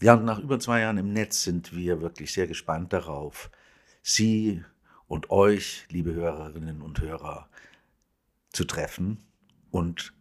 Ja, 0.00 0.14
und 0.14 0.24
nach 0.24 0.40
über 0.40 0.58
zwei 0.58 0.80
Jahren 0.80 0.98
im 0.98 1.12
Netz 1.12 1.44
sind 1.44 1.76
wir 1.76 2.00
wirklich 2.00 2.32
sehr 2.32 2.48
gespannt 2.48 2.92
darauf, 2.92 3.50
Sie 4.02 4.64
und 5.06 5.30
euch, 5.30 5.86
liebe 5.90 6.14
Hörerinnen 6.14 6.82
und 6.82 7.00
Hörer, 7.00 7.48
zu 8.50 8.64
treffen 8.64 9.22
und 9.70 10.17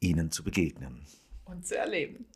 Ihnen 0.00 0.30
zu 0.30 0.44
begegnen. 0.44 1.04
Und 1.44 1.66
zu 1.66 1.76
erleben. 1.76 2.26